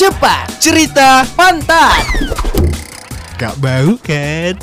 cepat, 0.00 0.48
cerita 0.56 1.28
pantat. 1.36 2.00
Gak 3.36 3.52
bau 3.60 4.00
kan? 4.00 4.56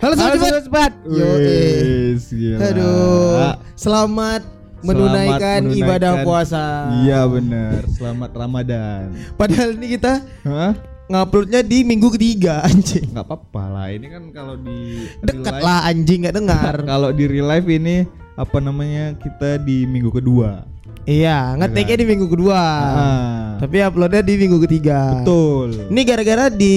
Halo 0.00 0.16
sobat 0.16 0.40
cepat. 0.40 0.64
cepat. 0.64 0.92
Yo, 1.12 1.28
Wis, 1.36 2.32
gila. 2.32 2.56
Aduh, 2.72 3.52
selamat 3.76 4.40
menunaikan 4.80 5.68
Selamat 5.68 5.76
ibadah 5.76 6.12
menunaikan- 6.16 6.24
puasa. 6.24 6.64
Iya 7.04 7.20
bener. 7.28 7.84
Selamat 7.92 8.30
Ramadan. 8.32 9.12
Padahal 9.36 9.76
ini 9.76 9.86
kita 9.92 10.24
Hah? 10.48 10.72
nguploadnya 11.04 11.60
di 11.60 11.84
minggu 11.84 12.08
ketiga 12.16 12.64
anjing. 12.64 13.12
Nggak 13.12 13.28
apa-apa 13.28 13.62
lah. 13.68 13.86
Ini 13.92 14.06
kan 14.08 14.24
kalau 14.32 14.56
di 14.56 15.04
Dekat 15.20 15.60
lah 15.60 15.84
anjing 15.84 16.24
nggak 16.24 16.36
dengar. 16.40 16.74
Kalau 16.96 17.12
di 17.12 17.28
real 17.28 17.44
life 17.44 17.68
ini 17.68 18.08
apa 18.40 18.56
namanya 18.56 19.20
kita 19.20 19.60
di 19.60 19.84
minggu 19.84 20.08
kedua. 20.08 20.71
Iya, 21.04 21.54
ngeteknya 21.54 21.96
di 21.98 22.06
minggu 22.06 22.26
kedua. 22.26 22.58
Ah, 22.58 23.46
Tapi 23.58 23.78
uploadnya 23.80 24.20
di 24.20 24.34
minggu 24.36 24.58
ketiga. 24.60 25.18
betul. 25.18 25.88
Ini 25.88 26.00
gara-gara 26.02 26.44
di 26.48 26.76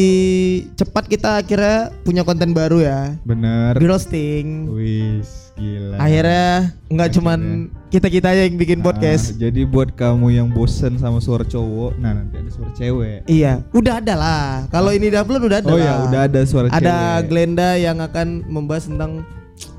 cepat 0.73 1.05
kita 1.05 1.39
akhirnya 1.39 1.89
punya 2.01 2.21
konten 2.21 2.51
baru 2.51 2.79
ya. 2.79 3.13
Bener. 3.21 3.75
Di 3.75 3.85
roasting. 3.85 4.69
Wis, 4.69 5.53
gila. 5.53 5.97
Akhirnya 5.97 6.49
nggak 6.87 7.09
cuman 7.11 7.39
kita-kita 7.87 8.27
aja 8.29 8.43
yang 8.43 8.55
bikin 8.55 8.79
Ah, 8.79 8.85
podcast. 8.85 9.33
jadi 9.35 9.61
buat 9.63 9.93
kamu 9.93 10.27
yang 10.31 10.47
bosen 10.49 10.97
sama 10.97 11.17
suara 11.17 11.41
cowok, 11.41 11.95
nah 11.97 12.11
nanti 12.11 12.35
ada 12.35 12.49
suara 12.49 12.71
cewek. 12.73 13.19
Iya, 13.25 13.63
udah 13.71 13.93
ada 13.97 14.13
lah. 14.13 14.47
Kalau 14.67 14.89
ini 14.89 15.07
diupload 15.07 15.41
udah 15.43 15.59
ada 15.59 15.69
Oh 15.69 15.77
lah. 15.77 15.85
ya, 15.85 15.93
udah 16.05 16.21
ada 16.27 16.41
suara 16.43 16.67
Ada 16.67 16.81
cewek. 17.21 17.29
Glenda 17.29 17.69
yang 17.75 17.97
akan 17.97 18.43
membahas 18.45 18.85
tentang 18.85 19.23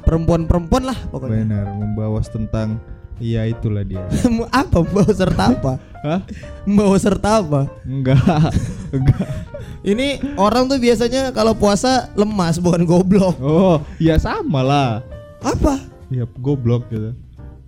perempuan-perempuan 0.03 0.87
lah 0.87 0.99
pokoknya. 1.11 1.45
Benar, 1.45 1.67
membawa 1.77 2.21
tentang 2.23 2.79
Iya 3.17 3.49
itulah 3.49 3.81
dia. 3.81 4.05
apa 4.53 4.77
membawa 4.85 5.13
serta 5.13 5.43
apa? 5.57 5.73
Hah? 6.05 6.21
Membawa 6.69 6.97
serta 7.01 7.41
apa? 7.41 7.61
Enggak. 7.89 8.53
Enggak. 8.97 9.29
Ini 9.87 10.37
orang 10.37 10.69
tuh 10.69 10.77
biasanya 10.77 11.33
kalau 11.33 11.57
puasa 11.57 12.13
lemas 12.13 12.61
bukan 12.61 12.85
goblok. 12.85 13.41
Oh, 13.41 13.81
ya 13.97 14.21
sama 14.21 14.61
lah. 14.61 14.91
Apa? 15.41 15.81
Ya 16.13 16.29
goblok 16.37 16.93
gitu. 16.93 17.17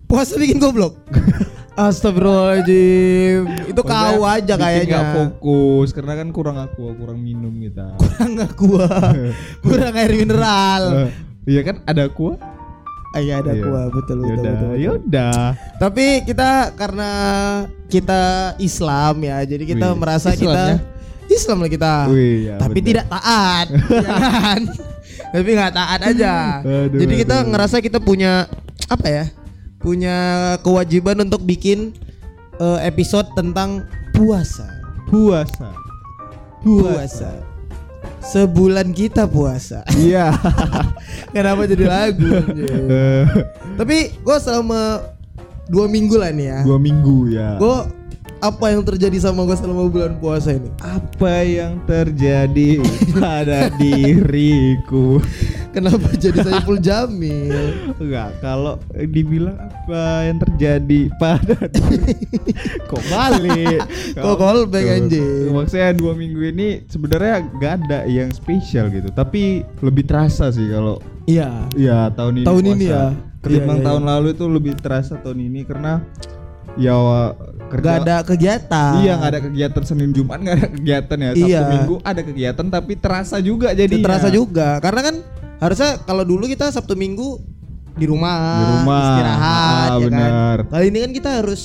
Puasa 0.04 0.36
bikin 0.36 0.60
goblok. 0.60 1.00
Astagfirullahaladzim 1.78 3.70
Itu 3.70 3.86
kau 3.86 4.26
aja 4.26 4.58
kayaknya 4.58 4.86
nggak 4.91 5.06
fokus 5.14 5.94
karena 5.94 6.19
kan 6.19 6.34
kurang 6.34 6.58
aku, 6.58 6.91
kurang 6.98 7.22
minum 7.22 7.54
gitu. 7.62 7.86
Kurang 8.02 8.34
aqua 8.42 8.91
Kurang 9.62 9.94
air 9.94 10.10
mineral 10.10 11.14
Iya 11.46 11.62
kan 11.62 11.78
ada 11.86 12.10
aku? 12.10 12.34
Iya 13.16 13.40
ada 13.40 13.56
aqua 13.56 13.88
betul 13.88 14.20
betul, 14.20 14.28
Yaudah, 14.28 14.52
betul, 14.52 14.68
betul. 14.68 14.74
yaudah. 14.84 15.40
Tapi 15.80 16.06
kita 16.28 16.50
karena 16.76 17.10
kita 17.88 18.20
Islam 18.60 19.14
ya, 19.24 19.40
jadi 19.48 19.64
kita 19.64 19.86
Wih, 19.92 19.96
merasa 19.96 20.36
Islam 20.36 20.42
kita 20.44 20.60
ya? 20.60 20.76
Islam 21.28 21.56
lah 21.64 21.70
kita. 21.72 21.92
Wih, 22.12 22.36
ya 22.52 22.56
Tapi 22.60 22.78
bener. 22.78 22.88
tidak 22.92 23.06
taat, 23.08 23.66
ya 24.04 24.12
kan? 24.12 24.60
Tapi 25.28 25.48
nggak 25.50 25.72
taat 25.72 26.00
aja. 26.04 26.34
Aduh, 26.60 27.00
jadi 27.00 27.12
kita 27.16 27.36
aduh. 27.40 27.48
ngerasa 27.48 27.76
kita 27.80 27.98
punya 27.98 28.44
apa 28.88 29.06
ya? 29.08 29.24
Punya 29.80 30.16
kewajiban 30.60 31.16
untuk 31.24 31.40
bikin 31.48 31.96
eh, 32.60 32.78
episode 32.84 33.32
tentang 33.32 33.88
puasa. 34.12 34.68
puasa. 35.08 35.72
Puasa. 36.60 37.30
Sebulan 38.19 38.91
kita 38.92 39.30
puasa. 39.30 39.86
Iya. 39.94 40.34
Kenapa 41.34 41.64
jadi 41.66 41.84
lagu? 41.86 42.28
Eh, 42.55 43.25
Tapi 43.78 43.97
gue 44.19 44.36
selama 44.42 45.02
dua 45.69 45.86
minggu 45.86 46.16
lah 46.19 46.30
nih 46.34 46.47
ya. 46.50 46.58
Dua 46.66 46.78
minggu 46.80 47.19
ya. 47.30 47.56
Gue 47.60 47.78
apa 48.38 48.70
yang 48.70 48.86
terjadi 48.86 49.19
sama 49.19 49.42
gue 49.42 49.56
selama 49.58 49.91
bulan 49.91 50.14
puasa 50.22 50.55
ini? 50.55 50.70
Apa 50.83 51.42
yang 51.42 51.83
terjadi 51.86 52.83
pada 53.19 53.70
diriku? 53.78 55.19
Kenapa 55.69 56.08
jadi 56.16 56.38
Saiful 56.41 56.81
Jamil? 56.81 57.92
Enggak, 58.00 58.41
kalau 58.41 58.81
dibilang 58.91 59.54
apa 59.54 60.25
yang 60.25 60.38
terjadi 60.41 61.00
pada 61.16 61.54
kok 62.91 63.03
balik? 63.06 63.84
Kok 64.12 64.37
callback, 64.37 64.87
anjing? 64.88 65.53
Maksudnya 65.53 65.92
dua 65.92 66.12
minggu 66.12 66.41
ini 66.42 66.69
sebenarnya 66.84 67.44
gak 67.56 67.72
ada 67.84 67.98
yang 68.04 68.32
spesial 68.32 68.88
gitu, 68.88 69.12
tapi 69.12 69.62
lebih 69.78 70.04
terasa 70.04 70.48
sih 70.48 70.66
kalau 70.66 70.98
Iya. 71.25 71.69
ya 71.76 72.09
tahun 72.10 72.41
ini 72.41 72.47
Tahun 72.48 72.62
puasa. 72.62 72.75
ini 72.75 72.84
ya? 72.88 73.04
Ketimbang 73.38 73.69
Iya, 73.69 73.78
iya, 73.78 73.87
tahun 73.87 74.03
lalu 74.03 74.28
itu 74.32 74.44
lebih 74.48 74.72
terasa 74.75 75.15
tahun 75.16 75.38
ini 75.42 75.60
karena 75.62 75.92
ya 76.75 76.97
kerja 77.69 77.84
Gak 77.84 77.98
ada 78.03 78.16
kegiatan. 78.25 78.92
Iya 78.98 79.12
nggak 79.15 79.31
ada 79.31 79.41
kegiatan 79.42 79.82
Senin 79.84 80.10
Jumat 80.10 80.38
nggak 80.41 80.56
ada 80.56 80.69
kegiatan 80.71 81.16
ya 81.19 81.31
Sabtu 81.31 81.44
Iya. 81.44 81.60
Minggu 81.69 81.94
ada 82.00 82.21
kegiatan 82.22 82.66
tapi 82.66 82.92
terasa 82.97 83.37
juga 83.38 83.69
jadi 83.71 83.94
Terasa 84.00 84.28
juga. 84.28 84.81
Karena 84.81 85.00
kan 85.04 85.16
harusnya 85.58 85.98
kalau 86.00 86.22
dulu 86.22 86.46
kita 86.46 86.69
Sabtu 86.69 86.94
Minggu 86.94 87.38
di 87.92 88.06
rumah, 88.06 88.38
Di 88.56 88.64
rumah. 88.76 89.02
istirahat, 89.10 89.88
Ah, 89.88 89.96
ya 89.96 90.06
benar. 90.06 90.30
kan. 90.30 90.70
Kali 90.70 90.84
ini 90.86 90.98
kan 91.00 91.10
kita 91.12 91.30
harus 91.36 91.62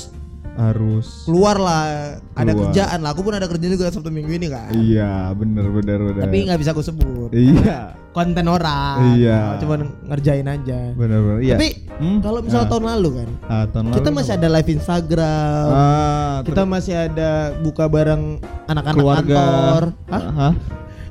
harus 0.53 1.25
keluar 1.25 1.57
lah. 1.57 1.85
Ada 2.31 2.45
Keluar. 2.47 2.69
kerjaan 2.69 2.99
lah. 2.99 3.09
Aku 3.09 3.21
pun 3.21 3.33
ada 3.33 3.45
kerjaan 3.45 3.69
juga 3.71 3.89
Sabtu 3.89 4.09
Minggu 4.09 4.29
ini 4.31 4.47
kan. 4.47 4.69
iya 4.71 5.29
bener 5.31 5.65
bener 5.67 5.97
bener 5.99 6.21
Tapi 6.23 6.37
nggak 6.43 6.57
bisa 6.57 6.71
aku 6.71 6.81
sebut. 6.81 7.29
iya 7.31 7.97
Konten 8.09 8.45
orang. 8.45 9.17
Iya. 9.17 9.57
Cuma 9.57 9.81
ngerjain 9.81 10.45
aja. 10.45 10.93
bener 10.93 11.19
bener 11.19 11.37
iya 11.41 11.55
Tapi 11.55 11.69
Hmm? 11.93 12.17
kalau 12.19 12.41
misalnya 12.41 12.65
Ah. 12.65 12.71
tahun 12.71 12.85
lalu 12.87 13.09
kan, 13.15 13.29
Ah, 13.43 13.65
tahun 13.67 13.83
kita 13.91 14.01
lalu 14.03 14.15
masih 14.15 14.31
apa? 14.31 14.39
ada 14.39 14.47
live 14.51 14.69
Instagram. 14.71 15.65
ah, 15.71 16.35
kita 16.41 16.61
masih 16.63 16.95
ada 16.99 17.29
buka 17.55 17.85
bareng 17.87 18.23
anak-anak 18.67 19.05
kantor. 19.19 19.81
Hah? 20.07 20.23
Hah? 20.35 20.53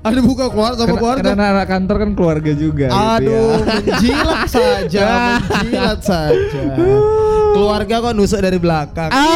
Ada 0.02 0.18
buka 0.18 0.50
keluar 0.50 0.74
sama 0.74 0.98
keluarga. 0.98 1.30
karena 1.30 1.54
anak 1.54 1.66
kantor 1.70 1.96
kan 2.02 2.10
keluarga 2.18 2.52
juga 2.58 2.90
gitu 2.90 2.98
Aduh, 3.22 3.54
ya. 3.54 3.78
menjilat 3.86 4.50
saja, 4.50 5.06
menjilat 5.46 6.00
saja. 6.02 6.62
Keluarga 7.54 7.94
kok 8.02 8.14
nusuk 8.18 8.42
dari 8.42 8.58
belakang. 8.58 9.14
Ah. 9.14 9.30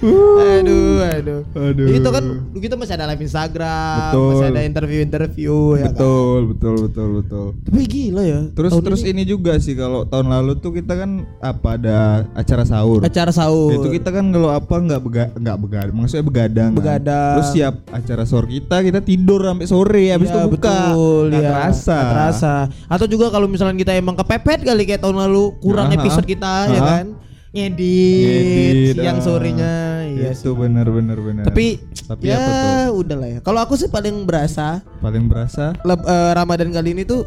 Aduh, 0.00 1.02
aduh. 1.02 1.40
Aduh. 1.52 1.86
Itu 1.90 2.08
kan 2.08 2.24
kita 2.54 2.74
masih 2.74 2.94
ada 2.94 3.06
live 3.10 3.22
Instagram, 3.22 4.10
Betul. 4.10 4.28
masih 4.30 4.46
ada 4.48 4.62
interview-interview 4.62 5.54
ya 5.74 5.84
kan. 5.84 5.92
betul 5.92 6.38
betul 6.48 6.74
betul 6.86 7.08
betul 7.20 7.46
Tapi 7.64 7.80
gila 7.84 8.22
ya. 8.22 8.40
terus 8.52 8.72
terus 8.78 9.02
ini. 9.02 9.22
juga 9.22 9.58
sih 9.58 9.74
kalau 9.74 10.04
tahun 10.04 10.30
lalu 10.30 10.56
tuh 10.56 10.72
kita 10.72 10.94
kan 10.94 11.10
apa 11.38 11.76
ada 11.76 11.96
acara 12.32 12.64
sahur 12.64 13.02
acara 13.02 13.28
sahur. 13.28 13.74
Itu 13.74 13.88
kita 13.90 14.08
kan 14.08 14.24
kalau 14.30 14.48
apa 14.48 14.72
nggak 14.72 15.00
bega 15.02 15.24
nggak 15.34 15.56
begadang, 15.58 15.94
maksudnya 15.94 16.24
begadang. 16.24 16.70
kan. 16.72 16.78
Begadang. 16.78 17.34
Terus 17.36 17.48
siap 17.52 17.74
acara 17.88 18.22
sahur 18.24 18.46
kita, 18.46 18.76
kita 18.80 19.00
tidur 19.02 19.40
sampai 19.42 19.66
sore 19.66 20.04
habis 20.08 20.28
Iya, 20.28 20.36
itu 20.38 20.48
buka. 20.48 20.72
betul, 20.88 21.22
Nggak 21.28 21.42
iya. 21.42 21.50
terasa. 21.50 21.96
Nggak 21.98 22.12
terasa. 22.14 22.54
Atau 22.86 23.06
juga 23.06 23.26
kalau 23.28 23.46
misalnya 23.46 23.76
kita 23.76 23.92
emang 23.92 24.16
kepepet 24.16 24.60
kali 24.62 24.82
kayak 24.84 25.02
tahun 25.02 25.18
lalu 25.28 25.58
kurang 25.60 25.92
Aha. 25.92 25.96
episode 25.96 26.24
kita 26.24 26.52
ya 26.68 26.80
Aha. 26.80 26.88
kan. 26.88 27.06
Ngedit, 27.48 28.92
Ngedit, 28.92 28.94
siang 29.00 29.18
ah. 29.18 29.24
sorenya. 29.24 29.74
Iya 30.04 30.30
itu 30.36 30.50
benar 30.52 30.86
benar 30.92 31.16
benar. 31.16 31.44
Tapi, 31.48 31.80
tapi 32.04 32.28
ya 32.28 32.36
apa 32.36 32.52
tuh? 32.52 33.00
udahlah 33.00 33.28
ya. 33.28 33.38
Kalau 33.40 33.60
aku 33.64 33.74
sih 33.80 33.88
paling 33.88 34.28
berasa 34.28 34.84
Paling 35.00 35.24
berasa 35.30 35.72
leb- 35.80 36.04
eh, 36.04 36.32
Ramadan 36.36 36.68
kali 36.74 36.92
ini 36.92 37.02
tuh 37.08 37.24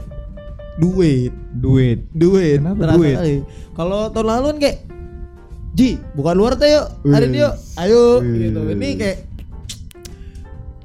duit, 0.78 1.34
duit. 1.58 2.06
duit. 2.14 2.62
Kenapa 2.62 2.94
duit? 2.94 3.18
Kalau 3.74 4.14
tahun 4.14 4.28
lalu 4.30 4.46
kan 4.54 4.60
kayak 4.62 4.78
Ji, 5.72 5.96
buka 6.20 6.36
luar 6.36 6.60
tuh 6.60 6.68
yuk. 6.68 6.86
Hari 7.08 7.32
ini 7.32 7.38
yuk. 7.48 7.54
Ayo 7.80 8.20
gitu. 8.20 8.60
Ini 8.76 8.88
kayak 9.00 9.18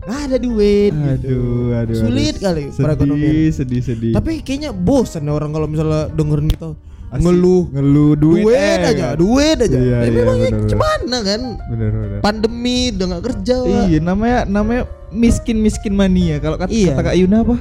nggak 0.06 0.20
ada 0.30 0.36
duit 0.38 0.92
gitu. 0.94 1.34
Aduh, 1.34 1.68
aduh. 1.82 1.96
Sulit 1.98 2.38
aduh. 2.38 2.42
kali 2.46 2.64
sedih, 2.70 2.84
perekonomian. 2.86 3.50
sedih, 3.50 3.82
sedih. 3.82 4.12
Tapi 4.14 4.32
kayaknya 4.46 4.70
bosan 4.70 5.26
orang 5.26 5.50
kalau 5.50 5.66
misalnya 5.66 6.06
dengerin 6.14 6.46
gitu 6.54 6.78
Asik. 7.16 7.24
ngeluh 7.24 7.62
ngeluh 7.68 8.12
duit, 8.14 8.42
duit, 8.44 8.56
eh, 8.78 8.90
aja, 8.90 9.06
duit 9.14 9.56
aja. 9.58 9.74
Iya, 9.74 9.96
Tapi 9.98 10.06
iya, 10.06 10.18
memang 10.18 10.36
ya 10.36 10.44
bener, 10.46 10.60
gimana 10.66 11.16
kan? 11.20 11.40
Bener 11.66 11.90
bener. 11.92 12.18
Pandemi 12.20 12.78
udah 12.90 13.06
gak 13.08 13.24
kerja. 13.24 13.56
Iya, 13.86 13.98
namanya 14.00 14.38
namanya 14.44 14.82
miskin 15.08 15.56
miskin 15.58 15.92
mania. 15.92 16.36
Kalau 16.36 16.56
kata, 16.56 16.68
Iya. 16.68 16.92
kata 16.92 17.02
Kak 17.02 17.16
Yuna 17.16 17.38
apa? 17.40 17.56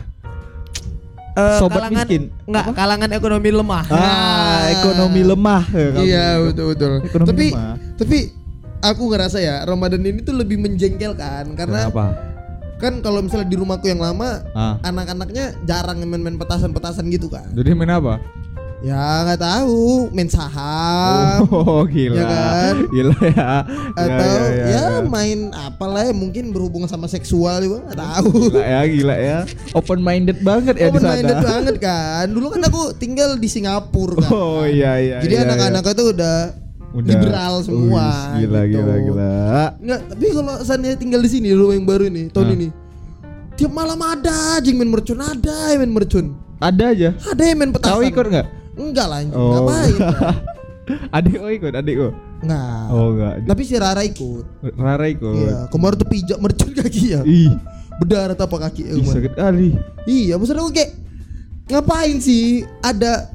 Eh, 1.35 1.59
sobat 1.59 1.83
kalangan, 1.83 1.95
miskin. 1.99 2.21
Enggak, 2.43 2.65
kalangan 2.71 3.09
ekonomi 3.11 3.49
lemah. 3.51 3.83
Ah, 3.89 4.71
ekonomi 4.71 5.21
lemah. 5.21 5.63
eh, 5.69 5.91
Iya, 6.01 6.25
gitu. 6.31 6.45
betul 6.47 6.65
betul. 6.71 6.91
Ekonomi 7.03 7.27
tapi 7.27 7.45
lemah. 7.51 7.75
tapi 7.99 8.17
aku 8.79 9.03
ngerasa 9.09 9.37
ya 9.39 9.55
Ramadan 9.61 9.99
ini 9.99 10.19
tuh 10.19 10.31
lebih 10.31 10.55
menjengkelkan 10.57 11.51
karena 11.53 11.91
Kenapa? 11.91 12.05
kan 12.75 12.99
kalau 12.99 13.19
misalnya 13.19 13.47
di 13.47 13.57
rumahku 13.57 13.83
yang 13.83 13.99
lama 13.99 14.47
Ah. 14.51 14.79
anak-anaknya 14.81 15.59
jarang 15.63 15.99
main-main 16.01 16.35
petasan-petasan 16.35 17.03
gitu 17.09 17.27
kan. 17.27 17.51
Jadi 17.51 17.67
main 17.73 17.91
apa? 17.91 18.23
Ya 18.85 19.25
nggak 19.25 19.41
tahu, 19.41 20.13
main 20.13 20.29
saham. 20.29 21.41
Oh 21.49 21.81
gila, 21.85 22.15
Ya 22.15 22.25
kan? 22.29 22.75
gila 22.87 23.17
ya. 23.25 23.51
atau 23.97 24.33
ya, 24.45 24.61
ya. 24.69 24.85
main 25.01 25.49
apalah 25.51 26.05
ya 26.05 26.13
mungkin 26.13 26.53
berhubungan 26.53 26.85
sama 26.85 27.07
seksual 27.07 27.59
juga 27.59 27.77
nggak 27.83 27.97
tahu 27.97 28.29
Gila 28.51 28.61
ya, 28.61 28.81
gila 28.85 29.15
ya. 29.17 29.39
Open 29.73 29.99
minded 29.99 30.37
banget 30.39 30.77
ya 30.77 30.87
di 30.87 30.91
open 30.93 31.01
sana. 31.01 31.13
minded 31.17 31.39
banget 31.41 31.75
kan 31.81 32.25
dulu 32.29 32.47
kan 32.53 32.61
aku 32.61 32.93
tinggal 32.93 33.33
di 33.35 33.49
Singapura 33.49 34.21
kan 34.21 34.29
Oh 34.29 34.61
iya 34.63 35.01
iya. 35.01 35.17
jadi 35.19 35.33
iya, 35.33 35.43
anak-anaknya 35.43 35.93
tuh 35.95 36.07
udah 36.13 36.37
Udah. 36.93 37.09
liberal 37.09 37.53
semua. 37.59 38.07
Wih, 38.37 38.45
gila, 38.45 38.61
gitu. 38.63 38.79
gila, 38.79 38.95
gila. 39.01 39.35
Nggak, 39.81 40.01
tapi 40.13 40.25
kalau 40.31 40.55
seandainya 40.61 40.95
tinggal 40.95 41.19
di 41.19 41.29
sini 41.29 41.47
di 41.49 41.57
rumah 41.57 41.73
yang 41.73 41.83
baru 41.83 42.03
ini 42.05 42.29
tahun 42.29 42.49
ini. 42.55 42.67
Tiap 43.55 43.71
malam 43.71 43.99
ada 43.99 44.31
aja 44.55 44.63
yang 44.63 44.79
main 44.79 44.91
mercon, 44.93 45.19
ada 45.19 45.55
yang 45.71 45.79
main 45.81 45.91
mercon. 45.91 46.25
Ada 46.55 46.83
aja. 46.91 47.09
Ada 47.25 47.43
yang 47.43 47.57
main 47.57 47.71
petasan. 47.71 47.91
Kau 47.91 47.99
ikut 47.99 48.25
nggak? 48.29 48.47
Enggak 48.75 49.07
lah, 49.07 49.17
anjing. 49.23 49.35
Oh. 49.39 49.51
ngapain? 49.55 49.95
adik 51.17 51.33
kau 51.41 51.49
ikut, 51.49 51.73
adik 51.73 51.95
kau. 51.97 52.11
Enggak. 52.45 52.85
Oh 52.93 53.07
enggak. 53.15 53.33
Tapi 53.49 53.61
si 53.65 53.73
Rara 53.79 54.01
ikut. 54.05 54.45
Rara 54.77 55.05
ikut. 55.09 55.35
Iya, 55.35 55.57
kemarin 55.73 55.95
tuh 55.97 56.09
pijak 56.09 56.37
mercon 56.37 56.71
kaki 56.75 57.03
ya. 57.15 57.21
Ih, 57.25 57.53
Berdarah 57.95 58.35
apa 58.35 58.57
kaki 58.69 58.91
ih, 58.91 59.07
sakit 59.07 59.33
kali. 59.39 59.71
Iya, 60.03 60.35
maksudnya 60.35 60.67
gue 60.67 60.75
kayak 60.75 60.91
ngapain 61.71 62.19
sih 62.19 62.67
ada 62.83 63.31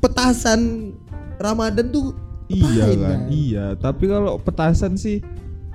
petasan 0.00 0.92
Ramadan 1.38 1.92
tuh 1.92 2.16
Iya 2.44 2.92
kan, 3.00 3.20
iya. 3.32 3.66
Tapi 3.72 4.04
kalau 4.04 4.36
petasan 4.36 5.00
sih 5.00 5.24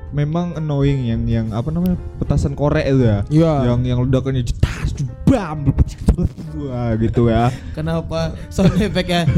memang 0.09 0.57
annoying 0.57 1.05
yang 1.05 1.21
yang 1.25 1.47
apa 1.53 1.69
namanya 1.69 1.97
petasan 2.17 2.53
korek 2.53 2.85
itu 2.85 3.03
ya. 3.05 3.19
Iya. 3.29 3.53
Yang 3.73 3.79
yang 3.85 3.99
ledakannya 4.05 4.43
cetas, 4.45 4.87
bam, 5.25 5.69
gitu 6.97 7.29
ya. 7.29 7.53
Kenapa 7.73 8.33
sound 8.49 8.73
effect-nya 8.77 9.29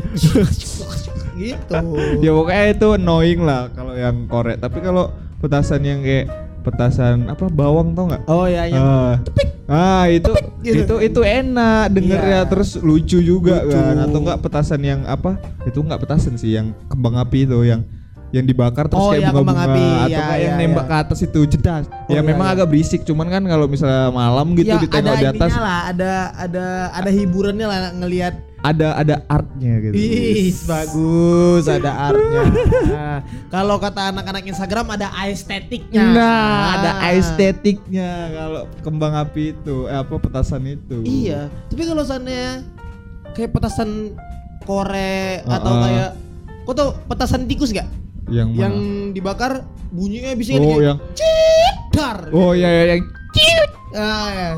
gitu. 1.35 1.73
ya 2.21 2.31
pokoknya 2.31 2.65
itu 2.71 2.87
annoying 2.95 3.41
lah 3.43 3.67
kalau 3.73 3.93
yang 3.97 4.27
korek. 4.27 4.61
Tapi 4.61 4.77
kalau 4.79 5.09
petasan 5.41 5.81
yang 5.81 5.99
kayak 6.05 6.29
petasan 6.61 7.25
apa 7.25 7.49
bawang 7.49 7.97
tau 7.97 8.05
nggak? 8.05 8.23
Oh 8.29 8.45
ya 8.45 8.69
yang 8.69 8.85
Ah, 8.85 9.13
ah 9.65 10.03
itu 10.05 10.29
gitu. 10.61 11.01
itu 11.01 11.09
itu 11.09 11.19
enak 11.25 11.89
denger 11.89 12.21
Iya. 12.21 12.37
ya 12.37 12.41
terus 12.45 12.77
lucu 12.77 13.17
juga 13.17 13.65
Lucu. 13.65 13.73
kan 13.73 13.97
atau 13.97 14.19
enggak 14.21 14.39
petasan 14.45 14.81
yang 14.85 15.01
apa 15.09 15.41
itu 15.65 15.81
enggak 15.81 16.05
petasan 16.05 16.37
sih 16.37 16.53
yang 16.53 16.77
kembang 16.85 17.17
api 17.17 17.49
itu 17.49 17.65
yang 17.65 17.81
yang 18.31 18.43
dibakar 18.43 18.87
terus 18.87 18.97
Oh, 18.97 19.11
kayak 19.11 19.21
iya, 19.21 19.29
bunga-bunga 19.29 19.63
api. 19.65 19.83
atau 19.83 20.07
Iya, 20.07 20.23
yang 20.39 20.53
iya, 20.53 20.61
nembak 20.61 20.81
iya. 20.81 20.91
ke 20.91 21.03
atas 21.03 21.19
itu 21.21 21.39
jedas 21.45 21.83
Oh, 21.87 22.07
ya 22.07 22.13
iya, 22.13 22.21
memang 22.21 22.47
iya. 22.47 22.53
agak 22.55 22.67
berisik 22.67 23.01
cuman 23.03 23.27
kan 23.27 23.43
kalau 23.43 23.65
misalnya 23.65 24.07
malam 24.09 24.47
gitu 24.53 24.71
ya, 24.71 24.79
ditengok 24.79 25.15
di 25.15 25.27
atas 25.29 25.51
lah, 25.53 25.81
ada 25.87 26.11
ada 26.33 26.65
ada 26.91 27.09
hiburannya 27.09 27.65
lah 27.65 27.79
ngelihat 27.93 28.33
ada 28.61 28.93
ada 28.93 29.15
artnya 29.25 29.73
gitu 29.81 29.93
Ih, 29.97 30.53
bagus, 30.63 31.65
ada 31.65 31.91
artnya. 32.07 32.41
Nah, 32.85 33.17
kalau 33.53 33.75
kata 33.75 34.13
anak-anak 34.13 34.45
Instagram 34.45 34.85
ada 34.91 35.09
estetiknya. 35.25 36.05
nah 36.13 36.77
ada 36.77 36.91
Ah. 36.99 37.09
estetiknya 37.11 38.09
kalau 38.29 38.61
kembang 38.79 39.17
api 39.17 39.51
itu 39.51 39.85
eh, 39.85 39.97
apa 39.97 40.13
petasan 40.15 40.63
itu 40.67 41.01
Iya, 41.01 41.49
tapi 41.67 41.83
kalau 41.83 42.01
seandainya 42.01 42.61
kayak 43.33 43.49
petasan 43.49 44.13
korek 44.61 45.41
Ah, 45.43 45.57
atau 45.57 45.71
ah. 45.71 45.81
kayak 45.81 46.09
kau 46.61 46.73
tau 46.73 46.89
petasan 47.07 47.43
tikus 47.45 47.73
gak? 47.73 47.89
Yang 48.31 48.47
mana? 48.49 48.61
Yang 48.63 48.75
dibakar 49.11 49.51
bunyinya 49.89 50.31
bisa 50.33 50.55
oh 50.55 50.79
yang 50.79 50.97
dar. 51.91 52.31
oh 52.31 52.51
ya 52.51 52.67
ya 52.67 52.83
yang 52.89 53.01
Ah, 53.91 54.27
ya. 54.31 54.49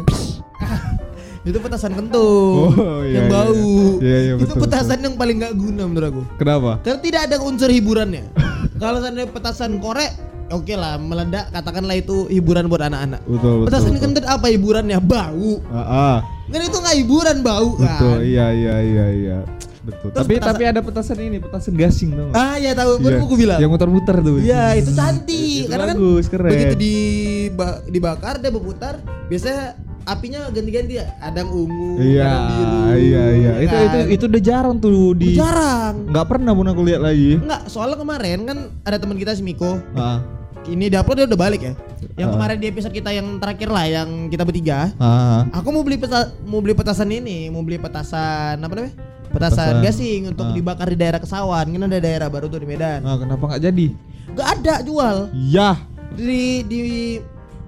itu 1.49 1.57
petasan 1.57 1.91
kentut 1.91 2.21
Oh, 2.69 3.01
iya, 3.01 3.17
yang 3.19 3.25
iya. 3.25 3.33
bau. 3.33 3.65
Iya, 3.97 4.17
iya, 4.21 4.33
itu 4.37 4.45
betul, 4.45 4.61
petasan 4.61 4.99
yang 5.01 5.15
paling 5.17 5.41
gak 5.41 5.53
guna 5.53 5.83
menurut 5.83 6.07
aku. 6.07 6.21
kenapa 6.37 6.77
Karena 6.79 6.99
tidak 7.01 7.21
ada 7.27 7.35
unsur 7.41 7.67
hiburannya. 7.67 8.29
Kalau 8.81 9.01
seandainya 9.01 9.27
petasan 9.27 9.81
korek, 9.81 10.13
oke 10.47 10.69
lah 10.71 10.95
meledak 10.95 11.49
katakanlah 11.49 11.97
itu 11.97 12.29
hiburan 12.29 12.69
buat 12.69 12.85
anak-anak. 12.85 13.25
betul 13.25 13.53
betul 13.59 13.67
Petasan 13.67 13.91
betul. 13.91 14.03
kentut 14.05 14.25
apa 14.29 14.45
hiburannya? 14.47 14.97
Bau. 15.01 15.51
Ah, 15.67 15.81
ah. 15.81 16.17
Kan 16.45 16.61
itu 16.61 16.77
nggak 16.77 16.97
hiburan 17.01 17.37
bau 17.41 17.69
Betul, 17.73 18.13
kan. 18.13 18.19
iya 18.21 18.47
iya 18.53 18.75
iya 18.79 19.05
iya. 19.09 19.37
Betul. 19.83 20.09
Terus 20.09 20.17
tapi 20.17 20.33
petasan- 20.33 20.49
tapi 20.49 20.63
ada 20.65 20.79
petasan 20.79 21.17
ini, 21.19 21.37
petasan 21.37 21.73
gasing 21.73 22.09
tuh. 22.11 22.31
Ah 22.31 22.55
ya 22.55 22.71
tahu 22.71 22.97
baru 22.97 23.19
aku 23.21 23.35
bilang. 23.35 23.59
Yang 23.59 23.71
muter-muter 23.73 24.15
tuh. 24.17 24.39
Iya 24.39 24.63
itu 24.75 24.91
cantik 24.91 25.61
Itu 25.61 25.69
karena 25.69 25.91
bagus, 25.91 26.25
kan 26.25 26.31
keren. 26.33 26.51
begitu 26.51 26.75
diba- 26.77 27.79
dibakar 27.85 28.35
dia 28.37 28.49
berputar 28.49 28.93
biasanya 29.25 29.75
apinya 30.03 30.47
ganti-ganti 30.49 30.99
ya 30.99 31.15
ada 31.17 31.37
yang 31.37 31.51
ungu 31.53 31.95
Iya, 31.97 32.19
ada 32.21 32.27
yang 32.27 32.43
biru 32.49 32.77
iya 32.77 32.95
iya. 32.99 33.23
ya 33.33 33.53
Itu 33.61 33.71
kan? 33.73 33.83
itu 33.85 33.97
itu 34.09 34.23
udah 34.27 34.41
jarang 34.41 34.75
tuh 34.77 34.91
di 35.13 35.31
jarang 35.33 35.95
nggak 36.05 36.27
pernah 36.27 36.51
pun 36.51 36.65
aku 36.65 36.81
lihat 36.83 37.01
lagi. 37.01 37.31
Enggak, 37.37 37.61
soalnya 37.67 37.95
kemarin 37.95 38.39
kan 38.43 38.57
ada 38.81 38.97
teman 38.97 39.15
kita 39.15 39.31
si 39.31 39.39
Miko 39.41 39.79
Ah. 39.93 40.19
ini 40.65 40.87
diupload 40.87 41.17
dia 41.17 41.25
udah 41.25 41.39
balik 41.41 41.61
ya 41.61 41.73
yang 42.15 42.29
Ah. 42.29 42.35
kemarin 42.35 42.57
di 42.57 42.67
episode 42.67 42.91
kita 42.91 43.11
yang 43.11 43.35
terakhir 43.37 43.67
lah 43.69 43.83
yang 43.85 44.09
kita 44.27 44.43
bertiga 44.43 44.91
Ah. 44.97 45.47
aku 45.49 45.71
mau 45.71 45.81
beli 45.81 45.95
peta 45.97 46.19
mau 46.41 46.59
beli 46.59 46.71
petasan 46.73 47.07
ini 47.09 47.47
mau 47.47 47.59
beli 47.59 47.75
petasan 47.77 48.55
apa 48.57 48.73
namanya 48.73 48.95
petasan, 49.33 49.81
Petasan. 49.81 49.83
gasing 49.83 50.21
untuk 50.29 50.45
Ah. 50.45 50.53
dibakar 50.53 50.87
di 50.87 50.95
daerah 50.95 51.17
Kesawan 51.17 51.65
kan 51.65 51.81
ada 51.83 51.97
daerah 51.97 52.29
baru 52.29 52.45
tuh 52.45 52.61
di 52.61 52.67
Medan 52.69 53.01
Ah, 53.01 53.17
kenapa 53.17 53.43
nggak 53.49 53.63
jadi? 53.63 53.87
Gak 54.31 54.47
ada 54.55 54.75
jual 54.81 55.15
Iya. 55.33 55.69
di 56.13 56.61
di 56.63 56.79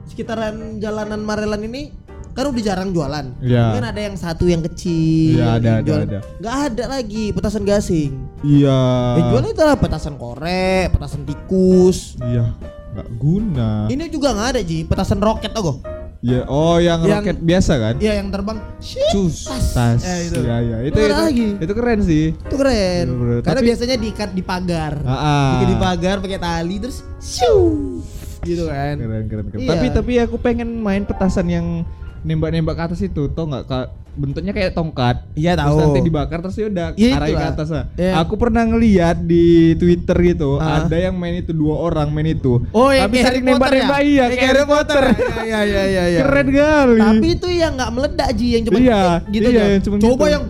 sekitaran 0.06 0.78
jalanan 0.78 1.20
Marelan 1.20 1.62
ini 1.64 1.90
kan 2.32 2.46
udah 2.46 2.62
jarang 2.62 2.92
jualan. 2.92 3.26
Iya. 3.40 3.74
Kan 3.74 3.86
ada 3.86 4.02
yang 4.02 4.16
satu 4.16 4.44
yang 4.44 4.60
kecil. 4.62 5.40
Iya, 5.40 5.56
ada, 5.56 5.70
ada, 5.80 5.94
ada. 6.04 6.20
Nggak 6.38 6.56
ada 6.68 6.84
lagi 6.92 7.24
petasan 7.32 7.64
gasing. 7.64 8.12
Iya. 8.44 8.82
Yang 9.16 9.26
jual 9.32 9.42
itu 9.46 9.56
adalah 9.56 9.80
petasan 9.80 10.16
korek, 10.16 10.92
petasan 10.92 11.24
tikus. 11.24 12.20
Iya. 12.20 12.52
Nggak 12.92 13.08
guna. 13.16 13.70
Ini 13.88 14.04
juga 14.08 14.32
nggak 14.32 14.50
ada 14.52 14.62
ji, 14.62 14.84
petasan 14.84 15.20
roket 15.20 15.52
tau 15.52 15.80
Iya. 16.26 16.42
Oh, 16.50 16.82
yang, 16.82 17.06
Yang- 17.06 17.22
roket 17.22 17.38
biasa 17.38 17.74
kan? 17.78 17.96
Iya 18.02 18.14
yang 18.18 18.34
terbang. 18.34 18.58
Shit, 18.82 19.14
Cus. 19.14 19.46
tas. 19.46 19.66
Tas. 19.78 20.02
Ya, 20.02 20.16
itu. 20.26 20.40
Iya 20.42 20.58
iya. 20.58 20.78
Itu 20.90 20.98
itu, 20.98 21.14
lagi. 21.14 21.48
itu 21.62 21.74
keren 21.78 22.00
sih. 22.02 22.26
Itu 22.34 22.56
keren. 22.58 23.06
Bener, 23.06 23.18
bener. 23.22 23.40
Karena 23.46 23.60
Tapi- 23.62 23.70
biasanya 23.70 23.96
diikat 24.02 24.30
di 24.34 24.42
pagar. 24.42 24.94
Ah, 25.06 25.14
ah. 25.14 25.50
Diikat 25.54 25.70
di 25.70 25.78
pagar 25.78 26.16
pakai 26.26 26.40
tali 26.42 26.76
terus 26.82 27.06
shoo 27.22 28.02
gitu 28.42 28.66
kan. 28.66 28.98
keren 28.98 29.26
keren 29.30 29.46
keren. 29.54 29.62
Iya. 29.62 29.70
Tapi 29.70 29.86
tapi 29.94 30.14
aku 30.18 30.36
pengen 30.42 30.82
main 30.82 31.06
petasan 31.06 31.46
yang 31.46 31.86
nembak-nembak 32.26 32.74
ke 32.74 32.84
atas 32.90 33.02
itu, 33.06 33.30
tau 33.30 33.46
nggak? 33.46 33.70
Bentuknya 34.16 34.52
kayak 34.52 34.72
tongkat. 34.72 35.28
Iya, 35.34 35.54
Terus 35.54 35.68
tahu. 35.70 35.80
nanti 35.82 36.00
dibakar 36.02 36.40
terus 36.40 36.56
ya 36.56 36.66
udah 36.66 36.88
Iya, 36.94 37.12
arahin 37.14 37.36
ke 37.36 37.48
atas. 37.52 37.68
Iya. 37.94 38.12
Aku 38.18 38.34
pernah 38.36 38.64
ngeliat 38.64 39.18
di 39.20 39.46
Twitter 39.76 40.18
gitu, 40.26 40.56
Ah. 40.56 40.82
ada 40.82 40.96
yang 40.96 41.14
main 41.14 41.36
itu 41.36 41.52
dua 41.52 41.76
orang 41.78 42.08
main 42.10 42.32
itu. 42.32 42.64
Oh, 42.70 42.90
yang 42.90 43.06
tapi 43.06 43.20
saling 43.20 43.44
nembak-nembak 43.44 44.00
ya? 44.00 44.08
iya, 44.08 44.24
Kayak 44.30 44.42
Harry 44.42 44.64
Potter. 44.66 45.04
Iya 45.38 45.60
iya 45.62 45.84
iya 45.86 46.04
iya. 46.10 46.20
Keren 46.22 46.48
kali. 46.50 47.00
Tapi 47.02 47.28
itu 47.30 47.48
yang 47.50 47.72
nggak 47.76 47.92
meledak 47.92 48.30
Ji, 48.32 48.48
yang 48.50 48.64
cuma 48.64 48.78
Iya, 48.78 49.02
gitu 49.28 49.50
iya, 49.50 49.64
yang 49.70 49.84
cuma 49.84 49.96
Coba 49.98 50.12
gitu. 50.22 50.34
yang 50.34 50.44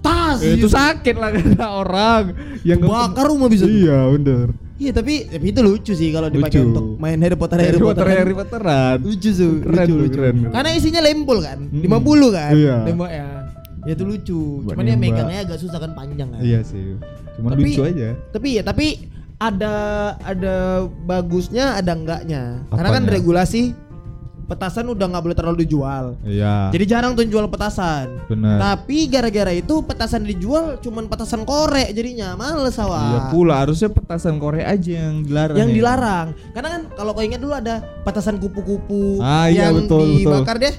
tas 0.00 0.38
Eh, 0.40 0.52
itu 0.54 0.58
gitu. 0.60 0.68
sakit 0.70 1.14
lah 1.16 1.30
kena 1.34 1.66
orang 1.76 2.22
yang 2.60 2.80
bakar 2.80 3.24
rumah 3.24 3.46
bisa. 3.46 3.64
Iya 3.64 4.10
bener. 4.10 4.48
Iya, 4.74 4.90
tapi 4.90 5.30
tapi 5.30 5.46
itu 5.48 5.60
lucu 5.62 5.92
sih 5.92 6.10
kalau 6.10 6.26
dipakai 6.26 6.58
Lucu. 6.58 6.68
untuk 6.68 6.86
main 6.98 7.14
Harry 7.16 7.38
Potter 7.38 7.56
Harry 7.56 7.70
Harry, 7.70 7.78
Potter 7.78 7.94
Potter. 7.94 8.06
kan. 8.10 8.18
Harry 8.18 8.34
Potteran. 8.34 8.96
Lucu 9.00 9.30
tuh, 9.30 9.52
Keren 9.62 9.86
lucu, 9.86 9.94
lucu. 9.94 10.10
keren, 10.12 10.34
keren. 10.40 10.52
Karena 10.52 10.70
isinya 10.72 11.00
lempul 11.00 11.38
kan, 11.38 11.58
Mm-mm. 11.62 11.82
50 11.84 12.28
kan. 12.30 12.52
Iya. 12.52 12.76
Nembaknya. 12.82 13.26
Ya 13.84 13.92
itu 13.92 14.04
lucu. 14.04 14.40
Buat 14.60 14.74
Cuman 14.74 14.96
megangnya 14.96 15.40
agak 15.44 15.58
susah 15.60 15.78
kan 15.78 15.92
panjang 15.92 16.28
kan. 16.28 16.40
Iya 16.40 16.60
sih. 16.60 16.98
Cuma 17.36 17.54
Tapi- 17.54 17.62
lucu 17.70 17.82
aja. 17.84 18.08
Tapi 18.32 18.48
ya 18.50 18.62
tapi 18.62 18.86
ada 19.36 19.74
ada 20.18 20.56
bagusnya 21.04 21.76
ada 21.76 21.92
enggaknya. 21.92 22.64
Karena 22.66 22.90
kan 22.90 23.02
Apanya? 23.04 23.14
regulasi 23.14 23.76
petasan 24.44 24.84
udah 24.92 25.06
nggak 25.08 25.24
boleh 25.24 25.36
terlalu 25.36 25.56
dijual. 25.64 26.16
Iya. 26.22 26.68
Jadi 26.70 26.84
jarang 26.84 27.12
tuh 27.16 27.24
jual 27.24 27.48
petasan. 27.48 28.20
Benar. 28.28 28.60
Tapi 28.60 29.08
gara-gara 29.08 29.52
itu 29.52 29.74
petasan 29.84 30.22
dijual 30.24 30.76
cuman 30.80 31.08
petasan 31.08 31.42
korek 31.48 31.90
jadinya 31.96 32.36
males 32.36 32.76
Iya 32.76 32.84
awak. 32.84 33.32
pula 33.32 33.54
harusnya 33.64 33.88
petasan 33.88 34.36
Korea 34.36 34.68
aja 34.70 35.08
yang 35.08 35.24
dilarang. 35.24 35.56
yang 35.56 35.70
ya. 35.72 35.74
dilarang. 35.80 36.26
Karena 36.52 36.68
kan 36.68 36.82
kalau 36.92 37.10
kau 37.16 37.24
ingat 37.24 37.40
dulu 37.40 37.54
ada 37.56 37.80
petasan 38.04 38.36
kupu-kupu 38.36 39.18
Ah, 39.24 39.48
iya, 39.48 39.68
yang 39.72 39.84
betul, 39.84 40.04
betul. 40.04 40.20
dibakar 40.20 40.56
deh. 40.60 40.74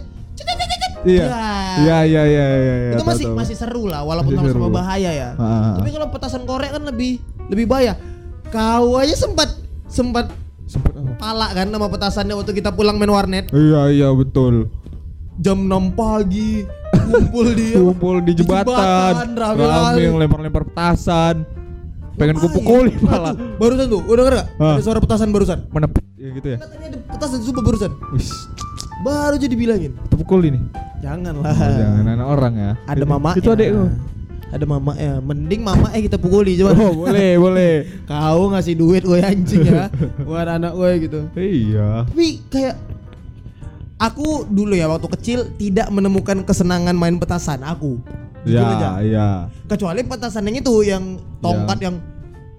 Iya. 1.06 1.22
Ya. 1.22 1.38
Iya 1.76 1.98
iya 2.02 2.24
iya 2.26 2.26
iya. 2.26 2.76
iya, 2.82 2.94
itu 2.98 3.06
masih 3.06 3.26
tahu. 3.30 3.38
masih 3.38 3.56
seru 3.56 3.84
lah 3.86 4.02
walaupun 4.02 4.42
seru. 4.42 4.74
bahaya 4.74 5.12
ya. 5.14 5.30
Ah, 5.38 5.44
ah, 5.46 5.54
ah. 5.54 5.74
Tapi 5.78 5.90
kalau 5.94 6.08
petasan 6.10 6.44
korek 6.50 6.74
kan 6.74 6.82
lebih 6.82 7.22
lebih 7.46 7.70
bahaya. 7.70 7.94
Kau 8.50 8.98
aja 8.98 9.14
sempat 9.14 9.54
sempat 9.86 10.34
Sempet 10.66 10.92
apa? 10.92 11.14
pala 11.16 11.48
kan 11.52 11.68
sama 11.68 11.88
petasannya 11.88 12.34
waktu 12.34 12.52
kita 12.54 12.70
pulang 12.70 12.98
main 12.98 13.08
warnet 13.08 13.46
Iya 13.50 13.82
iya 13.90 14.10
betul. 14.10 14.70
jam 15.36 15.62
6 15.62 15.70
pagi 15.94 16.64
kumpul 16.96 17.48
di 17.52 17.68
Kumpul 17.72 18.16
di 18.20 18.32
jembatan, 18.34 19.36
rame 19.36 19.62
rame 19.62 19.62
kali. 19.62 20.00
yang 20.02 20.16
lempar-lempar 20.16 20.64
petasan. 20.66 21.44
Pengen 22.16 22.40
kuli 22.40 22.96
Nah, 22.98 23.12
malah. 23.12 23.34
barusan 23.54 23.86
tuh 23.86 24.00
udah 24.02 24.24
denger 24.24 24.34
gak? 24.34 24.48
Ada 24.56 24.82
suara 24.82 25.00
petasan 25.00 25.30
barusan 25.30 25.60
Mana 25.68 25.92
ya 26.16 26.30
gitu 26.32 26.48
ya. 26.48 26.58
Ada 26.58 26.98
petasan 27.12 27.40
sumpah 27.44 27.60
barusan 27.62 27.92
Wis, 28.10 28.32
baru 29.02 29.36
jadi 29.36 29.52
bilangin 29.54 29.92
pukul 30.08 30.48
ini. 30.48 30.64
jangan 30.98 31.36
Oh, 31.36 31.44
jangan 31.44 32.06
anak 32.10 32.26
orang 32.26 32.54
ya. 32.56 32.72
ada 32.82 33.04
mama 33.06 33.36
Itu 33.36 33.52
adekku. 33.52 33.92
Ada 34.48 34.64
mama 34.64 34.94
ya 34.94 35.18
mending 35.20 35.62
mama 35.62 35.90
eh 35.90 36.02
kita 36.02 36.16
pukuli 36.16 36.54
coba 36.56 36.72
Oh, 36.76 36.94
boleh, 37.00 37.34
boleh. 37.44 37.74
kau 38.06 38.50
ngasih 38.50 38.74
duit 38.74 39.02
gue 39.02 39.18
anjing 39.18 39.64
ya 39.64 39.90
buat 40.20 40.46
anak 40.46 40.74
gue 40.74 40.90
gitu 41.04 41.20
Iya. 41.34 42.06
tapi 42.06 42.28
kayak 42.48 42.76
aku 43.96 44.46
dulu 44.46 44.74
ya 44.74 44.86
waktu 44.86 45.08
kecil 45.12 45.40
tidak 45.56 45.88
menemukan 45.90 46.44
kesenangan 46.44 46.94
main 46.94 47.16
petasan 47.16 47.62
aku 47.62 47.98
Ya, 48.46 48.62
aja. 48.62 48.90
iya. 49.02 49.28
kecuali 49.66 50.06
petasannya 50.06 50.62
itu 50.62 50.74
yang 50.84 51.18
tongkat 51.40 51.82
yang 51.82 51.96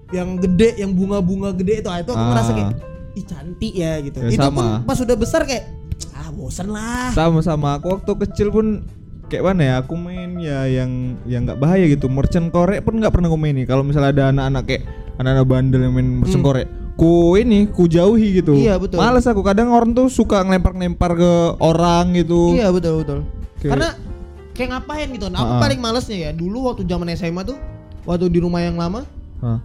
yang 0.07 0.35
gede, 0.35 0.75
yang 0.77 0.91
bunga-bunga 0.91 1.51
gede 1.53 1.79
itu, 1.79 1.87
ah, 1.87 1.99
itu 1.99 2.11
aku 2.11 2.19
Ah. 2.19 2.27
ngerasa 2.31 2.51
kayak 2.53 2.71
ih 3.13 3.23
cantik 3.23 3.73
ya 3.73 3.93
gitu. 3.99 4.17
Ya, 4.19 4.27
itu 4.29 4.39
sama. 4.41 4.55
pun 4.55 4.65
pas 4.83 4.99
udah 4.99 5.15
besar 5.15 5.41
kayak 5.43 5.63
ah 6.11 6.27
bosan 6.29 6.67
lah. 6.69 7.11
Sama-sama 7.11 7.75
aku 7.75 7.87
waktu 7.93 8.11
kecil 8.23 8.47
pun 8.49 8.83
kayak 9.27 9.43
mana 9.43 9.61
ya 9.61 9.73
aku 9.79 9.93
main 9.93 10.39
ya 10.39 10.63
yang 10.65 10.91
yang 11.23 11.43
nggak 11.43 11.59
bahaya 11.59 11.83
gitu 11.85 12.07
merchant 12.07 12.47
korek 12.47 12.79
pun 12.81 12.95
nggak 12.95 13.11
pernah 13.11 13.27
aku 13.27 13.35
maini 13.35 13.63
kalau 13.63 13.83
misalnya 13.83 14.09
ada 14.09 14.23
anak-anak 14.31 14.63
kayak 14.65 14.83
anak-anak 15.15 15.45
bandel 15.45 15.81
yang 15.81 15.93
main 15.93 16.09
merchant 16.17 16.39
Hmm. 16.39 16.47
korek 16.47 16.67
ku 16.95 17.11
ini 17.35 17.67
ku 17.67 17.85
jauhi 17.85 18.41
gitu 18.41 18.57
Iya, 18.57 18.75
betul. 18.75 18.97
males 18.97 19.21
aku 19.23 19.41
kadang 19.41 19.69
orang 19.69 19.93
tuh 19.93 20.07
suka 20.07 20.41
ngelempar-ngelempar 20.41 21.11
ke 21.13 21.31
orang 21.59 22.15
gitu 22.15 22.55
Iya 22.55 22.71
betul 22.71 23.05
betul. 23.05 23.19
Kayak- 23.57 23.69
Karena 23.69 23.89
kayak 24.51 24.69
ngapain 24.71 25.07
gitu. 25.11 25.25
Nah, 25.27 25.39
aku 25.39 25.53
Ah. 25.53 25.61
paling 25.61 25.77
malesnya 25.77 26.17
ya 26.17 26.31
dulu 26.31 26.65
waktu 26.65 26.81
zaman 26.83 27.05
SMA 27.11 27.43
tuh 27.43 27.57
waktu 28.01 28.25
di 28.27 28.39
rumah 28.39 28.59
yang 28.59 28.73
lama 28.73 29.05
Hah. 29.37 29.61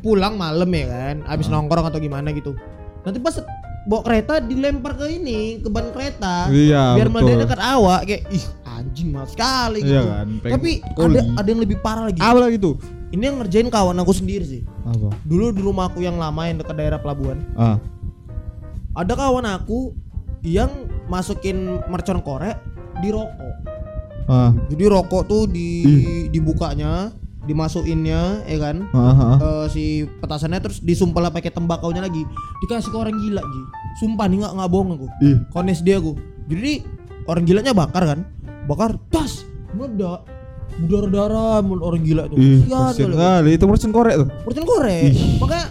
pulang 0.00 0.34
malam 0.34 0.68
ya 0.68 0.84
kan, 0.86 1.16
habis 1.24 1.46
Ah. 1.46 1.52
nongkrong 1.54 1.86
atau 1.86 1.96
gimana 1.96 2.28
gitu. 2.30 2.52
Nanti 3.00 3.16
pas 3.16 3.38
bawa 3.82 4.02
kereta 4.02 4.38
dilempar 4.38 4.94
ke 4.94 5.06
ini 5.08 5.58
ke 5.58 5.66
ban 5.66 5.88
kereta 5.88 6.46
Iya, 6.48 6.94
biar 6.94 7.08
meledak 7.08 7.48
dekat 7.48 7.60
awak 7.60 8.00
kayak 8.04 8.22
ih 8.28 8.44
anjing 8.74 9.08
mal 9.08 9.24
sekali 9.24 9.80
Iya 9.80 9.88
gitu. 9.92 10.08
kan, 10.08 10.26
pengen 10.40 10.52
Tapi 10.54 10.70
ada 10.96 11.20
ada 11.36 11.48
yang 11.48 11.60
lebih 11.60 11.78
parah 11.78 12.04
lagi. 12.06 12.18
apa 12.18 12.38
lagi 12.38 12.56
tuh 12.56 12.76
Ini 13.10 13.22
yang 13.22 13.36
ngerjain 13.38 13.68
kawan 13.68 13.96
aku 13.98 14.12
sendiri 14.12 14.40
sih. 14.42 14.62
apa 14.82 15.12
Dulu 15.22 15.52
di 15.52 15.60
rumah 15.60 15.86
aku 15.86 16.00
yang 16.00 16.16
lama 16.16 16.42
yang 16.44 16.56
dekat 16.56 16.74
daerah 16.74 16.96
pelabuhan, 16.96 17.44
ah 17.54 17.76
ada 18.92 19.12
kawan 19.12 19.44
aku 19.46 19.92
yang 20.40 20.68
masukin 21.06 21.80
mercon 21.86 22.20
korek 22.20 22.56
di 22.98 23.08
rokok. 23.08 23.54
ah 24.26 24.52
Jadi 24.68 24.84
rokok 24.84 25.22
tuh 25.24 25.42
di 25.44 25.80
dibukanya, 26.28 27.08
dimasukinnya, 27.44 28.44
ya 28.44 28.58
kan? 28.58 28.76
Eh, 29.38 29.66
si 29.68 29.82
petasannya 30.20 30.60
terus 30.60 30.78
disumpel 30.78 31.24
pakai 31.26 31.48
tembakaunya 31.48 32.00
lagi. 32.00 32.24
Dikasih 32.60 32.88
ke 32.88 32.96
orang 32.96 33.16
gila, 33.18 33.40
Ji. 33.40 33.60
Sumpah 33.98 34.24
nih 34.24 34.40
nggak 34.40 34.52
nggak 34.56 34.70
bohong 34.70 34.90
aku. 34.94 35.06
ih 35.20 35.36
Kones 35.48 35.80
dia 35.80 35.96
aku. 35.96 36.16
Jadi 36.48 36.80
orang 37.24 37.44
gilanya 37.44 37.72
bakar 37.72 38.02
kan? 38.04 38.20
Bakar, 38.64 38.98
tas, 39.08 39.42
meledak. 39.70 40.22
Berdarah-darah 40.72 41.60
mulut 41.60 41.84
orang 41.84 42.00
gila 42.00 42.22
tuh. 42.26 42.36
ih 42.36 42.64
Kasihan 42.64 43.12
kali. 43.12 43.50
itu 43.52 43.64
merchant 43.64 43.92
korek 43.92 44.16
tuh 44.16 44.28
Mercon 44.42 44.64
korek. 44.64 45.02
Ih. 45.04 45.36
Makanya 45.36 45.66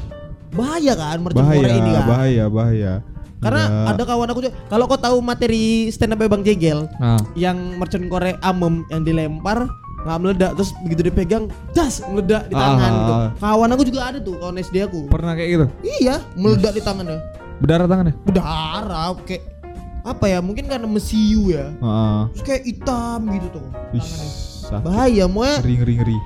bahaya 0.52 0.94
kan 0.94 1.18
mercon 1.18 1.42
bahaya 1.42 1.58
korek 1.58 1.74
ini 1.74 1.90
kan. 1.90 2.04
bahaya 2.06 2.44
bahaya 2.48 2.94
Karena 3.42 3.64
Iya. 3.66 3.90
ada 3.90 4.04
kawan 4.06 4.30
aku 4.30 4.40
juga. 4.40 4.54
Kalau 4.70 4.86
kau 4.86 5.00
tahu 5.00 5.18
materi 5.20 5.66
stand 5.90 6.14
up 6.14 6.22
Bang 6.22 6.46
Jegel 6.46 6.86
ah 6.96 7.18
yang 7.34 7.58
mercon 7.76 8.06
korek 8.06 8.38
amem 8.40 8.86
yang 8.88 9.02
dilempar 9.02 9.66
nggak 10.02 10.18
meledak 10.20 10.52
terus 10.54 10.70
begitu 10.80 11.02
dipegang 11.04 11.44
das 11.72 12.06
meledak 12.06 12.46
di 12.46 12.54
tangan 12.54 12.78
Ah. 12.86 12.98
gitu. 13.00 13.14
Kawan 13.40 13.70
aku 13.72 13.84
juga 13.84 14.00
ada 14.06 14.20
tuh 14.20 14.38
kawan 14.38 14.56
SD 14.56 14.76
aku. 14.84 15.00
pernah 15.08 15.34
kayak 15.34 15.50
gitu 15.52 15.66
Iya, 15.98 16.22
meledak 16.36 16.74
di 16.74 16.82
tangannya. 16.82 17.18
berdarah 17.58 17.86
tangannya 17.86 18.14
Berdarah 18.22 19.18
kayak 19.20 19.42
apa 20.02 20.26
ya? 20.28 20.40
Mungkin 20.40 20.66
karena 20.66 20.86
mesiu 20.86 21.50
ya. 21.50 21.72
ah 21.80 22.28
Terus 22.32 22.44
kayak 22.44 22.64
hitam 22.66 23.20
gitu 23.30 23.48
tuh 23.54 23.66
sakit. 23.94 24.82
Bahaya, 24.82 25.26
mau 25.26 25.44
ngeri 25.44 25.76
ngeri 25.78 25.96
ngeri 25.98 26.18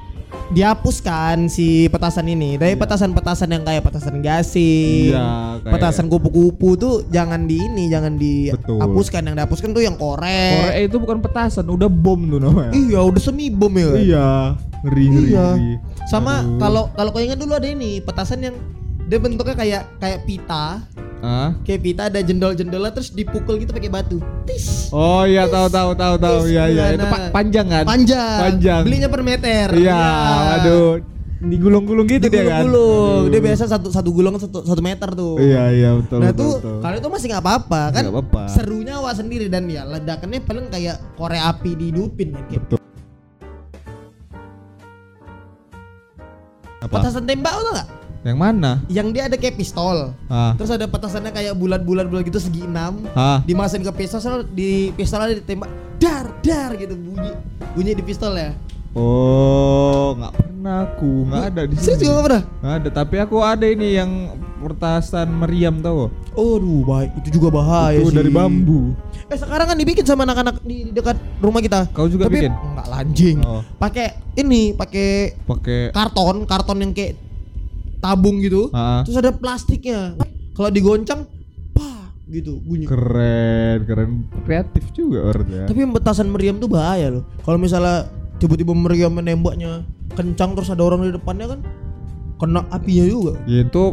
dihapuskan 0.45 1.47
si 1.47 1.89
petasan 1.89 2.27
ini. 2.27 2.53
Dari 2.53 2.73
petasan-petasan 2.73 3.49
yang 3.49 3.63
kayak 3.63 3.81
petasan 3.81 4.21
gasing, 4.21 5.09
Iya, 5.09 5.57
kayak- 5.59 5.73
petasan 5.73 6.05
kupu-kupu 6.05 6.77
tuh 6.77 6.93
jangan 7.09 7.43
di 7.43 7.57
ini, 7.59 7.89
jangan 7.89 8.13
Betul. 8.15 8.77
dihapuskan. 8.77 9.21
Yang 9.25 9.35
dihapuskan 9.35 9.69
tuh 9.73 9.81
yang 9.81 9.95
korek. 9.95 10.53
korek 10.61 10.75
itu 10.85 10.97
bukan 10.97 11.17
petasan 11.19 11.65
udah 11.65 11.89
bom 11.89 12.19
tuh 12.21 12.37
namanya 12.37 12.71
Iya, 12.71 12.99
udah 13.01 13.21
semi 13.21 13.49
bom 13.49 13.73
ya. 13.73 13.89
iya 13.97 14.27
ngeri 14.81 15.05
Iya. 15.05 15.45
ngeri. 15.51 15.71
Sama 16.05 16.45
kalau 16.61 16.93
kalau 16.93 17.09
kau 17.09 17.19
ingat 17.19 17.41
dulu 17.41 17.57
ada 17.57 17.65
ini 17.65 17.97
petasan 17.99 18.39
yang 18.39 18.55
dia 19.05 19.17
bentuknya 19.17 19.53
kayak 19.53 19.83
kayak 19.97 20.19
pita, 20.23 20.85
ah 21.23 21.55
kayak 21.63 21.79
pita 21.81 22.01
ada 22.07 22.19
jendol-jendolnya 22.19 22.91
terus 22.91 23.09
dipukul 23.09 23.55
gitu 23.55 23.71
pakai 23.71 23.87
batu. 23.87 24.19
Tis. 24.43 24.91
oh 24.91 25.23
iya 25.23 25.47
tahu 25.47 25.67
tahu 25.67 25.91
tahu 25.93 26.15
tahu 26.17 26.37
iya 26.45 26.67
iya 26.67 26.83
itu 26.91 27.05
pa- 27.05 27.31
panjang 27.31 27.65
kan 27.65 27.85
Panjang. 27.87 28.39
Panjang. 28.41 28.81
Belinya 28.83 29.07
per 29.07 29.21
meter. 29.21 29.67
iya 29.73 30.01
aduh 30.59 30.99
digulung-gulung 31.35 32.07
gitu 32.07 32.25
dia 32.25 32.41
kan 32.41 32.63
Digulung-gulung. 32.63 33.23
Dia 33.29 33.41
biasa 33.43 33.63
satu 33.67 33.87
satu 33.91 34.09
gulung 34.09 34.35
satu 34.37 34.63
satu 34.63 34.81
meter 34.81 35.09
tuh. 35.13 35.35
iya 35.37 35.69
iya 35.69 35.89
betul 35.93 36.17
nah 36.19 36.31
betul, 36.31 36.41
tuh 36.41 36.53
betul. 36.57 36.77
kalau 36.81 36.95
itu 36.97 37.09
masih 37.11 37.27
nggak 37.31 37.43
apa-apa 37.43 37.81
kan? 37.91 38.01
Nggak 38.05 38.15
apa-apa. 38.15 38.41
Serunya 38.51 38.93
awak 38.97 39.13
sendiri 39.15 39.45
dan 39.47 39.63
ya 39.65 39.81
ledakannya 39.83 40.39
paling 40.41 40.67
kayak 40.67 40.97
korek 41.15 41.41
api 41.41 41.71
dihidupin 41.75 42.33
kan. 42.33 42.43
Kayak. 42.49 42.61
betul 42.65 42.79
apa 46.77 47.01
Petasan 47.01 47.25
tembak 47.25 47.49
tau 47.51 47.71
nggak? 47.73 47.87
Yang 48.25 48.35
mana 48.35 48.81
Yang 48.89 49.07
dia 49.13 49.23
ada 49.29 49.37
kayak 49.37 49.53
pistol. 49.53 50.17
ah 50.25 50.57
Terus 50.57 50.73
ada 50.73 50.89
petasannya 50.89 51.29
kayak 51.29 51.53
bulat-bulat 51.53 52.09
bulat 52.09 52.25
gitu 52.25 52.41
segi 52.41 52.65
enam. 52.65 53.05
ah 53.13 53.45
Dimasukin 53.45 53.85
ke 53.85 53.93
pistol, 53.93 54.19
di 54.49 54.89
pistolnya 54.91 55.37
ditembak 55.37 55.69
dar 55.95 56.27
dar 56.41 56.73
gitu 56.73 56.91
bunyi 56.91 57.31
bunyi 57.71 57.91
di 57.93 58.03
pistol 58.03 58.35
ya. 58.35 58.51
oh 58.93 60.15
nggak 60.15 60.33
pernah 60.33 60.77
aku 60.85 61.11
nggak 61.27 61.43
ada 61.45 61.61
di 61.67 61.75
Serius 61.75 61.87
sini 61.87 62.01
juga 62.01 62.11
nggak 62.11 62.25
pernah? 62.25 62.43
nggak 62.57 62.75
ada 62.75 62.89
tapi 62.91 63.15
aku 63.17 63.37
ada 63.39 63.65
ini 63.65 63.87
yang 63.93 64.11
pertasan 64.57 65.27
meriam 65.31 65.77
tau 65.79 66.09
Oh, 66.35 66.59
duh, 66.59 66.83
baik. 66.83 67.15
Itu 67.23 67.39
juga 67.39 67.47
bahaya 67.47 67.95
itu 67.95 68.11
sih. 68.11 68.17
dari 68.19 68.27
bambu 68.27 68.91
Eh 69.25 69.39
sekarang 69.39 69.71
kan 69.71 69.77
dibikin 69.79 70.03
sama 70.03 70.21
anak-anak 70.21 70.59
di, 70.61 70.85
di 70.85 70.91
dekat 70.91 71.15
rumah 71.39 71.57
kita. 71.57 71.87
Kau 71.95 72.05
juga 72.05 72.27
Tapi 72.27 72.43
bikin? 72.43 72.51
Enggak 72.51 72.87
lanjing. 72.91 73.37
Oh. 73.41 73.63
Pakai 73.79 74.19
ini, 74.35 74.75
pakai 74.75 75.39
pakai 75.47 75.89
karton, 75.89 76.43
karton 76.43 76.77
yang 76.77 76.91
kayak 76.91 77.15
tabung 78.05 78.37
gitu. 78.39 78.69
Ah. 78.69 79.01
Terus 79.01 79.17
ada 79.17 79.31
plastiknya. 79.31 80.13
Kalau 80.53 80.69
digoncang, 80.69 81.25
gitu 82.25 82.57
bunyi. 82.59 82.89
keren 82.89 83.85
keren 83.85 84.11
kreatif 84.41 84.89
juga 84.91 85.29
orangnya 85.29 85.69
Tapi 85.69 85.85
petasan 85.93 86.25
meriam 86.27 86.57
tuh 86.57 86.65
bahaya 86.65 87.11
loh. 87.11 87.23
Kalau 87.41 87.57
misalnya 87.57 88.09
tiba-tiba 88.37 88.73
meriam 88.73 89.13
menembaknya 89.13 89.85
kencang 90.11 90.57
terus 90.57 90.69
ada 90.69 90.81
orang 90.81 91.05
di 91.05 91.13
depannya 91.13 91.45
kan 91.47 91.59
kena 92.35 92.65
apinya 92.67 93.05
juga. 93.05 93.33
ya 93.45 93.63
itu 93.63 93.83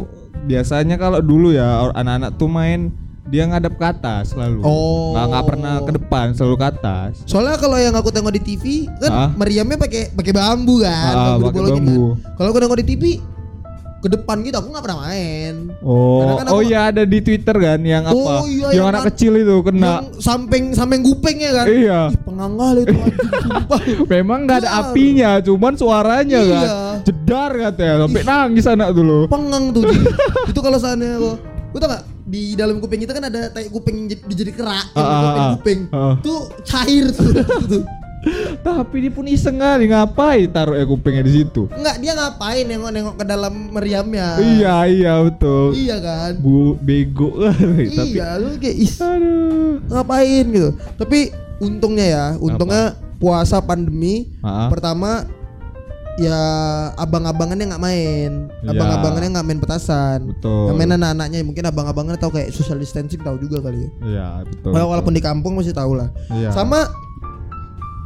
biasanya 0.43 0.97
kalau 0.97 1.21
dulu 1.21 1.53
ya 1.53 1.63
anak-anak 1.93 2.35
tuh 2.35 2.49
main 2.49 2.91
dia 3.23 3.45
ngadap 3.45 3.77
ke 3.77 3.85
atas 3.85 4.33
selalu 4.33 4.59
Oh. 4.61 5.13
nggak 5.13 5.25
nggak 5.29 5.45
pernah 5.47 5.73
ke 5.79 5.91
depan 5.93 6.25
selalu 6.33 6.55
ke 6.57 6.65
atas 6.67 7.11
Soalnya 7.23 7.55
kalau 7.55 7.77
yang 7.77 7.93
aku 7.93 8.09
tengok 8.09 8.33
di 8.33 8.41
TV 8.41 8.63
kan 8.99 9.11
Ah. 9.13 9.29
meriamnya 9.31 9.77
pakai 9.77 10.11
pakai 10.11 10.33
bambu 10.33 10.81
kan, 10.81 10.91
Ah, 11.07 11.23
bambu 11.31 11.47
pakai 11.47 11.53
dibolongin 11.55 11.71
kan. 11.71 11.85
bambu. 11.85 12.03
Kalau 12.33 12.47
aku 12.49 12.59
tengok 12.59 12.77
di 12.77 12.85
TV 12.85 13.03
ke 14.03 14.11
depan 14.11 14.43
gitu 14.43 14.59
aku 14.59 14.67
nggak 14.67 14.83
pernah 14.83 14.99
main. 15.01 15.71
oh 15.79 16.19
Karena 16.19 16.33
kan 16.35 16.45
oh 16.51 16.59
iya 16.59 16.79
ada 16.91 17.03
di 17.07 17.19
twitter 17.19 17.55
kan 17.55 17.79
yang 17.79 18.03
apa 18.03 18.11
Oh, 18.13 18.43
iya, 18.43 18.67
yang 18.69 18.71
yang 18.75 18.85
anak 18.91 19.07
kecil 19.09 19.33
itu 19.33 19.55
kena 19.63 20.03
Yang 20.03 20.19
samping 20.19 20.63
samping 20.75 20.99
gupengnya 21.01 21.55
kan. 21.55 21.65
Iya. 21.65 22.01
Ih, 22.11 22.19
penganggal 22.21 22.73
itu 22.83 22.95
sumpah. 23.39 23.79
memang 24.13 24.39
nggak 24.43 24.57
ada 24.59 24.69
Iya. 24.69 24.79
apinya 24.83 25.31
cuman 25.39 25.73
suaranya 25.73 26.35
Iya. 26.37 26.51
kan 26.53 26.67
jedar 27.03 27.51
katanya 27.55 27.95
sampai 28.03 28.21
nangis 28.21 28.65
anak 28.67 28.89
dulu 28.91 29.19
Pengang 29.31 29.71
tuh. 29.71 29.87
Itu 30.51 30.59
kalau 30.59 30.75
seandainya 30.75 31.15
aku 31.17 31.31
Lu 31.73 31.81
tau 31.81 31.89
gak 31.89 32.03
di 32.23 32.53
dalam 32.53 32.77
kuping 32.77 33.01
itu 33.01 33.11
kan 33.11 33.23
ada 33.23 33.49
tai 33.49 33.65
kuping 33.65 34.05
jadi, 34.05 34.51
kerak 34.53 34.93
Ah, 34.93 34.99
ah, 34.99 35.19
kuping 35.19 35.47
kuping 35.55 35.79
Ah. 35.89 36.13
tuh 36.19 36.39
cair 36.61 37.07
tuh, 37.09 37.31
tuh. 37.65 37.83
tapi 38.61 38.95
dia 38.99 39.11
pun 39.11 39.25
iseng 39.25 39.57
kali 39.57 39.85
ngapain 39.85 40.47
taruh 40.47 40.73
ya 40.73 40.83
kupingnya 40.83 41.21
di 41.21 41.33
situ? 41.35 41.67
Enggak 41.69 41.99
dia 41.99 42.13
ngapain 42.13 42.63
nengok-nengok 42.63 43.15
ke 43.15 43.25
dalam 43.25 43.53
meriamnya? 43.69 44.39
Iya 44.39 44.75
iya 44.85 45.13
betul. 45.21 45.75
Iya 45.75 45.97
kan? 45.99 46.31
Bu 46.39 46.75
bego 46.77 47.35
kali 47.35 47.89
tapi 47.89 48.13
Iya 48.13 48.27
lu 48.37 48.55
kayak 48.55 48.77
is 48.77 48.95
aduh. 48.97 49.83
ngapain 49.85 50.45
gitu? 50.47 50.69
Tapi 50.95 51.19
untungnya 51.59 52.05
ya 52.05 52.25
Untungnya 52.37 52.83
puasa 53.15 53.59
pandemi 53.59 54.31
Ah. 54.39 54.67
Pertama 54.67 55.27
Ya 56.13 56.37
abang-abangannya 56.93 57.73
nggak 57.73 57.81
main. 57.81 58.31
Iya. 58.61 58.69
Abang-abangannya 58.69 59.29
nggak 59.33 59.47
main 59.49 59.57
petasan. 59.57 60.29
Betul. 60.29 60.69
Yang 60.69 60.77
main 60.77 60.91
anak-anaknya 60.93 61.37
Mungkin 61.41 61.65
abang-abangannya 61.65 62.21
tahu 62.21 62.37
kayak 62.37 62.53
social 62.53 62.77
distancing 62.77 63.17
tahu 63.17 63.41
juga 63.41 63.65
kali 63.65 63.81
ya. 63.81 63.89
Iya 64.05 64.27
betul. 64.45 64.71
Walau- 64.71 64.93
Walaupun 64.93 65.09
di 65.11 65.19
kampung 65.19 65.57
masih 65.57 65.73
tahu 65.73 65.97
lah. 65.97 66.13
Iya. 66.29 66.53
Sama 66.53 66.85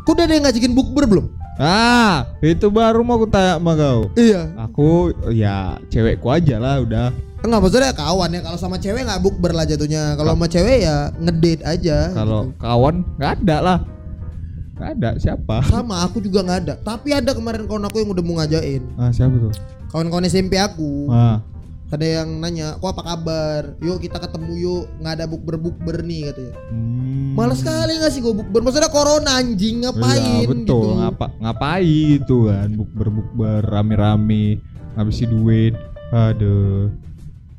Kau 0.07 0.15
udah 0.15 0.23
ada 0.23 0.33
yang 0.33 0.47
ngajakin 0.47 0.71
bukber 0.71 1.03
belum? 1.03 1.25
Ah, 1.59 2.23
itu 2.39 2.71
baru 2.71 3.03
mau 3.03 3.19
aku 3.19 3.27
tanya 3.27 3.59
sama 3.59 3.75
kau. 3.75 4.07
Iya 4.13 4.55
Aku 4.55 4.87
ya 5.27 5.75
cewekku 5.89 6.31
aja 6.31 6.55
lah 6.57 6.79
udah. 6.79 7.11
Enggak 7.37 7.59
maksudnya 7.59 7.91
kawan 7.91 8.31
ya 8.31 8.39
Kalau 8.39 8.55
sama 8.55 8.77
cewek 8.77 9.03
nggak 9.03 9.19
bukber 9.19 9.51
lah 9.51 9.61
jatuhnya 9.61 10.15
Kalau 10.15 10.33
sama 10.33 10.47
cewek 10.47 10.79
ya 10.81 11.11
ngedate 11.13 11.61
aja 11.61 11.97
Kalau 12.15 12.47
gitu. 12.47 12.55
kawan 12.57 12.95
nggak 13.19 13.31
ada 13.41 13.57
lah. 13.59 13.77
Nggak 14.73 14.89
ada 14.95 15.09
siapa? 15.19 15.55
Sama 15.67 15.95
aku 16.01 16.17
juga 16.17 16.39
nggak 16.41 16.59
ada 16.63 16.73
Tapi 16.79 17.11
ada 17.11 17.35
kemarin 17.35 17.67
kawan 17.67 17.83
aku 17.83 17.99
yang 17.99 18.09
udah 18.09 18.23
mau 18.23 18.39
ngajain 18.39 18.81
Ah 18.95 19.11
siapa 19.11 19.35
tuh? 19.35 19.51
Kawan-kawan 19.91 20.23
SMP 20.25 20.55
aku 20.55 21.11
Ah, 21.11 21.43
ada 21.95 22.03
yang 22.03 22.29
nanya, 22.43 22.75
kok 22.75 22.91
apa 22.91 23.03
kabar? 23.15 23.61
Yuk 23.79 24.03
kita 24.03 24.19
ketemu 24.19 24.51
yuk, 24.59 24.83
nggak 24.99 25.13
ada 25.17 25.25
bukber 25.29 25.55
bukber 25.55 26.03
nih 26.03 26.27
katanya. 26.31 26.55
hmm. 26.73 27.31
Males 27.37 27.61
sekali 27.63 27.93
nggak 27.95 28.11
sih 28.11 28.19
gue 28.19 28.33
bukber? 28.35 28.59
Maksudnya 28.59 28.91
corona 28.91 29.39
anjing 29.39 29.87
ngapain 29.87 30.43
Iya, 30.43 30.49
betul. 30.51 30.65
gitu? 30.67 30.77
Ngapa 30.99 31.25
ngapain 31.39 31.87
gitu 32.19 32.37
kan? 32.51 32.69
Bukber 32.75 33.07
bukber 33.13 33.61
rame-rame. 33.63 34.59
ngabisin 34.97 35.29
duit. 35.29 35.73
Aduh. 36.09 36.89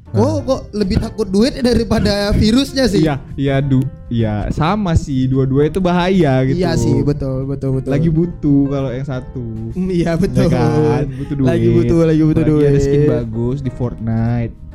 Kok 0.08 0.36
kok 0.48 0.60
lebih 0.72 0.96
takut 1.00 1.28
duit 1.28 1.52
daripada 1.68 2.32
virusnya 2.32 2.88
sih? 2.88 3.04
Iya, 3.04 3.20
iya 3.36 3.60
du, 3.60 3.84
iya 4.08 4.48
sama 4.48 4.96
sih 4.96 5.28
dua-dua 5.28 5.68
itu 5.68 5.78
bahaya 5.84 6.40
gitu. 6.48 6.58
Iya 6.58 6.72
sih, 6.80 7.04
betul 7.04 7.44
betul 7.44 7.76
betul. 7.76 7.90
Lagi 7.92 8.08
butuh 8.08 8.60
kalau 8.72 8.90
yang 8.92 9.06
satu. 9.06 9.44
Mm, 9.76 9.88
Iya 9.92 10.12
betul. 10.16 10.48
Ya 10.48 10.56
kan, 10.56 11.04
butuh 11.12 11.34
duit. 11.36 11.48
Lagi 11.48 11.68
butuh, 11.68 11.98
lagi 12.08 12.22
butuh 12.24 12.42
Apalagi 12.44 12.60
duit. 12.64 12.70
Ada 12.72 12.80
skin 12.80 13.02
bagus 13.04 13.58
di 13.60 13.70
Fortnite. 13.72 14.67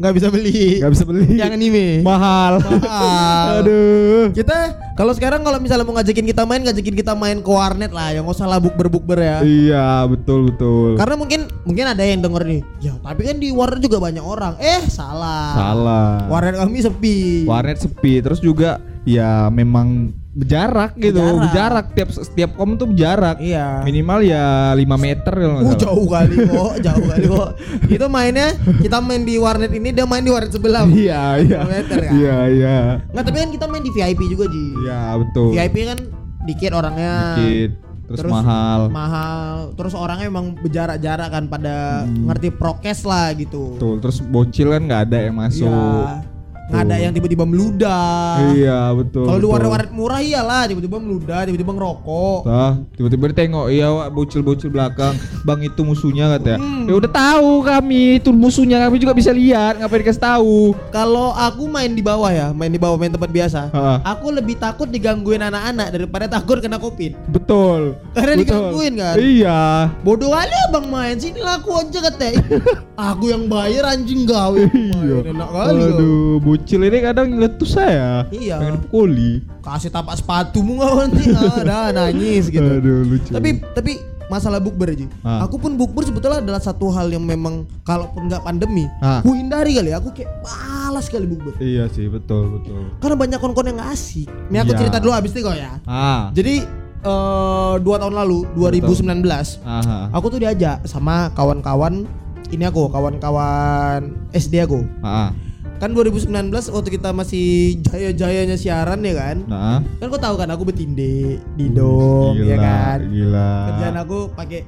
Nggak 0.00 0.12
bisa 0.16 0.28
beli. 0.32 0.80
Gak 0.80 0.92
bisa 0.92 1.04
beli. 1.04 1.36
Yang 1.36 1.52
anime. 1.56 1.86
Mahal. 2.00 2.62
Mahal. 2.62 3.64
Aduh. 3.64 4.32
Kita 4.32 4.76
kalau 4.92 5.12
sekarang 5.16 5.40
kalau 5.40 5.56
misalnya 5.56 5.88
mau 5.88 5.96
ngajakin 5.96 6.26
kita 6.28 6.42
main, 6.44 6.60
ngajakin 6.64 6.94
kita 6.96 7.12
main 7.16 7.40
ke 7.40 7.50
warnet 7.50 7.92
lah, 7.92 8.12
yang 8.12 8.28
nggak 8.28 8.36
usah 8.36 8.48
lah 8.48 8.60
bukber-bukber 8.60 9.18
ya. 9.18 9.38
Iya, 9.40 9.88
betul 10.08 10.52
betul. 10.52 11.00
Karena 11.00 11.16
mungkin 11.16 11.48
mungkin 11.64 11.84
ada 11.88 12.04
yang 12.04 12.20
denger 12.20 12.42
nih, 12.44 12.60
ya 12.84 12.92
tapi 13.00 13.24
kan 13.24 13.36
di 13.40 13.48
warnet 13.50 13.80
juga 13.80 13.98
banyak 13.98 14.24
orang. 14.24 14.54
Eh 14.60 14.84
salah. 14.88 15.56
Salah. 15.56 16.08
Warnet 16.28 16.60
kami 16.60 16.78
sepi. 16.84 17.18
Warnet 17.48 17.80
sepi 17.80 18.20
terus 18.20 18.38
juga 18.38 18.78
ya 19.08 19.48
memang 19.48 20.12
berjarak 20.32 20.96
gitu 20.96 21.12
Berjarak. 21.14 21.40
berjarak 21.42 21.86
tiap 21.92 22.08
setiap 22.10 22.50
kom 22.52 22.74
tuh 22.74 22.88
berjarak 22.88 23.36
Iya. 23.36 23.84
minimal 23.84 24.18
ya 24.22 24.44
5 24.72 24.80
meter 24.96 25.28
kalau 25.30 25.54
nggak 25.54 25.68
Uh, 25.68 25.76
jauh 25.78 26.06
kali 26.06 26.34
kok, 26.48 26.72
jauh 26.80 27.04
kali 27.04 27.24
kok. 27.26 27.50
Itu 27.86 28.06
mainnya 28.08 28.48
kita 28.78 28.98
main 28.98 29.22
di 29.22 29.36
warnet 29.36 29.68
ini, 29.70 29.88
dia 29.90 30.02
main 30.02 30.20
di 30.20 30.30
warnet 30.30 30.48
sebelah. 30.50 30.88
iya 30.88 31.36
iya 31.38 31.58
5 31.60 31.68
meter 31.70 31.96
kan? 32.00 32.12
iya 32.14 32.36
iya 32.48 32.76
Nggak, 33.06 33.24
tapi 33.24 33.36
kan 33.38 33.50
kita 33.50 33.64
main 33.66 33.82
di 33.82 33.90
VIP 33.90 34.20
juga, 34.26 34.44
Ji. 34.46 34.64
iya 34.80 35.00
betul 35.14 35.52
VIP 35.52 35.76
kan 35.84 35.98
dikit 36.42 36.70
orangnya. 36.72 37.14
dikit 37.36 37.70
terus, 38.02 38.18
Terus 38.18 38.32
mahal 38.34 38.80
Mahal. 38.88 39.48
Terus 39.72 39.92
orangnya 39.94 40.26
emang 40.26 40.56
berjarak-jarak 40.56 41.28
kan 41.28 41.44
pada 41.46 41.76
Hmm. 42.02 42.24
ngerti 42.26 42.48
prokes 42.50 43.04
lah 43.04 43.32
gitu. 43.32 43.76
betul 43.76 44.00
terus 44.00 44.18
bocil 44.18 44.68
kan 44.70 44.82
nggak 44.82 45.02
ada 45.06 45.18
yang 45.22 45.36
masuk 45.38 45.68
Iya. 45.68 46.31
Nggak 46.72 46.88
ada 46.88 46.96
yang 46.96 47.12
tiba-tiba 47.12 47.44
meludah. 47.44 48.48
iya 48.56 48.88
betul 48.96 49.28
Kalau 49.28 49.36
di 49.36 49.44
warnet-warnet 49.44 49.92
murah 49.92 50.24
iyalah 50.24 50.64
tiba-tiba 50.64 50.96
meludah, 50.96 51.44
tiba-tiba 51.44 51.72
ngerokok. 51.76 52.40
Tah, 52.48 52.72
tiba-tiba 52.96 53.24
ditengok, 53.28 53.66
iya 53.68 53.92
wak 53.92 54.08
bocil-bocil 54.16 54.72
belakang, 54.72 55.12
bang 55.44 55.60
itu 55.68 55.80
musuhnya 55.84 56.32
katanya. 56.32 56.64
Hmm. 56.64 56.88
Ya 56.88 56.94
udah 56.96 57.12
tahu 57.12 57.50
kami 57.60 58.24
itu 58.24 58.32
musuhnya 58.32 58.80
kami 58.88 58.96
juga 58.96 59.12
bisa 59.12 59.36
lihat, 59.36 59.76
ngapain 59.76 60.00
dikasih 60.00 60.24
tahu? 60.24 60.72
Kalau 60.88 61.36
aku 61.36 61.68
main 61.68 61.92
di 61.92 62.00
bawah 62.00 62.32
ya, 62.32 62.56
main 62.56 62.72
di 62.72 62.80
bawah 62.80 62.96
main 62.96 63.12
tempat 63.12 63.28
biasa. 63.28 63.68
Ha-ha. 63.68 64.00
Aku 64.16 64.32
lebih 64.32 64.56
takut 64.56 64.88
digangguin 64.88 65.44
anak-anak 65.44 65.92
daripada 65.92 66.24
takut 66.24 66.56
kena 66.64 66.80
covid. 66.80 67.12
Betul. 67.28 68.00
Karena 68.16 68.32
Betul. 68.32 68.42
digangguin 68.48 68.92
kan. 68.96 69.14
Iya. 69.20 69.60
Bodoh 70.00 70.32
kali 70.32 70.56
abang 70.72 70.88
main 70.88 71.20
sini 71.20 71.44
lah 71.44 71.60
aku 71.60 71.76
aja 71.76 72.00
katanya. 72.08 72.40
aku 73.12 73.28
yang 73.28 73.44
bayar 73.52 73.92
anjing 73.92 74.24
gawe. 74.24 74.56
Iya. 74.72 75.18
Enak 75.36 75.48
kali. 75.52 75.82
Aduh, 75.92 76.40
bocil 76.62 76.86
ini 76.86 76.98
kadang 77.02 77.26
ngeletus 77.34 77.74
saya. 77.74 78.22
Iya. 78.30 78.62
Pengen 78.62 78.78
pukuli. 78.86 79.42
Kasih 79.66 79.90
tapak 79.90 80.14
sepatumu 80.14 80.78
nggak 80.78 80.94
nanti 80.94 81.22
ada 81.34 81.90
nangis 81.90 82.46
gitu. 82.46 82.62
Aduh, 82.62 83.02
lucu. 83.02 83.34
Tapi 83.34 83.50
tapi 83.74 83.92
masalah 84.30 84.62
bukber 84.62 84.94
aja. 84.94 85.06
Ah. 85.26 85.42
Aku 85.44 85.58
pun 85.58 85.74
bukber 85.74 86.06
sebetulnya 86.06 86.38
adalah 86.38 86.62
satu 86.62 86.88
hal 86.88 87.10
yang 87.10 87.26
memang 87.26 87.66
kalaupun 87.82 88.30
nggak 88.30 88.46
pandemi, 88.46 88.86
Ah. 89.02 89.18
ku 89.20 89.34
hindari 89.34 89.74
kali. 89.74 89.90
Aku 89.90 90.14
kayak 90.14 90.30
malas 90.40 91.10
kali 91.10 91.26
bukber. 91.26 91.58
Iya 91.58 91.90
sih, 91.90 92.06
betul, 92.06 92.56
betul. 92.56 92.94
Karena 93.02 93.18
banyak 93.18 93.38
kon-kon 93.42 93.66
yang 93.66 93.82
asik. 93.82 94.30
Ini 94.48 94.62
aku 94.62 94.72
Iya. 94.72 94.78
cerita 94.86 94.96
dulu 95.02 95.12
habis 95.12 95.34
itu 95.34 95.42
kok 95.42 95.58
ya. 95.58 95.82
Ah. 95.82 96.30
Jadi 96.30 96.62
eh 97.02 97.74
dua 97.82 97.98
tahun 97.98 98.14
lalu 98.14 98.46
2019 98.54 99.58
Aha. 99.66 100.06
aku 100.14 100.30
tuh 100.30 100.38
diajak 100.38 100.86
sama 100.86 101.34
kawan-kawan 101.34 102.06
ini 102.46 102.62
aku 102.62 102.86
kawan-kawan 102.86 104.06
SD 104.30 104.62
aku 104.62 104.86
Ah. 105.02 105.34
Kan 105.82 105.90
2019 105.90 106.30
waktu 106.70 106.90
kita 106.92 107.10
masih 107.10 107.46
jaya-jayanya 107.82 108.54
siaran 108.54 109.02
ya 109.02 109.14
kan 109.14 109.36
Nah. 109.44 109.82
kan 109.98 110.06
kau 110.06 110.16
tahu 110.16 110.38
kan 110.38 110.46
aku 110.48 110.62
betinde 110.64 111.42
didom 111.58 112.38
Gila, 112.38 112.46
ya 112.46 112.56
kan 112.56 112.98
Gila. 113.04 113.50
kerjaan 113.68 113.96
aku 113.98 114.18
pakai 114.30 114.62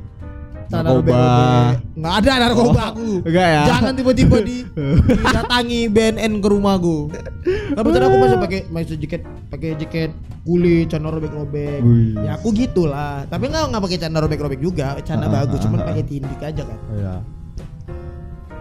Narkoba. 0.64 1.76
nggak 1.94 2.14
ada 2.18 2.32
narkoba 2.40 2.66
Oh, 2.66 2.88
aku 2.90 3.08
enggak 3.22 3.46
ya? 3.46 3.62
jangan 3.64 3.92
tiba-tiba 3.94 4.36
di 4.42 4.56
didatangi 5.20 5.80
BNN 5.86 6.32
ke 6.34 6.48
rumahku 6.48 7.12
kebetulan 7.70 8.04
aku 8.04 8.16
masih 8.18 8.38
pakai 8.40 8.60
masih 8.66 8.96
jaket 8.96 9.22
pakai 9.48 9.70
jaket 9.76 10.10
kulit 10.42 10.88
celana 10.88 11.14
robek-robek 11.14 11.78
ya 12.18 12.34
aku 12.34 12.50
gitulah 12.50 13.22
tapi 13.24 13.46
nggak 13.46 13.70
nggak 13.70 13.82
pakai 13.82 13.98
celana 13.98 14.18
robek-robek 14.18 14.58
juga 14.58 14.98
celana 15.00 15.26
Ah, 15.26 15.32
bagus 15.38 15.58
ah, 15.58 15.62
cuman 15.62 15.78
ah, 15.78 15.86
pakai 15.86 16.02
tindik 16.02 16.40
aja 16.42 16.62
kan 16.64 16.78
Iya. 16.90 17.14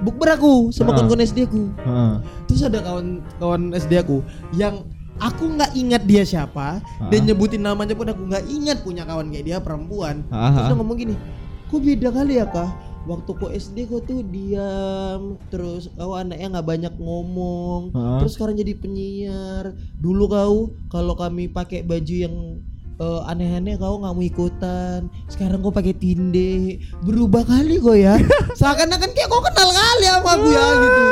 Bukber 0.04 0.30
aku 0.30 0.70
sama 0.70 0.92
kawan-kawan 0.92 1.24
SD 1.24 1.48
aku 1.48 1.72
Heeh. 1.80 2.13
terus 2.46 2.62
ada 2.62 2.80
kawan-kawan 2.80 3.72
SD 3.74 3.94
aku 3.98 4.20
yang 4.52 4.84
aku 5.16 5.46
nggak 5.48 5.72
ingat 5.74 6.04
dia 6.04 6.24
siapa 6.24 6.84
dan 7.08 7.20
Ah. 7.22 7.26
nyebutin 7.26 7.62
namanya 7.62 7.94
pun 7.94 8.06
aku 8.06 8.24
nggak 8.24 8.46
ingat 8.46 8.78
punya 8.82 9.04
kawan 9.04 9.30
kayak 9.30 9.46
dia 9.46 9.58
perempuan 9.58 10.28
Ah, 10.28 10.52
terus 10.52 10.68
dia 10.68 10.76
ngomong 10.76 10.98
gini 10.98 11.16
kok 11.68 11.80
beda 11.80 12.10
kali 12.10 12.38
ya 12.38 12.46
kak 12.46 12.70
waktu 13.04 13.32
kok 13.32 13.52
SD 13.52 13.78
kok 13.86 14.02
tuh 14.04 14.24
diam 14.24 15.22
terus 15.48 15.92
kau 15.94 16.13
anaknya 16.13 16.48
nggak 16.52 16.68
banyak 16.68 16.94
ngomong 16.98 17.92
Ah. 17.92 18.20
terus 18.20 18.34
sekarang 18.34 18.56
jadi 18.56 18.74
penyiar 18.74 19.72
dulu 19.96 20.26
kau 20.26 20.56
kalau 20.88 21.13
kami 21.13 21.48
pakai 21.48 21.82
baju 21.82 22.16
yang 22.20 22.36
eh, 22.95 23.21
aneh-aneh 23.25 23.75
kau 23.75 23.97
nggak 23.97 24.13
mau 24.13 24.23
ikutan. 24.23 24.99
Sekarang 25.25 25.60
kau 25.60 25.69
pakai 25.69 25.93
tinde. 25.93 26.77
Berubah 27.01 27.41
kali 27.43 27.77
kok 27.77 27.95
ya. 27.95 28.17
Seakan-akan 28.60 29.10
kayak 29.12 29.27
kau 29.27 29.41
kenal 29.41 29.69
kali 29.69 30.06
sama 30.06 30.29
aku 30.32 30.47
ya 30.49 30.65
gitu. 30.77 31.03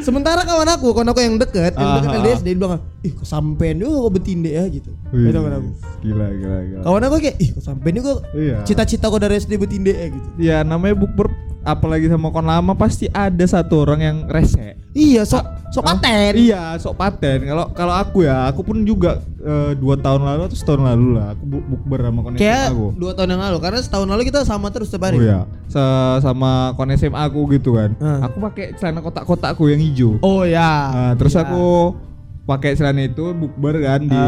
Sementara 0.00 0.40
kawan 0.42 0.66
aku 0.66 0.96
kawan 0.96 1.12
aku 1.12 1.20
yang 1.20 1.36
deket 1.36 1.76
yang 1.76 2.00
deket 2.00 2.10
LDS 2.16 2.40
dia 2.40 2.54
bilang 2.56 2.80
ih 3.04 3.12
kesampean 3.12 3.76
juga 3.76 4.08
kok 4.08 4.12
betinde 4.16 4.50
ya 4.50 4.64
gitu. 4.66 4.90
Wih, 5.12 5.28
itu 5.28 5.36
kawan 5.36 5.52
aku. 5.52 5.68
Gila, 6.00 6.26
gila, 6.32 6.58
gila. 6.64 6.82
kawan 6.88 7.02
aku 7.04 7.16
kayak 7.20 7.36
ih 7.36 7.50
kesampean 7.52 7.94
juga 8.00 8.12
Iya. 8.32 8.56
cita-cita 8.64 9.06
kok 9.06 9.20
dari 9.20 9.36
SD 9.36 9.60
betinde 9.60 9.92
ya 9.92 10.06
gitu. 10.08 10.28
Ya 10.40 10.56
namanya 10.64 10.96
bukber 10.96 11.28
apalagi 11.62 12.06
sama 12.06 12.28
kon 12.28 12.42
lama 12.42 12.72
pasti 12.72 13.04
ada 13.06 13.42
satu 13.42 13.84
orang 13.84 14.00
yang 14.00 14.16
rese. 14.26 14.80
iya 14.90 15.22
sok 15.22 15.44
sok 15.70 15.84
paten 15.84 16.34
Iya, 16.34 16.74
sok 16.76 16.94
paten. 16.94 17.44
Kalau 17.44 17.70
kalau 17.70 17.94
aku 17.94 18.24
ya, 18.24 18.42
aku 18.44 18.64
pun 18.64 18.82
juga 18.82 19.16
eh, 19.38 19.72
dua 19.74 19.94
tahun 19.94 20.24
lalu 20.24 20.42
atau 20.44 20.56
setahun 20.56 20.82
lalu 20.82 21.06
lah 21.14 21.30
aku 21.30 21.44
bu- 21.46 21.66
bukber 21.68 22.00
sama 22.02 22.20
kon 22.20 22.32
SMA 22.32 22.40
kayak 22.40 22.64
aku. 22.70 22.86
dua 22.96 23.12
tahun 23.12 23.28
yang 23.30 23.42
lalu 23.44 23.56
karena 23.60 23.78
setahun 23.78 24.08
lalu 24.08 24.22
kita 24.24 24.40
sama 24.42 24.66
terus 24.68 24.88
setiap 24.88 25.06
hari 25.06 25.16
Oh 25.16 25.22
iya, 25.22 25.40
Se- 25.66 26.18
sama 26.20 26.50
kon 26.74 26.90
SMA 26.90 27.20
aku 27.20 27.40
gitu 27.50 27.76
kan. 27.76 27.94
Ah. 27.98 28.26
Aku 28.26 28.40
pakai 28.40 28.74
celana 28.74 28.98
kotak-kotakku 28.98 29.64
yang 29.66 29.78
hijau. 29.78 30.18
oh 30.20 30.42
ya 30.42 30.70
Nah, 30.90 31.12
terus 31.14 31.32
Iya. 31.32 31.44
aku 31.44 31.94
pakai 32.42 32.74
celana 32.74 33.04
itu 33.04 33.30
bukber 33.30 33.78
kan 33.78 34.00
di 34.02 34.22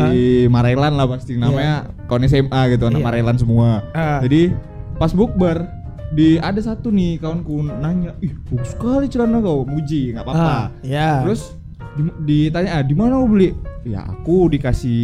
Marelan 0.47 0.95
lah 0.95 1.09
pasti 1.09 1.35
namanya 1.35 1.91
kon 2.07 2.23
SMA 2.23 2.47
gitu 2.71 2.87
anak 2.87 3.01
Iya. 3.01 3.07
Marelan 3.09 3.37
semua. 3.37 3.83
Ah. 3.91 4.21
Jadi 4.21 4.55
pas 4.95 5.11
bukber 5.11 5.67
di 6.13 6.37
ada 6.37 6.61
satu 6.61 6.89
nih 6.89 7.17
kawanku 7.17 7.65
nanya, 7.65 8.13
ih 8.21 8.33
bagus 8.47 8.71
sekali 8.71 9.09
celana 9.09 9.41
kau, 9.41 9.65
muji 9.65 10.13
nggak 10.13 10.23
apa-apa. 10.23 10.45
Ah, 10.47 10.67
ya 10.81 11.25
Terus 11.25 11.57
di- 11.95 12.17
ditanya, 12.47 12.77
ah, 12.77 12.83
di 12.83 12.93
mana 12.93 13.17
kau 13.17 13.29
beli? 13.29 13.57
Ya 13.83 14.05
aku 14.05 14.47
dikasih 14.47 15.03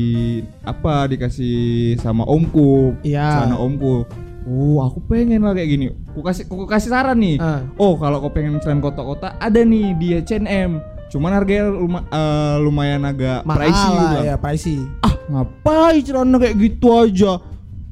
apa? 0.62 1.08
Dikasih 1.08 1.56
sama 1.98 2.22
omku, 2.22 2.92
Iya. 3.00 3.40
celana 3.40 3.56
omku. 3.56 4.04
Oh, 4.44 4.80
aku 4.80 5.00
pengen 5.02 5.42
lah 5.42 5.52
kayak 5.52 5.68
gini. 5.68 5.86
Aku 6.08 6.20
kasih, 6.20 6.44
aku 6.44 6.64
kasih 6.64 6.88
saran 6.88 7.16
nih. 7.16 7.36
Ah. 7.36 7.64
Oh, 7.76 7.96
kalau 7.96 8.16
kau 8.18 8.30
pengen 8.30 8.56
celana 8.58 8.80
kotak-kotak, 8.80 9.36
ada 9.36 9.60
nih 9.60 9.92
di 9.94 10.08
H&M. 10.14 10.80
Cuman 11.08 11.32
harganya 11.32 11.68
luma- 11.68 12.04
eh, 12.04 12.56
lumayan 12.58 13.00
agak 13.02 13.40
mahal 13.42 13.58
pricey 13.58 13.88
lah 13.88 14.04
juga. 14.04 14.18
ya 14.22 14.34
pricey 14.36 14.78
Ah, 15.00 15.14
ngapain 15.26 16.00
celana 16.00 16.36
kayak 16.36 16.56
gitu 16.58 16.88
aja? 16.94 17.32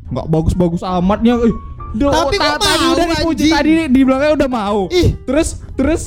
Nggak 0.07 0.27
bagus-bagus 0.29 0.81
amatnya. 0.81 1.41
Ih, 1.41 1.57
do- 1.97 2.13
Tapi 2.13 2.37
ta- 2.37 2.47
kok 2.47 2.61
tadi 2.63 2.85
mau, 2.85 2.93
udah 2.93 3.07
dipuji 3.11 3.49
tadi 3.49 3.73
di 3.89 4.01
belakangnya 4.03 4.35
udah 4.37 4.51
mau. 4.51 4.81
Ih. 4.91 5.09
terus 5.23 5.49
terus 5.73 6.03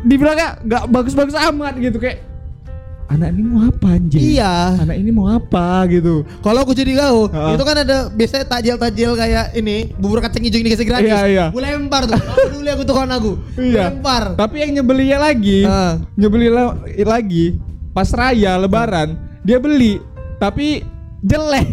di 0.00 0.14
belakangnya 0.14 0.60
nggak 0.62 0.82
bagus-bagus 0.86 1.34
amat 1.34 1.74
gitu 1.76 1.96
kayak 1.96 2.28
anak 3.06 3.34
ini 3.34 3.42
mau 3.42 3.66
apa 3.66 3.86
anjing? 3.90 4.22
iya 4.22 4.78
Anak 4.78 4.94
ini 4.94 5.10
mau 5.10 5.26
apa 5.26 5.66
gitu? 5.88 6.22
Kalau 6.38 6.62
aku 6.62 6.70
jadi 6.72 6.94
kau, 6.94 7.26
Ah. 7.28 7.50
itu 7.50 7.64
kan 7.64 7.76
ada 7.76 8.06
biasanya 8.08 8.46
takjil-takjil 8.46 9.10
kayak 9.12 9.50
ini 9.52 9.90
bubur 9.92 10.22
kacang 10.22 10.38
hijau 10.40 10.56
ini 10.56 10.70
dikasih 10.70 10.86
gratis. 10.86 11.10
Iya, 11.10 11.20
iya. 11.26 11.44
Gue 11.50 11.58
lempar 11.60 12.06
tuh. 12.06 12.14
Apa 12.14 12.46
dulu 12.54 12.70
aku 12.70 12.82
tuh 12.84 12.94
kawan 12.94 13.10
aku. 13.10 13.32
Iya. 13.58 13.90
Lempar. 13.90 14.38
Tapi 14.38 14.56
yang 14.58 14.70
nyebelinya 14.72 15.18
lagi, 15.20 15.66
nyebelinya 16.14 16.78
lagi 17.02 17.58
pas 17.90 18.06
raya 18.10 18.54
lebaran 18.56 19.18
dia 19.42 19.58
beli 19.58 19.98
tapi 20.38 20.86
jelek. 21.20 21.66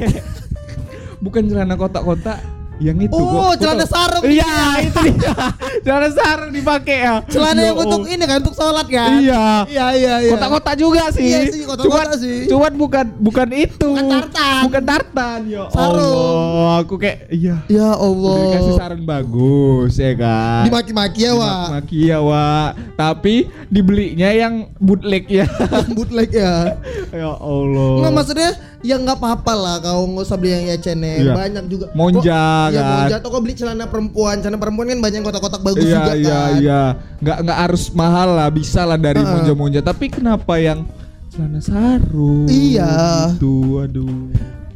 Bukan 1.23 1.45
celana 1.45 1.73
kotak-kotak, 1.73 2.41
Yang 2.77 2.97
itu 3.05 3.17
Oh, 3.17 3.25
gua- 3.49 3.57
celana 3.57 3.85
sarung. 3.85 4.23
Iya, 4.23 4.53
itu 4.85 5.01
dia. 5.11 5.35
celana 5.81 6.09
sarung 6.09 6.51
dipakai 6.51 6.97
ya. 6.99 7.15
Celana 7.25 7.57
Ya 7.57 7.65
yang 7.65 7.77
untuk 7.79 8.01
Allah. 8.01 8.13
ini 8.13 8.23
kan 8.23 8.37
untuk 8.37 8.53
sholat 8.53 8.87
kan? 8.87 9.09
Iya. 9.17 9.45
Iya 9.65 9.85
iya 9.93 10.13
iya. 10.21 10.31
Kotak-kotak 10.31 10.75
juga 10.75 11.03
sih. 11.09 11.25
Iya 11.25 11.39
sih, 11.47 11.61
kotak-kotak 11.63 12.17
sih. 12.17 12.45
Cuman 12.45 12.71
bukan 12.73 13.05
bukan 13.17 13.47
itu. 13.51 13.87
Bukan 13.87 14.05
tartan. 14.07 14.61
Bukan 14.63 14.83
tartan. 14.83 15.39
Ya 15.47 15.63
Sarung. 15.67 15.97
Allah, 15.97 16.73
aku 16.79 16.95
kayak 16.95 17.17
iya. 17.29 17.55
Ya 17.67 17.89
Udah 17.89 17.97
Allah. 17.97 18.37
dikasih 18.45 18.73
sarung 18.77 19.03
bagus 19.03 19.93
ya 19.95 20.11
kan. 20.13 20.61
Dimaki-maki 20.63 21.21
ya, 21.23 21.31
Wak. 21.33 21.65
Maki 21.71 21.99
ya, 22.05 22.19
Wak. 22.19 22.69
Tapi 22.93 23.35
dibelinya 23.67 24.29
yang 24.29 24.53
bootleg 24.77 25.25
ya. 25.27 25.47
Bootleg 25.97 26.29
ya. 26.29 26.77
ya 27.09 27.29
Allah. 27.33 27.89
Nggak 27.99 28.13
maksudnya 28.13 28.49
ya 28.79 28.95
nggak 28.95 29.17
apa-apa 29.17 29.53
lah 29.53 29.75
kau 29.79 30.05
nggak 30.05 30.23
usah 30.23 30.37
beli 30.37 30.51
yang 30.51 30.65
H&M 30.71 31.01
Iya. 31.19 31.33
banyak 31.33 31.63
juga. 31.65 31.85
Monja, 31.91 32.21
Kok- 32.63 32.71
Iya 32.71 32.79
kan. 32.79 32.93
monja 32.95 33.15
atau 33.17 33.29
kau 33.29 33.41
beli 33.41 33.53
celana 33.53 33.85
perempuan, 33.85 34.35
celana 34.37 34.57
perempuan 34.57 34.85
kan 34.87 34.99
banyak 34.99 35.19
kotak-kotak 35.21 35.61
bagus 35.61 35.81
Iya 35.81 35.95
juga 35.95 36.13
iya 36.13 36.29
kan. 36.29 36.51
iya. 36.57 36.81
Nggak 37.17 37.37
nggak 37.43 37.59
harus 37.59 37.83
mahal 37.91 38.29
lah, 38.33 38.47
bisa 38.47 38.81
lah 38.83 38.95
dari 38.95 39.19
Heeh. 39.19 39.31
monja-monja. 39.31 39.79
Tapi 39.81 40.05
kenapa 40.07 40.53
yang 40.55 40.85
celana 41.27 41.59
sarung? 41.59 42.45
Iya. 42.45 42.93
Gitu, 43.33 43.55
aduh. 43.79 44.29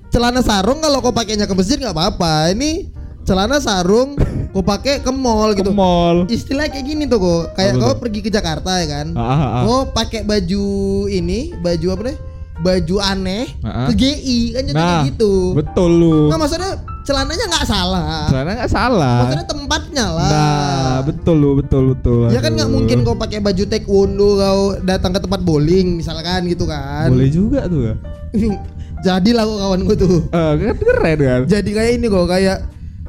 Celana 0.07 0.41
sarung 0.41 0.79
kalau 0.79 0.99
kau 0.99 1.11
pakainya 1.11 1.45
ke 1.45 1.53
masjid 1.53 1.77
nggak 1.77 1.93
apa-apa. 1.93 2.51
Ini 2.51 2.89
celana 3.21 3.57
sarung 3.57 4.17
kau 4.51 4.59
pakai 4.59 4.99
ke 4.99 5.07
mall 5.09 5.53
Ke 5.53 5.61
gitu. 5.61 5.71
mall. 5.71 6.25
Istilah 6.27 6.67
kayak 6.67 6.83
gini 6.83 7.05
tuh 7.05 7.21
kok. 7.21 7.55
Kayak 7.55 7.77
kau 7.77 7.93
pergi 7.95 8.19
ke 8.19 8.27
Jakarta 8.27 8.75
ya 8.77 8.87
kan. 8.89 9.07
Ah, 9.13 9.23
ah, 9.23 9.39
ah. 9.39 9.61
Kau 9.63 9.79
pakai 9.87 10.25
baju 10.25 10.65
ini, 11.07 11.53
baju 11.55 11.87
apa 11.93 12.03
nih? 12.09 12.17
Baju 12.61 12.95
aneh 13.01 13.45
ah. 13.61 13.89
ke 13.89 13.93
GI 13.97 14.39
kan 14.53 14.63
jadi 14.63 14.77
Nah, 14.77 15.01
gitu. 15.05 15.57
betul 15.57 15.89
lu. 15.91 16.17
Nggak 16.29 16.39
maksudnya 16.39 16.71
celananya 17.01 17.45
nggak 17.49 17.65
salah. 17.65 18.29
Celana 18.29 18.51
nggak 18.53 18.71
salah. 18.71 19.17
Maksudnya 19.25 19.47
tempatnya 19.49 20.05
lah. 20.07 20.29
Nah, 20.29 20.97
betul 21.01 21.35
lu, 21.35 21.49
betul 21.57 21.83
betul. 21.91 22.29
Ya 22.29 22.39
kan 22.39 22.53
nggak 22.53 22.69
mungkin 22.69 22.97
kau 23.01 23.17
pakai 23.17 23.41
baju 23.41 23.63
taekwondo 23.65 24.29
kau 24.37 24.61
datang 24.81 25.11
ke 25.11 25.19
tempat 25.19 25.41
bowling 25.41 25.97
misalkan 25.97 26.45
gitu 26.45 26.69
kan. 26.69 27.09
Boleh 27.09 27.29
juga 27.29 27.65
tuh. 27.65 27.81
ya. 27.89 27.95
Jadilah 29.01 29.43
kok 29.43 29.57
kawan 29.57 29.81
gue 29.81 29.95
tuh. 29.97 30.17
Eh, 30.29 30.51
kan 30.61 30.75
keren 30.77 31.17
kan? 31.17 31.41
Jadi 31.49 31.69
kayak 31.73 31.91
ini 31.97 32.05
kok 32.05 32.29
kayak 32.29 32.57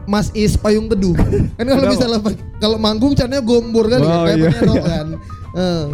Mas 0.09 0.33
Is 0.33 0.57
payung 0.57 0.88
teduh. 0.88 1.12
kan 1.61 1.65
kalau 1.69 1.85
misalnya 1.85 2.19
kalau 2.57 2.77
manggung 2.81 3.12
caranya 3.12 3.45
gombor 3.45 3.93
kan 3.93 4.01
Oh, 4.01 4.25
kayak 4.25 4.38
iya, 4.41 4.49
iya. 4.49 4.83
kan. 4.83 5.07
Eh, 5.53 5.85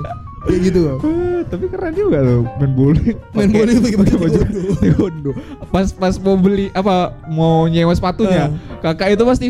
kayak 0.49 0.63
gitu 0.73 0.79
kok. 0.81 0.99
Eh, 1.05 1.41
tapi 1.47 1.65
keren 1.69 1.93
juga 1.93 2.19
tuh 2.25 2.43
main 2.57 2.73
bowling. 2.73 3.17
Main 3.37 3.51
bowling 3.53 3.77
pakai 3.85 3.99
baju 4.01 4.15
baju 4.17 4.39
taekwondo. 4.81 5.31
Pas 5.75 5.89
pas 5.93 6.15
mau 6.19 6.37
beli 6.41 6.73
apa 6.73 7.13
mau 7.29 7.69
nyewa 7.69 7.93
sepatunya, 7.93 8.57
kakak 8.81 9.13
itu 9.13 9.25
pasti 9.29 9.47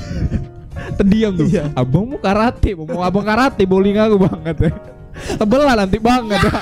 terdiam 1.00 1.32
tuh. 1.32 1.48
Iya. 1.48 1.72
Abang 1.72 2.04
mau 2.12 2.20
karate, 2.20 2.76
mau 2.76 2.84
mau 2.84 3.02
abang 3.02 3.24
karate 3.24 3.64
bowling 3.64 3.96
aku 3.96 4.20
banget 4.20 4.56
ya. 4.60 4.70
Tebel 5.40 5.60
lah 5.64 5.76
nanti 5.76 5.96
banget 5.96 6.40
ya. 6.40 6.60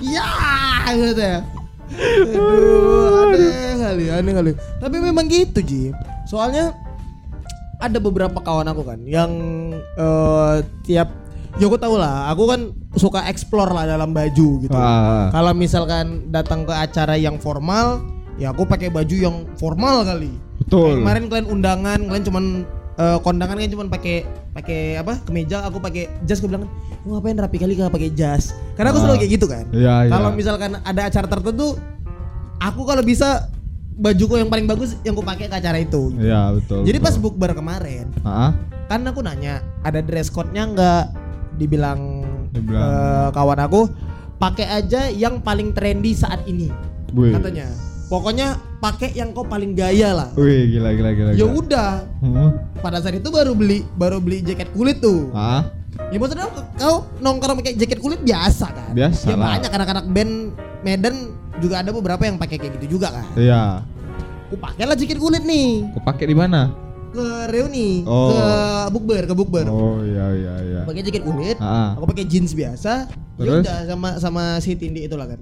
Ya, 0.00 0.28
gitu 0.96 1.20
ya. 1.20 1.40
Aduh, 1.92 3.34
aneh 3.34 3.74
kali, 3.76 4.04
aneh 4.08 4.32
kali. 4.32 4.50
Tapi 4.80 4.96
memang 4.96 5.26
gitu, 5.28 5.60
Ji. 5.60 5.92
Soalnya 6.24 6.72
ada 7.80 7.98
beberapa 8.00 8.40
kawan 8.40 8.68
aku 8.68 8.84
kan 8.84 9.00
yang 9.08 9.32
eh, 9.76 10.56
tiap 10.84 11.08
ya 11.58 11.66
aku 11.66 11.78
tahu 11.80 11.96
lah, 11.98 12.30
aku 12.30 12.44
kan 12.46 12.60
suka 12.94 13.26
explore 13.26 13.72
lah 13.72 13.88
dalam 13.88 14.14
baju 14.14 14.48
gitu. 14.62 14.76
Ah. 14.76 15.32
Kalau 15.32 15.52
misalkan 15.56 16.30
datang 16.30 16.62
ke 16.62 16.74
acara 16.74 17.16
yang 17.16 17.40
formal, 17.40 18.04
ya 18.36 18.54
aku 18.54 18.68
pakai 18.68 18.92
baju 18.92 19.16
yang 19.16 19.36
formal 19.56 20.04
kali. 20.04 20.30
Betul. 20.62 20.94
Kayak 20.94 21.00
Kemarin 21.02 21.24
kalian 21.26 21.48
undangan, 21.48 21.98
kalian 22.06 22.24
cuman 22.26 22.44
eh, 23.00 23.18
kondangan 23.24 23.56
kan 23.56 23.70
cuman 23.72 23.88
pakai 23.88 24.16
pakai 24.52 24.80
apa? 25.00 25.16
Kemeja, 25.24 25.64
aku 25.64 25.80
pakai 25.80 26.10
jas. 26.28 26.38
Aku 26.38 26.52
bilang, 26.52 26.68
"Lu 27.02 27.16
ngapain 27.16 27.38
rapi 27.38 27.56
kali 27.56 27.72
kalau 27.72 27.88
pakai 27.88 28.12
jas?" 28.12 28.52
Karena 28.76 28.92
aku 28.92 29.00
Ah. 29.00 29.02
selalu 29.08 29.18
kayak 29.24 29.32
gitu 29.40 29.46
kan. 29.48 29.64
Iya, 29.72 29.94
iya. 30.04 30.12
Kalau 30.12 30.28
misalkan 30.36 30.70
ada 30.76 31.02
acara 31.08 31.26
tertentu, 31.26 31.80
aku 32.60 32.82
kalau 32.84 33.00
bisa 33.00 33.48
bajuku 33.96 34.40
yang 34.40 34.48
paling 34.48 34.64
bagus 34.64 34.96
yang 35.00 35.12
aku 35.12 35.24
pakai 35.24 35.48
ke 35.48 35.56
acara 35.56 35.76
itu. 35.76 36.12
Iya 36.16 36.56
betul. 36.56 36.84
Jadi 36.84 36.98
pas 36.98 37.14
betul. 37.16 37.24
bukber 37.32 37.52
kemarin, 37.52 38.08
Ah, 38.20 38.52
kan 38.88 39.00
aku 39.04 39.20
nanya, 39.20 39.60
ada 39.80 40.00
dress 40.00 40.28
code-nya 40.28 40.64
enggak? 40.64 41.04
Dibilang, 41.60 42.00
Dibilang. 42.50 42.80
eh, 42.80 43.28
kawan 43.30 43.60
aku, 43.60 43.80
pakai 44.36 44.66
aja 44.66 45.06
yang 45.06 45.38
paling 45.38 45.70
trendy 45.70 46.10
saat 46.10 46.40
ini. 46.46 46.72
Wih. 47.12 47.30
Katanya. 47.30 47.68
Pokoknya 48.08 48.48
pakai 48.80 49.12
yang 49.12 49.30
kau 49.30 49.44
paling 49.44 49.70
gaya 49.70 50.10
lah. 50.10 50.28
Wih, 50.34 50.66
gila 50.72 50.90
gila 50.90 51.10
gila. 51.12 51.30
Ya 51.30 51.46
udah, 51.46 51.90
Hmm. 52.18 52.50
pada 52.80 52.98
saat 52.98 53.14
itu 53.14 53.28
baru 53.28 53.52
beli 53.52 53.86
baru 53.92 54.18
beli 54.18 54.40
jaket 54.40 54.72
kulit 54.72 54.98
tuh. 54.98 55.28
Ah, 55.30 55.68
Ya 56.08 56.16
maksudnya 56.16 56.48
kau, 56.74 57.04
nongkrong 57.20 57.60
pakai 57.60 57.76
jaket 57.76 58.00
kulit 58.00 58.18
biasa 58.18 58.66
kan? 58.66 58.90
Biasa 58.90 59.26
Ya 59.26 59.36
lah. 59.36 59.46
banyak 59.54 59.70
anak-anak 59.70 60.06
band 60.08 60.32
Medan 60.80 61.14
juga 61.60 61.84
ada 61.84 61.92
beberapa 61.92 62.24
yang 62.24 62.34
pakai 62.34 62.56
kayak 62.56 62.80
gitu 62.80 62.96
juga 62.96 63.12
kan. 63.12 63.26
iya. 63.36 63.84
Aku 64.48 64.56
pakailah 64.56 64.96
jaket 64.96 65.14
kulit 65.14 65.44
nih 65.44 65.86
Kau 65.92 66.02
pakai 66.02 66.24
di 66.24 66.34
mana? 66.34 66.72
Ke 67.10 67.26
reuni, 67.48 68.06
Oh. 68.06 68.30
ke 68.30 68.42
bukber, 68.90 69.22
ke 69.26 69.34
bukber. 69.34 69.66
Oh 69.66 69.98
iya 70.00 70.26
iya 70.30 70.54
iya. 70.60 70.80
Pakai 70.82 71.02
jaket 71.02 71.22
kulit, 71.22 71.58
Ah. 71.58 71.94
aku 71.94 72.06
pakai 72.06 72.24
jeans 72.24 72.52
biasa. 72.52 73.10
Ya 73.36 73.42
Terus? 73.42 73.62
udah 73.62 73.78
sama 73.84 74.08
sama 74.16 74.42
si 74.58 74.74
Tindi 74.74 75.04
itulah 75.04 75.26
kan. 75.26 75.40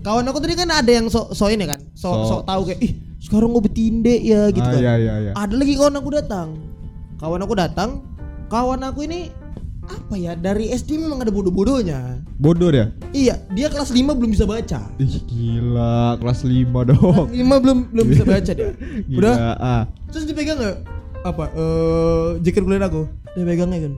Kawan 0.00 0.24
aku 0.24 0.40
tadi 0.40 0.56
kan 0.56 0.64
ada 0.66 0.88
yang 0.88 1.06
sok 1.06 1.32
so 1.32 1.44
ini 1.46 1.64
kan, 1.64 1.76
sok 1.92 2.14
Sok. 2.14 2.24
sok 2.26 2.40
tahu 2.44 2.60
kayak 2.64 2.80
ih 2.80 2.92
sekarang 3.20 3.52
gue 3.52 3.62
betinde 3.62 4.14
ya 4.16 4.48
gitu 4.48 4.62
ah, 4.62 4.72
kan. 4.72 4.80
Iya 4.80 4.92
iya 4.96 5.14
iya. 5.20 5.32
Ada 5.34 5.54
lagi 5.54 5.74
kawan 5.76 5.94
aku 5.94 6.10
datang. 6.10 6.48
Kawan 7.16 7.40
aku 7.42 7.52
datang, 7.52 7.90
kawan 8.48 8.80
aku 8.80 9.04
ini 9.04 9.28
apa 9.84 10.14
ya 10.14 10.32
dari 10.32 10.70
SD 10.70 10.96
memang 10.96 11.20
ada 11.20 11.28
bodoh-bodohnya. 11.28 12.22
Bodoh 12.38 12.70
dia. 12.70 12.94
Iya, 13.10 13.42
dia 13.50 13.68
kelas 13.68 13.90
5 13.90 14.14
belum 14.14 14.30
bisa 14.30 14.46
baca. 14.46 14.88
Ih 14.96 15.20
gila 15.20 16.16
kelas 16.16 16.40
5 16.42 16.80
dong. 16.86 17.26
Kelas 17.28 17.36
5 17.36 17.60
belum 17.60 17.78
belum 17.92 18.06
bisa 18.08 18.24
baca 18.32 18.50
dia. 18.50 18.70
Gila. 19.04 19.18
Udah, 19.20 19.34
Ah. 19.58 19.82
terus 20.08 20.24
dipegang 20.24 20.56
nggak 20.56 20.76
apa 21.20 21.44
eh 21.52 22.28
jaket 22.40 22.62
kulit 22.64 22.82
aku. 22.82 23.08
Dia 23.36 23.44
pegangnya 23.46 23.78
kan. 23.88 23.94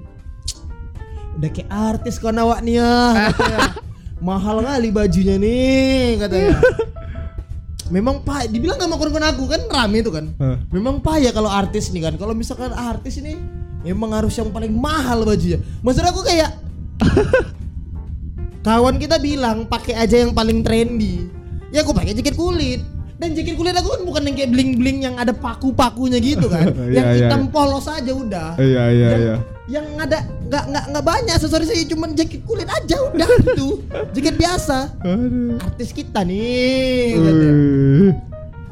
Udah 1.41 1.51
kayak 1.51 1.69
artis 1.71 2.21
kau 2.21 2.29
awak 2.29 2.61
nih 2.61 2.83
ya. 2.83 3.33
Mahal 4.27 4.63
kali 4.63 4.89
bajunya 4.95 5.41
nih 5.41 6.21
katanya. 6.21 6.57
Memang 7.95 8.25
pak, 8.25 8.49
dibilang 8.49 8.81
gak 8.81 8.89
mau 8.89 8.97
kurang 8.97 9.21
aku 9.21 9.45
kan 9.45 9.61
rame 9.69 10.01
itu 10.01 10.09
kan. 10.09 10.33
Memang 10.73 11.05
payah 11.05 11.29
kalau 11.35 11.51
artis 11.51 11.93
nih 11.93 12.09
kan. 12.09 12.15
Kalau 12.17 12.33
misalkan 12.33 12.73
artis 12.73 13.21
ini 13.21 13.37
emang 13.85 14.17
harus 14.17 14.33
yang 14.39 14.49
paling 14.49 14.73
mahal 14.73 15.27
bajunya. 15.27 15.61
Maksud 15.85 16.05
aku 16.07 16.25
kayak 16.25 16.57
kawan 18.67 18.97
kita 18.97 19.19
bilang 19.21 19.69
pakai 19.69 19.99
aja 19.99 20.25
yang 20.25 20.33
paling 20.33 20.65
trendy. 20.65 21.29
Ya 21.69 21.85
aku 21.85 21.93
pakai 21.93 22.17
jaket 22.17 22.33
kulit. 22.39 22.81
Dan 23.23 23.39
jaket 23.39 23.55
kulit 23.55 23.71
aku 23.79 23.87
kan 23.95 24.03
bukan 24.03 24.23
yang 24.27 24.35
kayak 24.35 24.51
bling-bling 24.51 24.99
yang 25.07 25.15
ada 25.15 25.31
paku-pakunya 25.31 26.19
gitu 26.19 26.51
kan. 26.51 26.75
Yang 26.97 27.07
iya, 27.07 27.19
hitam 27.23 27.47
iya. 27.47 27.53
polos 27.55 27.87
aja 27.87 28.11
udah. 28.11 28.59
Iya 28.59 28.85
iya 28.91 29.07
yang, 29.07 29.23
iya. 29.23 29.37
yang 29.71 29.87
ada 29.95 30.19
nggak 30.51 30.65
nggak 30.75 30.85
nggak 30.91 31.05
banyak 31.07 31.35
aksesoris 31.39 31.71
saya 31.71 31.87
cuman 31.87 32.19
jaket 32.19 32.43
kulit 32.43 32.67
aja 32.67 32.99
udah 32.99 33.29
gitu. 33.47 33.79
Jaket 34.11 34.35
biasa. 34.35 34.91
Aduh. 35.07 35.55
Artis 35.63 35.95
kita 35.95 36.27
nih. 36.27 37.15
katanya. 37.15 37.53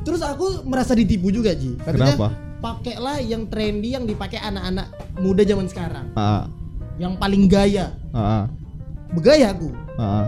Terus 0.03 0.21
aku 0.27 0.67
merasa 0.67 0.99
ditipu 0.99 1.31
juga 1.31 1.55
Ji. 1.55 1.79
Katanya 1.79 2.19
Kenapa? 2.19 2.29
pakailah 2.59 3.23
yang 3.23 3.47
trendy 3.47 3.95
yang 3.95 4.03
dipakai 4.03 4.43
anak-anak 4.43 4.91
muda 5.23 5.47
zaman 5.47 5.71
sekarang. 5.71 6.11
Ah. 6.19 6.51
Yang 6.99 7.23
paling 7.23 7.47
gaya. 7.47 7.95
Ah. 8.11 8.51
Begaya 9.15 9.55
aku. 9.55 9.71
Ah. 9.95 10.27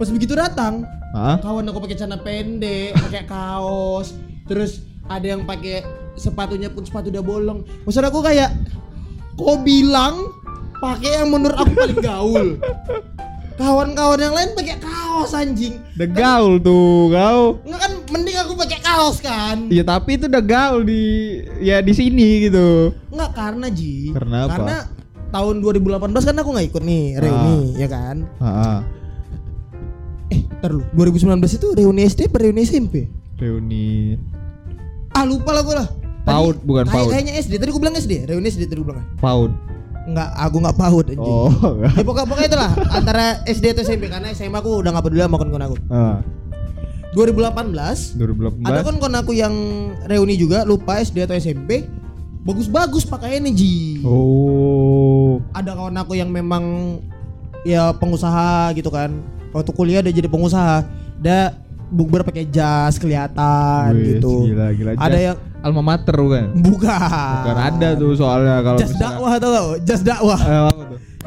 Pas 0.00 0.08
begitu 0.08 0.32
datang, 0.32 0.88
Ah. 1.10 1.36
kawan 1.42 1.66
aku 1.66 1.82
pakai 1.82 1.96
celana 1.98 2.18
pendek, 2.22 2.94
pakai 2.94 3.26
kaos, 3.26 4.14
terus 4.46 4.86
ada 5.10 5.26
yang 5.26 5.42
pakai 5.42 5.82
sepatunya 6.14 6.70
pun 6.70 6.86
sepatu 6.86 7.10
udah 7.10 7.24
bolong. 7.24 7.66
Maksud 7.82 8.06
aku 8.06 8.22
kayak 8.22 8.54
kau 9.34 9.58
bilang 9.58 10.30
pakai 10.78 11.18
yang 11.22 11.34
menurut 11.34 11.58
aku 11.58 11.72
paling 11.74 11.98
gaul. 11.98 12.46
Kawan-kawan 13.60 14.16
yang 14.22 14.32
lain 14.32 14.50
pakai 14.56 14.80
kaos 14.80 15.36
anjing. 15.36 15.76
Udah 15.98 16.08
gaul 16.08 16.56
tuh 16.62 17.12
kau. 17.12 17.42
Enggak 17.66 17.80
kan 17.84 17.92
mending 18.08 18.36
aku 18.40 18.52
pakai 18.56 18.78
kaos 18.80 19.18
kan. 19.20 19.68
Iya 19.68 19.84
tapi 19.84 20.16
itu 20.16 20.30
udah 20.30 20.44
gaul 20.46 20.86
di 20.86 21.02
ya 21.60 21.82
di 21.84 21.92
sini 21.92 22.48
gitu. 22.48 22.94
Enggak 23.12 23.36
karena 23.36 23.66
Ji. 23.68 24.14
Karena 24.16 24.48
apa? 24.48 24.52
Karena 24.56 24.76
tahun 25.34 25.60
2018 25.60 26.00
kan 26.24 26.36
aku 26.40 26.48
nggak 26.56 26.68
ikut 26.72 26.82
nih 26.86 27.04
reuni 27.20 27.58
ya 27.76 27.88
kan. 27.90 28.16
Ah. 28.40 28.80
Ntar 30.60 30.70
lu. 30.70 30.84
2019 30.92 31.40
itu 31.50 31.66
reuni 31.72 32.04
SD 32.04 32.28
apa 32.28 32.36
reuni 32.38 32.60
SMP? 32.62 33.08
Reuni 33.34 34.14
Ah 35.10 35.24
lupa 35.24 35.50
lah 35.50 35.62
gue 35.62 35.74
lah. 35.74 35.88
PAUD, 36.20 36.60
bukan 36.62 36.84
kayak- 36.84 36.94
PAUD. 36.94 37.10
Kayaknya 37.10 37.32
SD. 37.40 37.52
Tadi 37.56 37.70
gue 37.72 37.80
bilang 37.80 37.96
SD. 37.96 38.12
Reuni 38.28 38.46
SD 38.46 38.62
tadi 38.64 38.78
gue 38.78 38.86
bilang. 38.86 39.02
PAUD. 39.18 39.50
Enggak, 40.02 40.28
aku 40.34 40.56
nggak 40.58 40.76
PAUD 40.76 41.06
anjing. 41.08 41.32
Oh. 41.34 41.50
Ya 41.80 42.02
pokoknya, 42.02 42.26
pokoknya 42.26 42.48
itulah 42.48 42.70
antara 42.90 43.24
SD 43.44 43.64
atau 43.72 43.82
SMP 43.82 44.06
karena 44.06 44.28
SMA 44.30 44.54
aku 44.54 44.78
udah 44.78 44.90
nggak 44.90 45.04
peduli 45.04 45.20
sama 45.20 45.36
kawan-kawan 45.36 45.64
aku. 45.66 45.76
Ah. 45.88 46.20
2018 47.10 48.14
2018. 48.14 48.62
ada 48.62 48.80
kan 48.80 48.94
kon 48.96 49.10
aku 49.12 49.32
yang 49.32 49.50
reuni 50.06 50.38
juga 50.38 50.62
lupa 50.62 51.02
SD 51.02 51.26
atau 51.26 51.34
SMP 51.34 51.82
bagus-bagus 52.40 53.02
pakaiannya 53.02 53.50
Ji 53.50 54.06
Oh. 54.06 55.42
ada 55.50 55.74
kawan 55.74 55.96
aku 55.96 56.14
yang 56.14 56.30
memang 56.30 56.96
ya 57.62 57.90
pengusaha 57.92 58.70
gitu 58.72 58.88
kan 58.88 59.10
waktu 59.50 59.70
kuliah 59.70 60.00
dia 60.00 60.12
jadi 60.12 60.26
pengusaha 60.26 60.86
dia 61.16 61.54
bukber 61.86 62.22
pakai 62.22 62.46
jas 62.46 62.96
kelihatan 62.96 63.90
Wih, 63.92 64.16
gitu 64.16 64.46
Gila, 64.48 64.66
gila. 64.72 64.90
ada 64.94 65.10
Jas 65.10 65.26
yang 65.26 65.36
alma 65.60 65.82
mater 65.84 66.14
bukan? 66.14 66.44
bukan 66.54 67.34
Bukan 67.36 67.56
ada 67.58 67.88
tuh 67.92 68.12
soalnya 68.14 68.54
kalau 68.60 68.78
jas 68.78 68.94
dakwah 68.94 69.32
tau 69.36 69.50
gak? 69.50 69.64
jas 69.82 70.00
dakwah 70.00 70.40
Eh, 70.40 70.62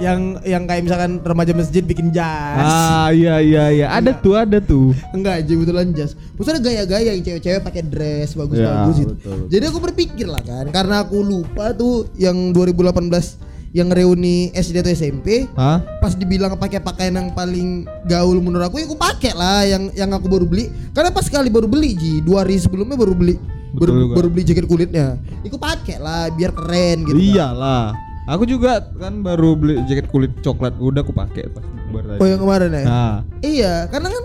yang 0.01 0.41
yang 0.41 0.65
kayak 0.65 0.89
misalkan 0.89 1.21
remaja 1.21 1.53
masjid 1.53 1.85
bikin 1.85 2.09
jas 2.09 2.65
Ah 2.65 3.13
iya 3.13 3.37
iya 3.37 3.63
iya 3.69 3.87
ada 3.91 4.09
tuh 4.11 4.33
ada 4.33 4.57
tuh. 4.57 4.89
Enggak, 5.13 5.45
jadi 5.45 5.53
betulan 5.55 5.93
jas. 5.93 6.17
Maksudnya 6.33 6.65
gaya-gaya 6.65 7.13
yang 7.13 7.21
cewek-cewek 7.21 7.61
pakai 7.61 7.85
dress 7.85 8.33
bagus-bagus 8.33 8.57
Ya, 8.97 9.01
gitu. 9.05 9.13
betul, 9.13 9.33
betul. 9.37 9.47
Jadi 9.53 9.63
aku 9.69 9.79
berpikir 9.79 10.25
lah 10.25 10.41
kan, 10.41 10.65
karena 10.71 11.05
aku 11.05 11.21
lupa 11.21 11.77
tuh 11.77 12.09
yang 12.15 12.33
2018 12.49 13.37
yang 13.73 13.89
reuni 13.89 14.53
SD 14.53 14.85
atau 14.85 14.93
SMP, 14.93 15.49
Hah? 15.57 15.81
pas 15.97 16.13
dibilang 16.13 16.53
pakai 16.55 16.77
pakaian 16.77 17.17
yang 17.17 17.29
paling 17.33 17.89
gaul 18.05 18.37
menurut 18.37 18.69
aku, 18.69 18.77
ya 18.77 18.85
aku 18.85 18.97
pakai 18.97 19.33
lah 19.33 19.65
yang 19.65 19.89
yang 19.97 20.09
aku 20.13 20.29
baru 20.29 20.45
beli. 20.45 20.69
Karena 20.93 21.09
pas 21.09 21.25
sekali 21.25 21.49
baru 21.49 21.65
beli 21.65 21.97
Ji, 21.97 22.21
dua 22.21 22.45
hari 22.45 22.61
sebelumnya 22.61 22.93
baru 22.93 23.17
beli 23.17 23.35
Betul 23.73 24.13
baru, 24.13 24.13
baru 24.13 24.27
beli 24.29 24.43
jaket 24.45 24.69
kulitnya. 24.69 25.17
Aku 25.41 25.57
pakai 25.57 25.97
lah 25.97 26.29
biar 26.29 26.53
keren 26.53 27.09
gitu. 27.09 27.17
kan. 27.17 27.25
Iyalah. 27.25 27.85
Aku 28.23 28.47
juga 28.47 28.79
kan 28.95 29.19
baru 29.19 29.57
beli 29.57 29.83
jaket 29.89 30.07
kulit 30.07 30.31
coklat 30.39 30.77
udah 30.79 31.01
aku 31.03 31.11
pakai 31.11 31.49
pas 31.51 31.65
tadi. 31.65 32.21
Oh 32.21 32.27
yang 32.29 32.41
kemarin 32.41 32.69
ya? 32.71 32.83
Nah, 32.85 33.15
Iya, 33.43 33.73
karena 33.89 34.07
kan 34.09 34.23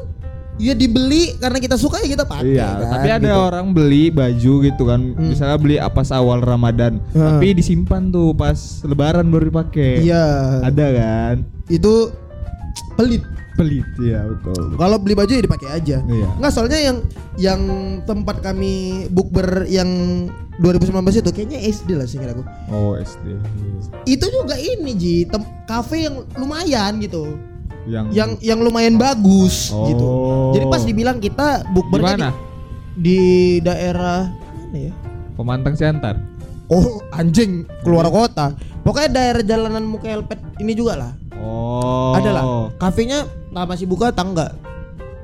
ya 0.59 0.75
dibeli 0.75 1.38
karena 1.38 1.57
kita 1.57 1.75
suka 1.75 2.03
ya 2.03 2.11
kita 2.12 2.25
pakai. 2.25 2.51
iya, 2.51 2.68
kan, 2.77 2.90
tapi 2.92 3.09
ada 3.09 3.31
gitu. 3.31 3.38
orang 3.40 3.66
beli 3.71 4.11
baju 4.11 4.53
gitu 4.61 4.83
kan, 4.85 5.01
misalnya 5.16 5.57
beli 5.57 5.77
apa 5.79 6.03
awal 6.11 6.38
Ramadan, 6.38 6.99
Hmm. 7.11 7.38
tapi 7.38 7.55
disimpan 7.55 8.11
tuh 8.11 8.35
pas 8.35 8.59
lebaran 8.83 9.27
baru 9.27 9.49
dipakai. 9.49 10.03
Iya. 10.03 10.27
Ada 10.62 10.87
kan? 10.92 11.35
Itu 11.66 12.11
pelit. 12.94 13.23
Pelit 13.55 13.87
ya 13.99 14.23
betul. 14.23 14.79
Kalau 14.79 14.97
beli 14.99 15.14
baju 15.14 15.31
ya 15.31 15.42
dipakai 15.42 15.68
aja. 15.73 15.99
Iya. 16.01 16.29
Enggak 16.38 16.53
soalnya 16.55 16.79
yang 16.79 16.97
yang 17.35 17.61
tempat 18.03 18.38
kami 18.38 19.07
bukber 19.11 19.66
yang 19.66 19.90
2019 20.59 20.94
itu 21.18 21.31
kayaknya 21.31 21.59
SD 21.66 21.90
lah 21.94 22.07
sih 22.07 22.18
aku. 22.18 22.42
Oh 22.71 22.94
SD. 22.94 23.35
Itu 24.07 24.31
juga 24.31 24.55
ini 24.55 24.94
Ji, 24.94 25.27
tem- 25.27 25.47
cafe 25.66 26.07
yang 26.07 26.23
lumayan 26.35 26.99
gitu. 26.99 27.35
Yang 27.87 28.07
Yang 28.11 28.31
yang 28.43 28.59
lumayan 28.64 28.97
bagus 28.99 29.71
Oh. 29.71 29.87
gitu. 29.87 30.07
Jadi 30.59 30.64
pas 30.67 30.83
dibilang 30.83 31.19
kita 31.23 31.62
mana? 32.03 32.35
di, 32.97 32.99
di 32.99 33.21
daerah 33.62 34.27
mana 34.69 34.79
ya? 34.91 34.93
Pemantang 35.38 35.75
Siantar. 35.79 36.19
Oh, 36.69 37.01
anjing 37.14 37.64
keluar 37.81 38.11
kota. 38.11 38.53
Pokoknya 38.85 39.09
daerah 39.09 39.43
jalanan 39.45 39.85
muka 39.87 40.09
Elpet 40.11 40.41
ini 40.61 40.75
juga 40.75 40.99
lah. 40.99 41.12
Oh. 41.38 42.12
Ada 42.19 42.31
lah. 42.35 42.45
Kafenya 42.77 43.25
tak 43.55 43.67
masih 43.69 43.87
buka 43.88 44.12
atau 44.12 44.27
enggak? 44.29 44.53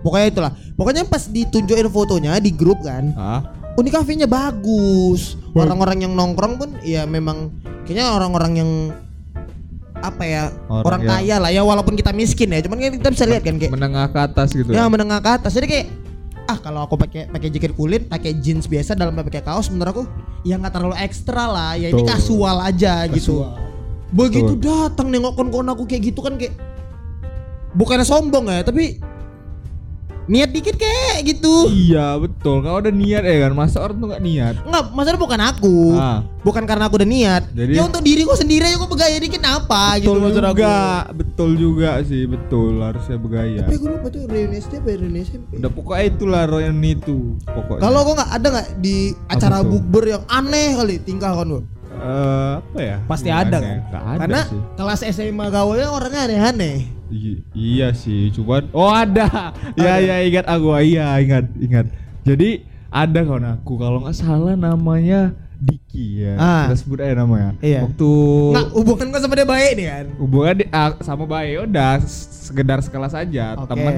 Pokoknya 0.00 0.26
itulah. 0.30 0.52
Pokoknya 0.76 1.02
pas 1.04 1.24
ditunjukin 1.28 1.88
fotonya 1.88 2.36
di 2.40 2.52
grup 2.52 2.80
kan. 2.84 3.12
Hah? 3.16 3.40
Oh 3.74 3.82
ini 3.82 3.90
kafenya 3.90 4.30
bagus. 4.30 5.34
Orang-orang 5.52 6.06
yang 6.06 6.12
nongkrong 6.14 6.54
pun 6.56 6.70
ya 6.86 7.04
memang 7.04 7.50
kayaknya 7.84 8.14
orang-orang 8.14 8.52
yang 8.54 8.70
apa 10.04 10.22
ya 10.28 10.42
Orang 10.68 11.00
orang, 11.00 11.02
kaya 11.08 11.36
lah 11.40 11.50
ya 11.50 11.62
walaupun 11.64 11.96
kita 11.96 12.12
miskin 12.12 12.52
ya 12.52 12.60
cuman 12.60 12.76
kita 13.00 13.08
bisa 13.08 13.24
lihat 13.24 13.42
kan 13.42 13.56
kayak 13.56 13.72
Menengah 13.72 14.06
ke 14.12 14.18
atas 14.20 14.48
gitu. 14.52 14.68
ya 14.68 14.84
menengah 14.88 15.20
ke 15.24 15.30
atas 15.32 15.56
jadi 15.56 15.68
kayak 15.68 15.86
ah 16.44 16.58
kalau 16.60 16.84
aku 16.84 17.00
pakai 17.00 17.32
pakai 17.32 17.48
jaket 17.48 17.72
kulit 17.72 18.04
pakai 18.04 18.36
jeans 18.36 18.68
biasa 18.68 18.92
dalamnya 18.92 19.24
pakai 19.24 19.40
kaos 19.40 19.72
menurut 19.72 19.90
aku 19.96 20.02
ya 20.44 20.60
nggak 20.60 20.72
terlalu 20.76 20.96
ekstra 21.00 21.48
lah 21.48 21.72
ya 21.72 21.88
ini 21.88 22.04
Betul. 22.04 22.12
kasual 22.12 22.56
aja 22.60 23.08
gitu 23.08 23.40
Kasual. 23.40 23.52
begitu 24.12 24.52
datang 24.60 25.08
nengok 25.08 25.40
kon-kon 25.40 25.64
aku 25.72 25.88
kayak 25.88 26.12
gitu 26.12 26.20
kan 26.20 26.36
kayak 26.36 26.52
bukannya 27.72 28.04
sombong 28.04 28.52
ya 28.52 28.60
tapi 28.60 29.00
niat 30.24 30.50
dikit 30.50 30.76
kayak 30.80 31.24
gitu 31.24 31.68
Iya 31.68 32.16
betul. 32.16 32.64
Kalau 32.64 32.80
ada 32.80 32.92
niat 32.92 33.22
ya 33.24 33.48
kan, 33.48 33.52
masa 33.52 33.80
orang 33.84 33.96
tuh 34.00 34.08
nggak 34.10 34.24
niat. 34.24 34.54
Enggak, 34.64 34.84
masalah 34.92 35.18
bukan 35.20 35.40
aku. 35.40 35.78
Ah. 35.96 36.20
Bukan 36.44 36.64
karena 36.68 36.88
aku 36.88 37.00
udah 37.00 37.08
niat. 37.08 37.42
Jadi- 37.52 37.76
ya 37.76 37.82
untuk 37.84 38.04
diriku 38.04 38.36
sendiri 38.36 38.68
aku 38.76 38.88
bergaya 38.88 39.16
dikit 39.16 39.40
apa 39.44 40.00
gitu 40.00 40.12
betul 40.12 40.20
maksud 40.20 40.44
aku. 40.44 40.64
betul 41.16 41.50
juga 41.56 41.90
sih, 42.04 42.22
betul 42.28 42.72
harusnya 42.84 43.16
bergaya. 43.16 43.64
Tapi 43.64 43.76
aku 43.80 43.86
lupa 43.88 44.06
tuh 44.12 44.22
reuni 44.28 44.56
SD 44.60 44.72
apa 44.80 44.88
reuni 44.96 45.20
SMP. 45.24 45.50
Udah 45.60 45.70
pokoknya 45.72 46.04
itulah 46.08 46.42
Royan 46.44 46.76
itu 46.84 47.36
pokoknya. 47.44 47.80
Kalau 47.80 48.00
kok 48.04 48.14
nggak 48.20 48.30
ada 48.32 48.46
nggak 48.52 48.68
di 48.80 48.96
acara 49.28 49.58
bukber 49.64 50.04
yang 50.04 50.22
aneh 50.28 50.68
kali 50.76 50.96
tingkah 51.00 51.32
kan 51.32 51.48
lu? 51.94 52.02
Eh, 52.02 52.52
apa 52.56 52.80
ya? 52.80 52.96
Pasti 53.04 53.28
ada 53.28 53.56
kan? 53.56 53.78
Ada 53.86 54.18
Karena 54.18 54.40
sih. 54.44 54.60
kelas 54.74 55.00
SMA 55.06 55.46
gaulnya 55.48 55.88
orangnya 55.88 56.20
aneh-aneh. 56.26 56.76
I- 57.06 57.42
iya 57.54 57.88
sih, 57.90 58.28
cuman 58.30 58.66
oh 58.70 58.88
ada. 58.88 59.54
Ya 59.78 59.98
ya 59.98 60.18
ingat 60.20 60.44
aku, 60.44 60.74
iya 60.78 61.14
ingat 61.16 61.46
ingat. 61.54 61.86
Jadi 62.22 62.64
ada 62.88 63.20
kawan 63.20 63.46
aku 63.54 63.72
kalau 63.74 63.98
nggak 64.00 64.14
salah 64.14 64.54
namanya 64.54 65.32
Diki 65.54 66.20
ya. 66.20 66.34
Ah. 66.34 66.62
Kita 66.66 66.76
sebut 66.76 66.98
aja 66.98 67.14
namanya. 67.16 67.54
Iya. 67.58 67.86
Waktu 67.86 68.10
Nggak 68.52 68.68
hubungan 68.74 69.06
gua 69.08 69.20
sama 69.20 69.34
dia 69.34 69.46
baik 69.46 69.70
nih 69.74 69.86
kan. 69.86 70.04
hubungan 70.18 70.54
di- 70.56 70.70
ah, 70.70 70.90
sama 71.00 71.24
bayi 71.24 71.56
udah 71.56 72.02
sekedar 72.04 72.78
sekelas 72.78 73.14
aja 73.14 73.54
Oke. 73.56 73.70
temen 73.70 73.94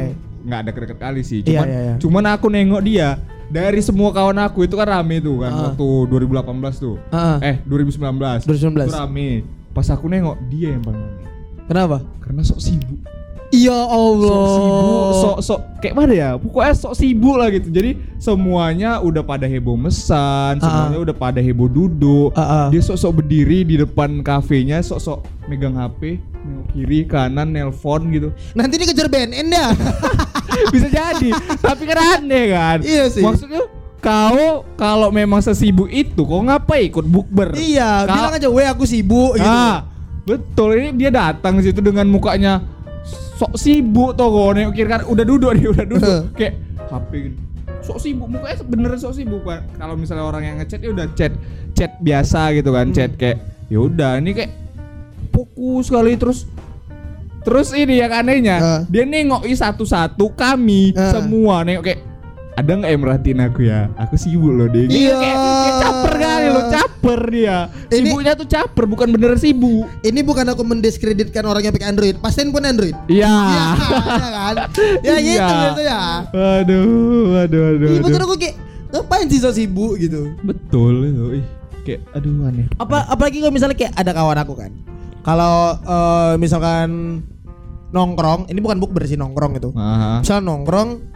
nggak 0.46 0.58
ada 0.62 0.70
deket 0.72 0.98
kali 0.98 1.20
sih 1.20 1.40
Iya, 1.40 1.50
cuman 1.52 1.66
iya, 1.66 1.80
iya. 1.82 1.94
cuman 1.98 2.24
aku 2.30 2.46
nengok 2.48 2.82
dia 2.82 3.08
dari 3.46 3.78
semua 3.78 4.10
kawan 4.10 4.38
aku 4.40 4.62
itu 4.62 4.74
kan 4.74 4.86
rame 4.88 5.18
tuh 5.18 5.42
kan 5.42 5.50
Ah. 5.50 5.62
waktu 5.70 5.86
2018 6.08 6.74
tuh 6.78 6.96
Ah. 7.10 7.38
eh 7.40 7.58
2019 7.62 8.46
2019. 8.46 8.86
itu 8.86 8.94
rame 8.94 9.28
pas 9.70 9.86
aku 9.86 10.06
nengok 10.06 10.38
dia 10.48 10.72
yang 10.72 10.82
paling 10.82 10.98
rame 11.00 11.22
Kenapa? 11.66 11.98
karena 12.20 12.40
sok 12.40 12.58
sibuk 12.58 12.98
Ya 13.48 13.72
sok 13.72 13.88
Allah. 13.88 14.46
sibuk 14.48 15.10
sok 15.14 15.36
sok 15.40 15.60
kayak 15.78 15.94
mana 15.94 16.12
ya 16.12 16.30
pokoknya 16.34 16.74
sok 16.74 16.94
sibuk 16.94 17.36
lah 17.36 17.48
gitu 17.48 17.68
jadi 17.68 17.90
semuanya 18.16 18.98
udah 18.98 19.22
pada 19.22 19.44
heboh 19.44 19.74
mesan 19.74 20.58
semuanya 20.58 20.98
udah 21.00 21.14
pada 21.14 21.38
heboh 21.38 21.66
duduk 21.66 22.30
Ah, 22.32 22.42
ah. 22.42 22.66
dia 22.68 22.80
sok 22.80 22.96
sok 22.96 23.12
berdiri 23.16 23.62
di 23.62 23.76
depan 23.76 24.20
kafenya 24.20 24.80
sok 24.80 24.98
sok 24.98 25.18
megang 25.46 25.74
HP 25.74 26.18
nengok 26.40 26.66
kiri 26.70 27.00
kanan 27.02 27.48
nelpon 27.48 28.10
gitu 28.10 28.28
Nanti 28.52 28.76
dia 28.76 28.86
kejar 28.86 29.06
BNN 29.06 29.46
dah. 29.46 29.70
bisa 30.72 30.88
jadi 30.88 31.28
tapi 31.58 31.82
kan 31.84 31.98
aneh 32.18 32.44
kan 32.48 32.78
Iya 32.80 33.06
sih. 33.08 33.20
maksudnya 33.20 33.62
kau 33.98 34.62
kalau 34.74 35.10
memang 35.10 35.38
sesibuk 35.38 35.86
itu 35.86 36.18
kau 36.18 36.40
ngapain 36.40 36.86
ikut 36.86 37.02
bukber 37.02 37.54
iya, 37.54 38.02
Kau- 38.02 38.14
bilang 38.16 38.34
aja, 38.34 38.48
"Weh, 38.48 38.62
aku 38.64 38.84
sibuk." 38.84 39.34
gitu. 39.34 39.44
ah 39.44 39.86
betul 40.22 40.74
ini 40.74 40.90
dia 40.96 41.10
datang 41.10 41.58
situ 41.58 41.78
dengan 41.78 42.02
mukanya 42.04 42.62
sok 43.36 43.52
sibuk 43.54 44.16
toh 44.16 44.28
kau 44.28 44.50
nengok 44.50 44.72
kiri 44.72 44.88
kan 44.88 45.04
udah 45.04 45.24
duduk 45.24 45.52
nih 45.52 45.68
udah 45.68 45.84
duduk 45.84 46.20
kayak 46.32 46.56
HP 46.88 47.10
gitu. 47.28 47.38
sok 47.84 47.98
sibuk 48.00 48.26
mukanya 48.26 48.64
beneran 48.64 48.98
sok 48.98 49.14
sibuk 49.14 49.44
Pak. 49.44 49.60
kalau 49.76 49.94
misalnya 49.94 50.24
orang 50.24 50.42
yang 50.42 50.56
ngechat 50.56 50.80
ya 50.80 50.90
udah 50.90 51.06
chat 51.12 51.32
chat 51.76 51.92
biasa 52.00 52.56
gitu 52.56 52.72
kan 52.72 52.88
chat 52.90 53.12
kayak 53.14 53.38
ya 53.68 53.78
udah 53.78 54.16
ini 54.18 54.32
kayak 54.32 54.52
fokus 55.28 55.92
sekali 55.92 56.16
terus 56.16 56.48
terus 57.44 57.70
ini 57.70 58.00
yang 58.00 58.10
anehnya 58.10 58.56
Ah. 58.58 58.80
dia 58.88 59.04
nengok 59.04 59.44
satu-satu 59.44 60.32
kami 60.32 60.96
Ah. 60.96 61.12
semua 61.12 61.62
nengok 61.62 61.84
kayak 61.84 62.00
ada 62.56 62.70
nggak 62.72 62.88
yang 62.88 63.02
merhatiin 63.02 63.40
aku 63.42 63.60
ya 63.62 63.92
aku 63.94 64.16
sibuk 64.16 64.48
loh 64.48 64.64
Gitu, 64.66 64.88
Iya. 64.88 65.12
kayak, 65.14 65.36
kayak 65.36 65.74
caper 65.78 66.14
kali 66.16 66.46
loh 66.48 66.64
caper 66.66 67.20
dia 67.28 67.58
Ini- 67.86 67.96
sibuknya 68.02 68.32
tuh 68.32 68.46
caper 68.46 68.84
bukan 68.86 69.08
bener 69.10 69.36
sibuk 69.36 69.84
Ini 70.00 70.20
bukan 70.22 70.46
aku 70.48 70.62
mendiskreditkan 70.62 71.44
orang 71.44 71.62
yang 71.62 71.70
pakai 71.70 71.86
Android. 71.86 72.16
Pasien 72.16 72.48
pun 72.48 72.62
Android. 72.62 72.96
iya 73.06 73.28
Iya 73.28 74.28
kan? 74.32 74.54
Ya 75.02 75.16
gitu 75.18 75.36
Iya. 75.38 75.48
gitu 75.68 75.82
ya. 75.82 76.00
aduh 76.32 76.88
aduh 77.38 77.62
aduh, 77.70 77.86
Iya 77.86 77.92
aduh. 77.92 78.02
maksud 78.02 78.22
aku 78.22 78.34
kayak 78.36 78.54
ngapain 78.88 79.26
sih 79.26 79.38
so 79.38 79.50
sibuk 79.50 79.94
gitu. 79.96 80.32
betul 80.40 81.04
itu 81.04 81.24
ih 81.36 81.46
kayak 81.82 82.00
aduh 82.10 82.46
aneh 82.46 82.66
Apa 82.74 83.04
apalagi 83.06 83.38
kalau 83.38 83.52
misalnya 83.52 83.76
kayak 83.76 83.92
ada 83.92 84.10
kawan 84.10 84.38
aku 84.38 84.54
kan. 84.54 84.72
Kalau 85.20 85.54
eh, 85.76 86.34
misalkan 86.36 87.20
nongkrong, 87.88 88.46
ini 88.46 88.58
bukan 88.58 88.78
bukber 88.78 89.04
sih 89.04 89.14
nongkrong 89.14 89.56
itu. 89.56 89.70
Misal 90.16 90.40
nongkrong 90.40 91.15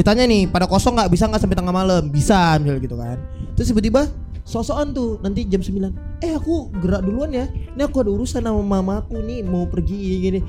ditanya 0.00 0.24
nih 0.24 0.48
pada 0.48 0.64
kosong 0.64 0.96
nggak? 0.96 1.08
Bisa 1.08 1.28
nggak 1.28 1.40
sampai 1.40 1.56
tengah 1.56 1.70
malam? 1.70 2.08
Bisa 2.08 2.56
misal 2.56 2.80
gitu 2.80 2.96
kan. 2.96 3.20
Terus 3.54 3.68
tiba-tiba 3.68 4.08
sosokan 4.42 4.90
tuh 4.90 5.20
nanti 5.20 5.46
jam 5.46 5.60
9 5.60 5.92
eh 6.20 6.32
aku 6.32 6.72
gerak 6.80 7.04
duluan 7.04 7.30
ya. 7.30 7.44
Ini 7.46 7.84
aku 7.84 8.00
ada 8.00 8.10
urusan 8.10 8.40
sama 8.40 8.60
mamaku 8.60 9.20
nih 9.20 9.44
mau 9.44 9.68
pergi 9.68 9.98
gini. 10.18 10.40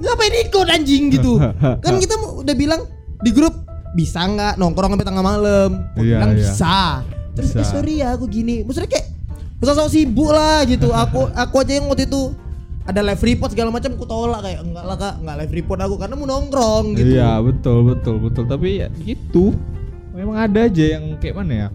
Ngapain 0.00 0.34
ikut 0.42 0.66
anjing 0.66 1.12
gitu? 1.12 1.38
Kan 1.84 2.00
kita 2.00 2.16
udah 2.18 2.54
bilang 2.56 2.80
di 3.22 3.30
grup 3.30 3.54
bisa 3.92 4.24
nggak 4.24 4.56
nongkrong 4.56 4.96
sampai 4.96 5.06
tengah 5.06 5.22
malam? 5.22 5.70
Aku 5.94 6.02
Iya, 6.02 6.16
bilang 6.18 6.32
iya. 6.32 6.38
bisa. 6.40 6.76
Terus 7.32 7.50
Bisa. 7.52 7.60
eh 7.60 7.66
sorry 7.68 7.94
ya 8.00 8.16
aku 8.16 8.26
gini. 8.26 8.64
Maksudnya 8.64 8.88
kayak 8.88 9.06
masa 9.56 9.78
sok 9.78 9.92
sibuk 9.92 10.32
lah 10.32 10.64
gitu. 10.66 10.90
Aku 10.90 11.28
aku 11.30 11.54
aja 11.60 11.72
yang 11.76 11.86
waktu 11.86 12.04
itu 12.04 12.34
ada 12.82 13.00
live 13.02 13.22
report 13.22 13.50
segala 13.54 13.70
macam 13.70 13.94
ku 13.94 14.04
tolak 14.04 14.42
kayak 14.42 14.60
enggak 14.66 14.84
lah 14.84 14.96
kak 14.98 15.14
enggak 15.22 15.36
live 15.44 15.54
report 15.54 15.78
aku 15.86 15.94
karena 15.98 16.14
mau 16.18 16.26
nongkrong 16.26 16.86
gitu. 16.98 17.14
Iya 17.14 17.38
betul 17.38 17.78
betul 17.94 18.16
betul. 18.18 18.44
Tapi 18.50 18.68
ya 18.82 18.88
gitu. 19.02 19.54
Memang 20.12 20.36
ada 20.36 20.68
aja 20.68 20.84
yang 20.98 21.16
kayak 21.16 21.36
mana 21.40 21.52
ya 21.54 21.68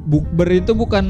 bukber 0.00 0.48
itu 0.64 0.72
bukan 0.72 1.06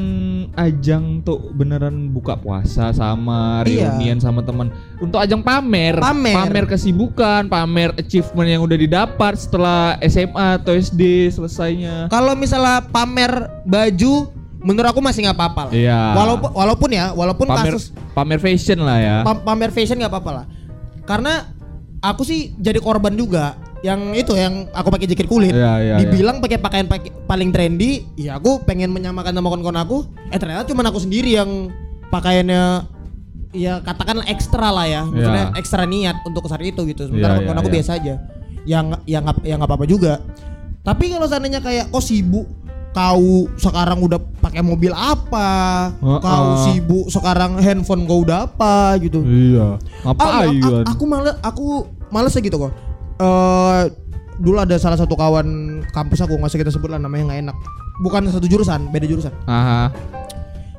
ajang 0.58 1.22
untuk 1.22 1.54
beneran 1.54 2.10
buka 2.10 2.34
puasa 2.36 2.90
sama 2.90 3.62
Iya. 3.64 3.96
reunian 3.96 4.18
sama 4.18 4.42
teman. 4.42 4.68
Untuk 4.98 5.22
ajang 5.22 5.40
pamer. 5.40 5.96
Pamer. 5.96 6.66
kesibukan 6.66 7.48
pamer 7.48 7.96
achievement 7.96 8.48
yang 8.50 8.62
udah 8.62 8.78
didapat 8.78 9.34
setelah 9.40 9.96
SMA 10.04 10.60
atau 10.60 10.76
SD 10.76 11.32
selesainya. 11.32 12.12
Kalau 12.12 12.36
misalnya 12.36 12.84
pamer 12.84 13.48
baju 13.64 14.28
menurut 14.60 14.88
aku 14.88 15.00
masih 15.00 15.24
nggak 15.24 15.36
apa-apa 15.36 15.62
lah. 15.68 15.72
Iya. 15.72 16.00
walaupun 16.12 16.50
walaupun 16.52 16.88
ya 16.90 17.06
walaupun 17.10 17.46
pamer 17.48 17.72
kasus 17.72 17.84
pamer 18.12 18.38
fashion 18.38 18.78
lah 18.80 18.98
ya. 18.98 19.16
Pam- 19.24 19.42
pamer 19.42 19.70
fashion 19.70 19.96
nggak 19.96 20.12
apa-apa 20.12 20.30
lah. 20.30 20.44
Karena 21.02 21.48
aku 21.98 22.22
sih 22.22 22.52
jadi 22.56 22.78
korban 22.78 23.12
juga 23.12 23.56
yang 23.80 24.12
itu 24.12 24.36
yang 24.36 24.68
aku 24.70 24.92
pakai 24.92 25.08
jaket 25.08 25.24
kulit. 25.24 25.56
Iya, 25.56 25.72
iya, 25.80 25.94
dibilang 25.98 26.38
pakai 26.38 26.60
pakaian 26.60 26.84
pakai- 26.84 27.12
paling 27.24 27.48
trendy 27.48 28.04
ya 28.14 28.36
aku 28.36 28.60
pengen 28.60 28.92
menyamakan 28.92 29.32
sama 29.32 29.48
kawan-kawan 29.48 29.80
aku. 29.80 29.98
Eh 30.28 30.36
ternyata 30.36 30.68
cuma 30.68 30.84
aku 30.84 31.00
sendiri 31.00 31.32
yang 31.34 31.72
pakaiannya 32.10 32.84
ya 33.50 33.80
katakanlah 33.80 34.28
ekstra 34.28 34.68
lah 34.68 34.84
ya. 34.84 35.02
Maksudnya 35.02 35.44
Iya. 35.48 35.56
ekstra 35.56 35.82
niat 35.88 36.16
untuk 36.22 36.44
saat 36.44 36.60
itu 36.60 36.84
gitu. 36.84 37.08
Sementara 37.08 37.40
Iya, 37.40 37.48
kawan 37.48 37.56
iya, 37.56 37.62
aku 37.64 37.70
iya. 37.72 37.76
biasa 37.80 37.90
aja. 37.96 38.14
Yang 38.68 38.84
yang 39.08 39.22
nggak 39.24 39.36
yang 39.42 39.56
nggak 39.56 39.70
apa-apa 39.72 39.86
juga. 39.88 40.12
Tapi 40.80 41.04
kalau 41.08 41.24
seandainya 41.24 41.60
kayak 41.60 41.88
kau 41.88 42.00
sibuk 42.00 42.44
kau 42.90 43.22
sekarang 43.54 43.98
udah 44.00 44.18
pakai 44.40 44.60
mobil 44.60 44.90
apa 44.90 45.48
Heeh. 45.94 46.18
kau 46.18 46.46
sibuk 46.64 47.06
sekarang 47.06 47.54
handphone 47.56 48.02
kau 48.02 48.20
udah 48.20 48.44
apa 48.44 48.98
gitu 48.98 49.22
iya 49.22 49.78
Ah, 50.02 50.10
ngapain 50.10 50.58
ya, 50.58 50.82
a- 50.82 50.86
aku 50.90 51.04
males 51.04 51.34
aku 51.40 51.66
males 52.08 52.34
gitu 52.34 52.56
kok. 52.58 52.72
Eh 53.16 53.80
dulu 54.36 54.56
ada 54.56 54.74
salah 54.74 54.96
satu 54.96 55.12
kawan 55.12 55.46
kampus 55.86 56.18
aku 56.18 56.34
nggak 56.34 56.48
usah 56.48 56.58
kita 56.58 56.72
sebut 56.72 56.88
lah 56.88 56.98
namanya 56.98 57.28
nggak 57.28 57.40
enak. 57.44 57.56
Bukan 58.00 58.26
satu 58.26 58.48
jurusan, 58.48 58.88
beda 58.88 59.04
jurusan. 59.04 59.30
Aha. 59.44 59.92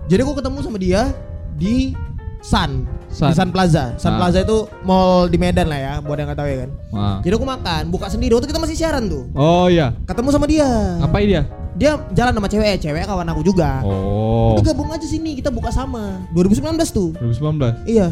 Jadi 0.06 0.20
aku 0.20 0.34
ketemu 0.36 0.58
sama 0.60 0.76
dia 0.76 1.14
di 1.54 1.94
Sun, 2.42 2.90
Sun. 3.08 3.30
di 3.30 3.36
Sun 3.38 3.50
Plaza. 3.54 3.94
Sun 3.96 4.12
Ah. 4.12 4.18
Plaza 4.18 4.42
itu 4.42 4.58
mall 4.82 5.30
di 5.30 5.38
Medan 5.38 5.70
lah 5.70 5.78
ya, 5.78 5.94
buat 6.02 6.18
yang 6.18 6.26
nggak 6.26 6.40
tahu 6.42 6.50
ya 6.50 6.58
kan. 6.60 6.70
Ah. 6.90 7.18
Jadi 7.22 7.34
aku 7.38 7.46
makan, 7.46 7.82
buka 7.88 8.10
sendiri. 8.10 8.34
Waktu 8.34 8.50
kita 8.50 8.58
masih 8.58 8.74
siaran 8.76 9.06
tuh. 9.06 9.30
oh 9.32 9.70
iya 9.70 9.94
Ketemu 10.04 10.30
sama 10.30 10.44
dia. 10.44 10.66
ngapain 10.98 11.30
dia 11.30 11.44
Dia 11.72 11.96
jalan 12.12 12.36
sama 12.36 12.48
cewek, 12.48 12.80
cewek 12.80 13.04
kawan 13.04 13.28
aku 13.28 13.42
juga. 13.42 13.80
oh 13.82 14.56
Udah 14.56 14.64
gabung 14.68 14.92
aja 14.92 15.08
sini, 15.08 15.40
kita 15.40 15.48
buka 15.48 15.72
sama. 15.72 16.20
2019 16.36 16.68
tuh. 16.92 17.16
2019 17.18 17.88
Iya. 17.88 18.12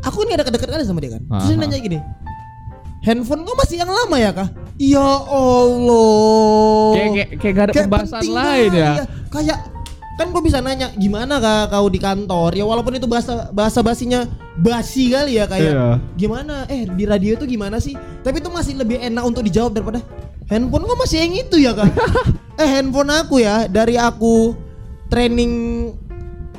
Aku 0.00 0.24
ini 0.24 0.32
ada 0.32 0.42
kedekatan 0.42 0.80
kali 0.80 0.84
sama 0.84 0.98
dia 0.98 1.12
kan. 1.12 1.22
Terus 1.28 1.48
dia 1.50 1.56
nanya 1.56 1.76
gini. 1.76 1.98
Handphone 3.00 3.44
kau 3.44 3.56
masih 3.56 3.80
yang 3.80 3.88
lama 3.88 4.16
ya 4.16 4.32
kah? 4.32 4.48
Ya 4.76 5.08
Allah. 5.28 6.92
Kayak 6.92 7.08
kayak 7.12 7.28
kayak 7.36 7.52
gak 7.52 7.64
ada 7.64 7.72
Kayak 7.72 7.86
pembahasan 7.86 8.22
lain 8.26 8.70
ya. 8.72 8.92
iya. 8.96 9.04
Kayak 9.28 9.58
kan 10.16 10.26
kau 10.30 10.44
bisa 10.44 10.60
nanya 10.60 10.92
gimana 10.94 11.40
kak 11.40 11.72
kau 11.72 11.88
di 11.88 11.96
kantor 11.96 12.52
ya 12.52 12.60
walaupun 12.60 12.92
itu 12.92 13.08
bahasa 13.08 13.48
bahasa 13.56 13.80
basinya 13.80 14.28
basi 14.52 15.08
kali 15.08 15.40
ya 15.40 15.48
kayak 15.48 15.72
Iya. 15.72 15.96
gimana 16.12 16.68
eh 16.68 16.84
di 16.84 17.08
radio 17.08 17.40
itu 17.40 17.48
gimana 17.48 17.80
sih 17.80 17.96
tapi 18.20 18.36
itu 18.36 18.52
masih 18.52 18.76
lebih 18.76 19.00
enak 19.00 19.24
untuk 19.24 19.40
dijawab 19.40 19.72
daripada 19.72 20.04
handphone 20.50 20.84
kok 20.84 20.98
masih 20.98 21.18
yang 21.20 21.34
itu 21.38 21.56
ya 21.56 21.72
kak 21.72 21.88
eh 22.60 22.68
handphone 22.68 23.08
aku 23.08 23.38
ya 23.38 23.64
dari 23.66 23.94
aku 23.94 24.52
training 25.06 25.52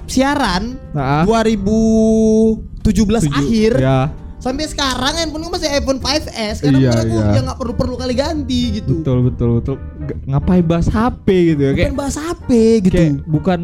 siaran 0.06 0.76
Nah, 0.92 1.24
2017 1.24 2.82
tujuh- 2.82 3.08
akhir 3.32 3.72
Ya, 3.78 4.10
sampai 4.38 4.66
sekarang 4.66 5.14
handphone 5.14 5.44
gue 5.46 5.54
masih 5.54 5.70
iPhone 5.70 6.00
5S 6.00 6.56
karena 6.60 6.78
Iya, 6.78 6.90
menurut 6.90 7.00
aku 7.02 7.14
iya. 7.14 7.30
ya 7.30 7.42
nggak 7.42 7.60
perlu 7.60 7.74
perlu 7.76 7.96
kali 7.96 8.14
ganti 8.14 8.62
gitu. 8.74 8.92
betul 8.98 9.18
betul 9.24 9.50
betul. 9.58 9.76
G- 10.02 10.20
ngapain 10.26 10.64
bahas 10.66 10.88
HP 10.88 11.26
gitu 11.50 11.62
ya? 11.62 11.72
Kayak 11.78 11.96
bahas 11.96 12.16
HP 12.16 12.50
gitu. 12.82 12.94
kayak 12.94 13.14
bukan 13.26 13.62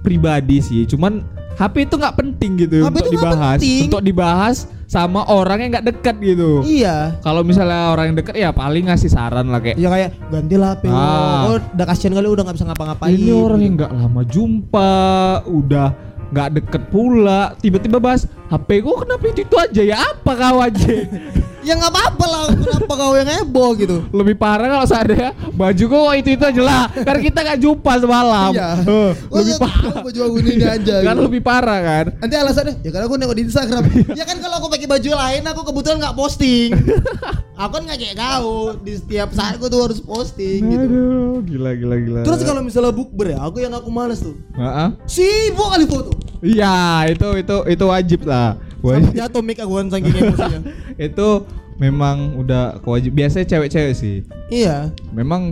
pribadi 0.00 0.58
sih, 0.60 0.86
cuman 0.86 1.24
HP 1.58 1.90
itu 1.90 1.94
nggak 1.98 2.14
penting 2.14 2.50
gitu 2.54 2.86
HP 2.86 2.94
untuk 2.94 3.02
itu 3.02 3.10
dibahas. 3.18 3.58
penting. 3.58 3.82
Untuk 3.90 4.02
dibahas 4.06 4.56
sama 4.88 5.20
orang 5.28 5.58
yang 5.60 5.70
nggak 5.74 5.86
dekat 5.90 6.16
gitu. 6.22 6.62
Iya. 6.64 7.18
Kalau 7.20 7.42
misalnya 7.42 7.92
orang 7.92 8.14
yang 8.14 8.16
dekat 8.22 8.34
ya 8.38 8.54
paling 8.54 8.88
ngasih 8.88 9.10
saran 9.10 9.50
lah 9.50 9.60
kayak 9.60 9.76
Ya 9.76 9.90
kayak 9.90 10.10
gantilah 10.30 10.78
HP. 10.78 10.84
Ah. 10.88 11.50
Oh, 11.50 11.58
udah 11.58 11.86
kasihan 11.90 12.14
kali 12.14 12.28
udah 12.30 12.42
nggak 12.46 12.56
bisa 12.56 12.66
ngapa-ngapain. 12.70 13.12
ini 13.12 13.30
orang 13.34 13.58
gitu. 13.60 13.66
yang 13.66 13.74
nggak 13.74 13.92
lama 13.92 14.22
jumpa, 14.24 14.96
udah 15.50 15.88
nggak 16.28 16.48
deket 16.60 16.82
pula, 16.92 17.56
tiba-tiba 17.58 17.98
bahas 17.98 18.28
HP 18.48 18.68
gua 18.80 19.04
kenapa 19.04 19.24
itu, 19.28 19.40
itu 19.44 19.56
aja 19.60 19.82
ya 19.84 19.96
apa 20.00 20.32
kau 20.32 20.58
aja? 20.64 20.88
Ya 21.58 21.76
nggak 21.76 21.92
apa-apa 21.92 22.24
lah. 22.24 22.42
Kenapa 22.54 22.92
kau 22.96 23.12
yang 23.12 23.28
heboh 23.28 23.76
gitu? 23.76 24.00
Lebih 24.08 24.40
parah 24.40 24.72
kalau 24.72 24.86
seandainya 24.88 25.36
baju 25.52 25.84
gua 25.84 26.16
itu 26.16 26.32
itu 26.32 26.40
aja 26.40 26.62
lah, 26.64 26.88
karena 26.88 27.20
kita 27.20 27.38
nggak 27.44 27.60
jumpa 27.60 27.92
semalam. 27.98 28.50
Iya. 28.56 28.70
Oh, 28.88 29.12
lebih 29.36 29.52
ya, 29.52 29.60
parah. 29.60 30.00
baju 30.00 30.20
aku 30.22 30.36
ini 30.48 30.64
aja. 30.64 30.94
kan 31.04 31.12
gitu. 31.18 31.24
lebih 31.28 31.42
parah 31.44 31.78
kan? 31.84 32.04
Nanti 32.24 32.34
alasannya 32.40 32.72
ya 32.80 32.88
karena 32.88 33.04
aku 33.04 33.14
nengok 33.20 33.36
di 33.36 33.44
Instagram. 33.52 33.84
ya 34.18 34.24
kan 34.24 34.36
kalau 34.40 34.54
aku 34.64 34.66
pakai 34.72 34.88
baju 34.88 35.10
lain 35.12 35.42
aku 35.44 35.60
kebetulan 35.68 35.96
nggak 36.00 36.16
posting. 36.16 36.70
aku 37.60 37.70
kan 37.74 37.82
nggak 37.84 37.98
kayak 38.00 38.16
kau 38.16 38.48
di 38.80 38.92
setiap 38.96 39.28
saat 39.36 39.60
aku 39.60 39.66
tuh 39.68 39.80
harus 39.84 40.00
posting 40.00 40.60
gitu. 40.72 40.86
Aduh, 40.88 41.36
gila 41.44 41.70
gila 41.76 41.96
gila. 42.00 42.20
Terus 42.24 42.40
kalau 42.48 42.64
misalnya 42.64 42.96
bukber 42.96 43.36
ya, 43.36 43.44
aku 43.44 43.60
yang 43.60 43.74
aku 43.76 43.92
males 43.92 44.24
tuh. 44.24 44.38
Heeh. 44.56 44.88
Sibuk 45.04 45.68
kali 45.68 45.84
foto. 45.84 46.16
Iya, 46.38 47.10
itu 47.10 47.28
itu 47.34 47.56
itu 47.66 47.84
wajib 47.90 48.20
lah. 48.22 48.37
Sampai 48.40 48.86
Wajib. 49.02 49.12
jatuh 49.12 49.42
mic 49.42 49.58
aku 49.58 49.72
kan 49.74 49.86
saking 49.88 50.14
emosinya. 50.20 50.60
itu 50.96 51.28
memang 51.76 52.16
udah 52.36 52.62
kewajib. 52.78 53.10
Biasanya 53.12 53.46
cewek-cewek 53.48 53.92
sih. 53.92 54.16
iya. 54.48 54.90
Memang 55.10 55.50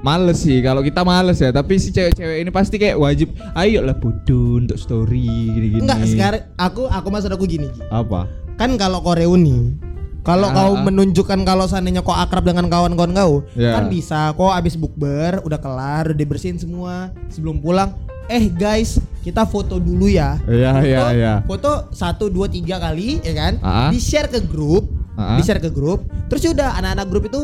males 0.00 0.38
sih 0.38 0.60
kalau 0.60 0.80
kita 0.80 1.00
males 1.00 1.38
ya, 1.38 1.50
tapi 1.50 1.76
si 1.76 1.88
cewek-cewek 1.88 2.36
ini 2.38 2.50
pasti 2.50 2.76
kayak 2.76 2.94
wajib. 2.94 3.28
Ayo 3.54 3.80
lah 3.80 3.94
foto 3.94 4.38
untuk 4.58 4.76
story 4.76 5.24
gini-gini. 5.50 5.80
Enggak, 5.80 6.04
sekarang 6.04 6.42
aku 6.56 6.86
aku 6.86 7.08
maksud 7.08 7.30
aku 7.30 7.44
gini. 7.44 7.68
Apa? 7.88 8.28
Kan 8.54 8.76
kalau 8.76 9.00
kau 9.00 9.12
reuni, 9.12 9.74
kalau 10.22 10.46
Ah, 10.46 10.54
kau 10.54 10.72
ah. 10.72 10.82
menunjukkan 10.82 11.42
kalau 11.42 11.64
seandainya 11.64 12.00
kau 12.00 12.12
akrab 12.12 12.44
dengan 12.44 12.68
kawan-kawan 12.68 13.10
kau, 13.12 13.32
Ya. 13.54 13.74
kan 13.74 13.88
bisa 13.88 14.30
kau 14.32 14.48
abis 14.48 14.74
bukber, 14.74 15.42
udah 15.42 15.58
kelar, 15.58 16.06
udah 16.06 16.16
dibersihin 16.16 16.54
semua, 16.56 17.10
sebelum 17.28 17.58
pulang, 17.58 17.96
eh 18.26 18.48
guys, 18.48 18.96
kita 19.20 19.44
foto 19.44 19.76
dulu 19.76 20.06
ya. 20.06 20.36
Iya 20.44 20.72
iya 20.80 21.00
Foto- 21.00 21.14
iya. 21.14 21.32
Foto 21.44 21.70
satu 21.90 22.24
dua 22.28 22.46
tiga 22.46 22.76
kali, 22.76 23.20
ya 23.20 23.32
kan? 23.32 23.52
Ah. 23.60 23.88
Di 23.88 23.98
share 23.98 24.28
ke 24.28 24.40
grup, 24.40 24.88
Ah. 25.14 25.36
di 25.36 25.42
share 25.42 25.58
ke 25.58 25.68
grup. 25.68 26.04
Terus 26.28 26.40
ya 26.40 26.50
udah 26.52 26.68
anak-anak 26.76 27.06
grup 27.08 27.24
itu 27.28 27.40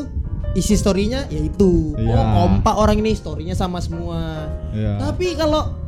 isi 0.52 0.74
storynya 0.74 1.30
ya 1.30 1.40
itu. 1.40 1.94
Iya. 1.94 2.10
Oh 2.10 2.24
kompak 2.42 2.74
orang 2.74 2.96
ini 2.98 3.14
storynya 3.14 3.54
sama 3.54 3.78
semua. 3.78 4.50
Iya. 4.72 4.98
Tapi 4.98 5.34
kalau 5.34 5.79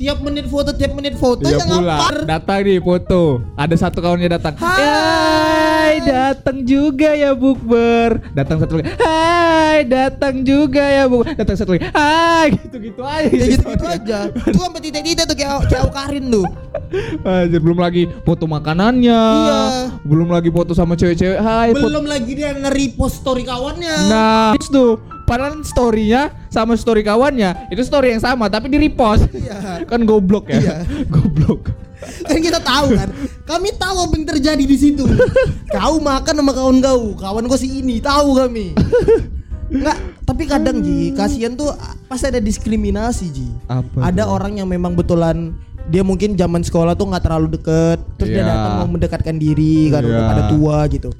tiap 0.00 0.24
menit 0.24 0.48
foto 0.48 0.72
tiap 0.72 0.96
menit 0.96 1.12
foto 1.20 1.44
Iya 1.44 1.60
ya 1.60 1.68
pula. 1.68 1.96
Datang 2.24 2.64
nih 2.64 2.80
foto. 2.80 3.44
Ada 3.52 3.76
satu 3.76 4.00
kawannya 4.00 4.32
datang. 4.32 4.56
Hai. 4.56 4.80
Hai, 5.90 6.06
datang 6.06 6.62
juga 6.64 7.12
ya 7.12 7.36
bukber. 7.36 8.32
Datang 8.32 8.62
satu 8.64 8.80
lagi. 8.80 8.94
Hai, 8.96 9.84
datang 9.84 10.40
juga 10.40 10.80
ya 10.86 11.04
bukber. 11.04 11.36
Datang 11.36 11.56
satu 11.58 11.74
lagi. 11.76 11.84
Hai, 11.92 12.54
gitu-gitu 12.56 13.02
aja. 13.04 13.28
Ya 13.28 13.46
gitu, 13.58 13.66
gitu 13.74 13.86
aja. 13.90 14.18
Itu 14.30 14.56
sampai 14.56 14.80
titik-titik 14.80 15.26
tuh 15.26 15.36
kayak 15.36 15.66
kayak 15.68 15.90
Karin 15.92 16.30
tuh. 16.32 16.46
Anjir, 17.26 17.60
belum 17.60 17.78
lagi 17.82 18.06
foto 18.22 18.46
makanannya. 18.46 19.20
Iya. 19.20 19.60
Belum 20.06 20.30
lagi 20.30 20.48
foto 20.48 20.72
sama 20.72 20.94
cewek-cewek. 20.94 21.42
Hai. 21.42 21.74
Belum 21.74 22.06
lagi 22.06 22.32
dia 22.38 22.54
nge-repost 22.54 23.20
story 23.20 23.42
kawannya. 23.44 23.94
Nah, 24.08 24.56
itu 24.56 24.70
tuh. 24.70 24.90
Padahal 25.30 25.62
story-nya 25.62 26.34
sama 26.50 26.74
story 26.74 27.06
kawannya 27.06 27.70
itu 27.70 27.86
story 27.86 28.10
yang 28.10 28.18
sama 28.18 28.50
tapi 28.50 28.66
di 28.66 28.82
repost. 28.82 29.30
Iya. 29.30 29.86
kan 29.86 30.02
goblok 30.02 30.50
ya. 30.50 30.58
Iya. 30.58 30.76
goblok. 31.14 31.70
kan 32.26 32.40
kita 32.40 32.58
tahu 32.58 32.98
kan. 32.98 33.08
Kami 33.46 33.68
tahu 33.76 33.96
apa 34.02 34.14
yang 34.16 34.26
terjadi 34.26 34.64
di 34.64 34.74
situ. 34.74 35.06
kau 35.70 36.02
makan 36.02 36.34
sama 36.34 36.50
kawan 36.50 36.78
kau, 36.80 37.14
kawan 37.14 37.44
kau 37.46 37.54
si 37.54 37.78
ini, 37.78 38.02
tahu 38.02 38.34
kami. 38.34 38.74
Enggak, 39.70 39.96
tapi 40.26 40.50
kadang 40.50 40.82
Ji, 40.82 41.14
kasihan 41.14 41.54
tuh 41.54 41.70
pasti 42.10 42.26
ada 42.26 42.42
diskriminasi 42.42 43.26
Ji. 43.30 43.46
Apa 43.70 44.10
Ada 44.10 44.26
tuh? 44.26 44.34
orang 44.34 44.58
yang 44.58 44.66
memang 44.66 44.98
betulan 44.98 45.54
dia 45.86 46.02
mungkin 46.02 46.34
zaman 46.34 46.62
sekolah 46.62 46.94
tuh 46.94 47.06
nggak 47.06 47.22
terlalu 47.22 47.54
deket, 47.54 47.98
terus 48.18 48.30
dia 48.30 48.42
Iya. 48.42 48.50
datang 48.50 48.72
mau 48.78 48.88
mendekatkan 48.90 49.36
diri 49.36 49.90
kan 49.90 50.02
udah 50.02 50.18
Iya. 50.18 50.30
pada 50.30 50.42
tua 50.50 50.76
gitu. 50.90 51.10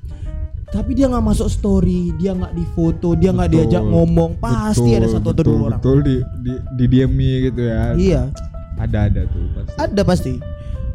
Tapi 0.70 0.94
dia 0.94 1.10
nggak 1.10 1.24
masuk 1.26 1.50
story, 1.50 2.14
dia 2.14 2.30
nggak 2.30 2.54
difoto, 2.54 3.18
dia 3.18 3.34
nggak 3.34 3.50
Betul. 3.50 3.58
diajak 3.66 3.82
ngomong, 3.82 4.30
pasti 4.38 4.90
ada 4.94 5.10
satu 5.10 5.34
atau 5.34 5.42
betul, 5.42 5.46
dua 5.50 5.66
orang. 5.66 5.80
Betul 5.82 5.98
di 6.06 6.14
di 6.46 6.52
didiami 6.78 7.30
gitu 7.50 7.60
ya. 7.66 7.82
Iya, 7.98 8.22
Ada 8.78 8.98
ada 9.10 9.20
tuh 9.26 9.42
pasti. 9.50 9.74
ada 9.76 10.02
pasti. 10.06 10.32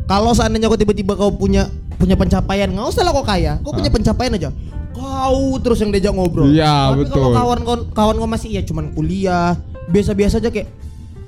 Kalau 0.08 0.32
seandainya 0.32 0.72
kau 0.72 0.80
tiba-tiba 0.80 1.20
kau 1.20 1.36
punya 1.36 1.68
punya 2.00 2.16
pencapaian, 2.16 2.72
nggak 2.72 2.88
usah 2.88 3.04
lah 3.04 3.12
kau 3.12 3.28
kaya, 3.28 3.60
kau 3.68 3.76
punya 3.76 3.92
pencapaian 3.92 4.32
aja. 4.40 4.50
Kau 4.96 5.60
terus 5.60 5.84
yang 5.84 5.92
diajak 5.92 6.16
ngobrol. 6.16 6.48
Iya, 6.56 6.96
betul. 6.96 7.12
kalau 7.20 7.30
kawan 7.36 7.60
kawan 7.68 7.82
kawan 7.92 8.16
kau 8.16 8.30
masih 8.32 8.56
ya 8.56 8.64
cuman 8.64 8.96
kuliah, 8.96 9.60
biasa-biasa 9.92 10.40
aja 10.40 10.56
kayak 10.56 10.72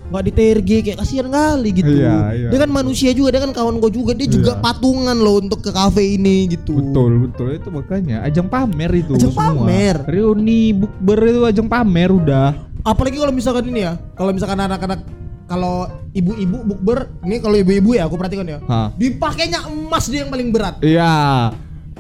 nggak 0.08 0.24
diterge 0.24 0.78
kayak 0.88 0.98
kasihan 1.04 1.28
kali 1.28 1.70
gitu. 1.76 1.92
Iya, 1.92 2.16
iya. 2.32 2.50
Dia 2.50 2.60
kan 2.64 2.72
manusia 2.72 3.12
juga, 3.12 3.36
dia 3.36 3.42
kan 3.44 3.52
kawan 3.52 3.84
gue 3.84 3.92
juga, 3.92 4.16
dia 4.16 4.28
juga 4.28 4.56
Iya. 4.56 4.64
patungan 4.64 5.18
loh 5.20 5.44
untuk 5.44 5.60
ke 5.60 5.72
kafe 5.72 6.16
ini 6.16 6.48
gitu. 6.48 6.80
Betul 6.80 7.28
betul 7.28 7.48
itu 7.52 7.68
makanya 7.68 8.24
ajang 8.24 8.48
pamer 8.48 8.92
itu 8.96 9.20
Ajang 9.20 9.36
semua. 9.36 9.52
pamer. 9.52 9.96
Reuni 10.08 10.72
bukber 10.72 11.20
itu 11.28 11.42
ajang 11.44 11.68
pamer 11.68 12.10
udah. 12.10 12.48
Apalagi 12.88 13.20
kalau 13.20 13.36
misalkan 13.36 13.68
ini 13.68 13.84
ya, 13.84 14.00
kalau 14.16 14.32
misalkan 14.32 14.64
anak-anak 14.64 15.04
kalau 15.44 15.88
ibu-ibu 16.12 16.64
bukber, 16.64 17.08
ini 17.24 17.40
kalau 17.40 17.56
ibu-ibu 17.56 17.96
ya 17.96 18.08
aku 18.08 18.16
perhatikan 18.16 18.48
ya. 18.48 18.60
Hah. 18.68 18.92
Dipakainya 18.96 19.68
emas 19.68 20.08
dia 20.08 20.24
yang 20.24 20.32
paling 20.32 20.52
berat. 20.52 20.80
Iya. 20.80 21.52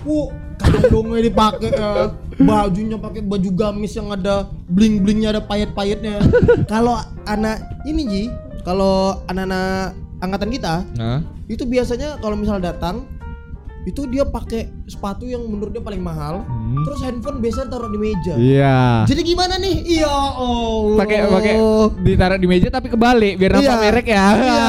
Uh, 0.03 0.31
kalungnya 0.57 1.21
dipakai 1.23 1.69
ya. 1.71 2.11
Bajunya 2.37 2.97
pakai 2.97 3.21
baju 3.25 3.49
gamis 3.49 3.97
yang 3.97 4.13
ada 4.13 4.45
bling-blingnya 4.69 5.33
ada 5.33 5.41
payet-payetnya. 5.41 6.21
kalau 6.71 6.97
anak 7.25 7.57
ini 7.83 8.01
Ji, 8.05 8.23
kalau 8.61 9.21
anak-anak 9.25 9.93
angkatan 10.17 10.49
kita 10.49 10.75
Nah. 10.97 11.21
itu 11.45 11.63
biasanya 11.63 12.17
kalau 12.19 12.33
misal 12.33 12.57
datang 12.57 13.05
itu 13.87 14.03
dia 14.11 14.27
pakai 14.27 14.67
sepatu 14.83 15.23
yang 15.23 15.47
menurut 15.47 15.71
dia 15.71 15.79
paling 15.79 16.03
mahal. 16.03 16.43
Hmm. 16.43 16.83
Terus 16.83 16.99
handphone 16.99 17.39
biasanya 17.39 17.71
taruh 17.71 17.87
di 17.87 17.95
meja. 17.95 18.35
Iya. 18.35 18.77
Jadi 19.07 19.21
gimana 19.23 19.55
nih? 19.55 19.79
Iya, 19.87 20.11
oh. 20.35 20.99
Pakai 20.99 21.23
pakai 21.23 21.53
ditaruh 22.03 22.35
di 22.35 22.47
meja 22.51 22.67
tapi 22.67 22.91
kebalik 22.91 23.39
biar 23.39 23.55
nampak 23.55 23.63
Iya. 23.63 23.79
merek 23.79 24.07
ya. 24.11 24.27
Iya. 24.35 24.63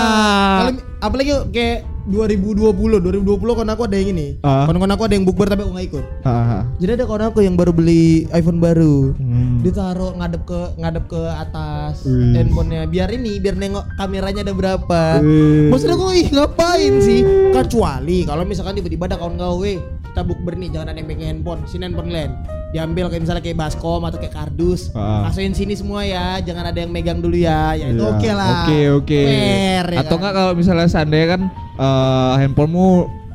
Kalau 0.55 0.72
apalagi 1.03 1.32
kayak 1.51 1.78
2020, 2.09 3.05
2020 3.05 3.59
kan 3.61 3.69
aku 3.69 3.83
ada 3.85 3.97
yang 4.01 4.11
ini. 4.17 4.27
Ah. 4.41 4.65
Kawan-kawan 4.65 4.93
aku 4.97 5.03
ada 5.05 5.15
yang 5.15 5.27
bukber 5.29 5.47
tapi 5.47 5.63
aku 5.65 5.73
nggak 5.77 5.87
ikut. 5.93 6.05
Ah. 6.25 6.65
Jadi 6.81 6.91
ada 6.97 7.05
kawan 7.05 7.25
aku 7.29 7.39
yang 7.45 7.55
baru 7.55 7.73
beli 7.77 8.25
iPhone 8.33 8.59
baru. 8.59 9.13
Hmm. 9.15 9.61
Ditaruh 9.61 10.17
ngadep 10.17 10.43
ke 10.49 10.61
ngadep 10.81 11.05
ke 11.07 11.23
atas 11.29 12.09
Wih. 12.09 12.35
handphonenya 12.41 12.89
biar 12.89 13.09
ini 13.13 13.37
biar 13.39 13.55
nengok 13.61 13.85
kameranya 14.01 14.43
ada 14.43 14.55
berapa. 14.57 15.03
Wih. 15.21 15.69
Maksud 15.69 15.89
aku 15.93 16.05
ih 16.17 16.27
ngapain 16.33 16.95
sih? 17.05 17.21
Kecuali 17.53 18.25
kalau 18.25 18.49
misalkan 18.49 18.81
tiba-tiba 18.81 19.05
ada 19.05 19.21
kawan 19.21 19.37
kau 19.37 19.61
weh 19.61 19.77
kita 20.09 20.25
bukber 20.25 20.57
nih 20.57 20.69
jangan 20.73 20.91
ada 20.91 20.99
yang 20.99 21.07
pegang 21.07 21.29
handphone, 21.39 21.61
sini 21.69 21.87
handphone 21.87 22.11
lain. 22.11 22.33
Diambil 22.69 23.09
kayak 23.09 23.23
misalnya 23.25 23.41
kayak 23.41 23.57
baskom 23.57 24.05
atau 24.05 24.21
kayak 24.21 24.35
kardus. 24.35 24.93
Ah. 24.93 25.25
Kasihin 25.29 25.57
sini 25.57 25.73
semua 25.73 26.05
ya, 26.05 26.37
jangan 26.39 26.69
ada 26.69 26.79
yang 26.79 26.93
megang 26.93 27.16
dulu 27.19 27.33
ya. 27.35 27.73
Ya 27.73 27.89
itu 27.89 27.99
Iya. 27.99 28.12
oke 28.12 28.29
lah. 28.31 28.49
Oke 28.61 28.81
oke. 28.93 29.21
Fair, 29.25 29.85
ya 29.89 29.99
Atau 30.05 30.09
kan? 30.11 30.19
enggak 30.21 30.33
kalau 30.35 30.53
misalnya 30.53 30.89
seandainya 30.89 31.29
kan 31.31 31.43
eh, 31.79 32.33
handphonemu 32.43 32.89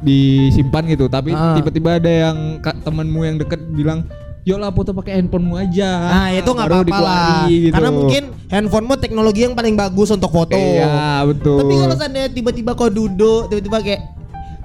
disimpan 0.03 0.83
gitu, 0.85 1.05
tapi 1.07 1.31
Ah. 1.31 1.55
tiba-tiba 1.55 1.97
ada 1.97 2.11
yang 2.11 2.37
temanmu 2.59 3.23
yang 3.23 3.35
deket 3.39 3.63
bilang, 3.71 4.03
"Yuk 4.43 4.59
lah 4.59 4.69
foto 4.69 4.91
pakai 4.91 5.17
handphonemu 5.17 5.55
aja." 5.55 5.89
Nah 6.11 6.27
itu 6.29 6.43
nggak 6.45 6.67
apa-apa 6.67 6.97
lah 6.99 7.47
gitu. 7.47 7.71
Karena 7.71 7.89
mungkin 7.89 8.23
handphonemu 8.51 8.93
teknologi 8.99 9.41
yang 9.41 9.55
paling 9.55 9.73
bagus 9.73 10.11
untuk 10.11 10.29
foto 10.29 10.53
Iya 10.53 11.23
betul. 11.25 11.57
Tapi 11.57 11.73
kalau 11.79 11.95
seandainya 11.95 12.29
tiba-tiba 12.29 12.71
kau 12.75 12.85
duduk 12.85 13.47
Tiba-tiba 13.47 13.77
kayak 13.81 14.01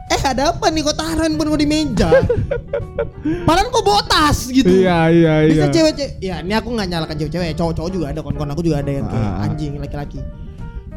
Eh 0.09 0.23
ada 0.23 0.51
apa 0.51 0.67
nih 0.67 0.83
kau 0.83 0.93
taruh 0.93 1.21
handphone 1.21 1.49
kau 1.49 1.57
di 1.57 1.65
meja 1.65 2.09
Padahal 3.45 3.69
kau 3.69 3.83
bawa 3.83 4.01
tas 4.03 4.47
gitu 4.47 4.65
Iya 4.65 5.09
iya 5.09 5.35
iya. 5.45 5.51
Bisa 5.51 5.65
cewek-cewek 5.69 6.11
Ya 6.19 6.41
ini 6.41 6.53
aku 6.53 6.69
nggak 6.71 6.89
nyalakan 6.89 7.17
cewek-cewek 7.17 7.53
Cowok-cowok 7.55 7.91
juga 7.91 8.07
ada 8.09 8.21
Kawan-kawan 8.21 8.51
aku 8.51 8.63
juga 8.63 8.77
ada 8.79 8.91
yang 8.91 9.07
kayak 9.07 9.29
Ah. 9.31 9.45
anjing 9.45 9.73
laki-laki 9.77 10.21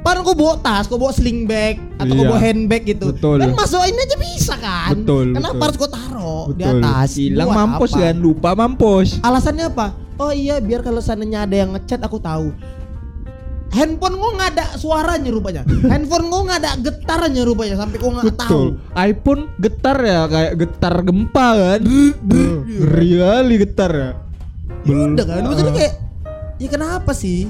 Padahal 0.02 0.26
kau 0.26 0.34
bawa 0.34 0.54
tas, 0.58 0.88
kau 0.88 0.98
bawa 0.98 1.12
sling 1.12 1.46
bag 1.46 1.78
Atau 1.96 2.16
kau 2.16 2.24
Iya. 2.24 2.30
bawa 2.30 2.40
handbag 2.42 2.82
gitu 2.88 3.06
Betul. 3.12 3.38
Dan 3.38 3.52
masukin 3.52 3.94
aja 3.96 4.16
bisa 4.18 4.56
kan 4.56 4.96
Betul, 4.96 5.26
Kenapa 5.32 5.52
betul. 5.52 5.64
harus 5.64 5.78
kau 5.78 5.92
taruh 5.92 6.44
di 6.50 6.64
atas 6.64 7.10
Hilang 7.14 7.50
mampus 7.50 7.92
apa? 7.92 8.02
kan, 8.02 8.16
lupa 8.18 8.50
mampus. 8.54 9.08
Alasannya 9.20 9.66
apa? 9.68 9.88
Oh 10.18 10.30
iya 10.30 10.58
biar 10.58 10.82
kalau 10.82 10.98
seandainya 10.98 11.44
ada 11.44 11.56
yang 11.56 11.70
ngechat 11.72 11.98
aku 12.00 12.18
tahu. 12.18 12.54
Handphone 13.72 14.20
gua 14.20 14.30
nggak 14.36 14.50
ada 14.52 14.66
suaranya 14.76 15.32
rupanya. 15.32 15.64
Handphone 15.64 16.28
gua 16.28 16.42
nggak 16.44 16.60
ada 16.60 16.72
getarannya 16.78 17.44
rupanya 17.48 17.76
sampai 17.80 17.98
gua 17.98 18.12
nggak 18.20 18.36
tahu. 18.36 18.76
IPhone 18.94 19.44
getar 19.58 19.98
ya 20.04 20.28
kayak 20.28 20.54
getar 20.60 20.96
gempa 21.02 21.48
kan. 21.56 21.82
Kali 21.82 23.56
getar 23.58 23.92
ya. 23.92 24.10
Ya 24.82 24.96
udah 24.98 25.26
kan, 25.26 25.42
maksudnya 25.46 25.72
Ah. 25.72 25.78
kayak 25.78 25.94
ya 26.58 26.68
kenapa 26.68 27.12
sih? 27.14 27.48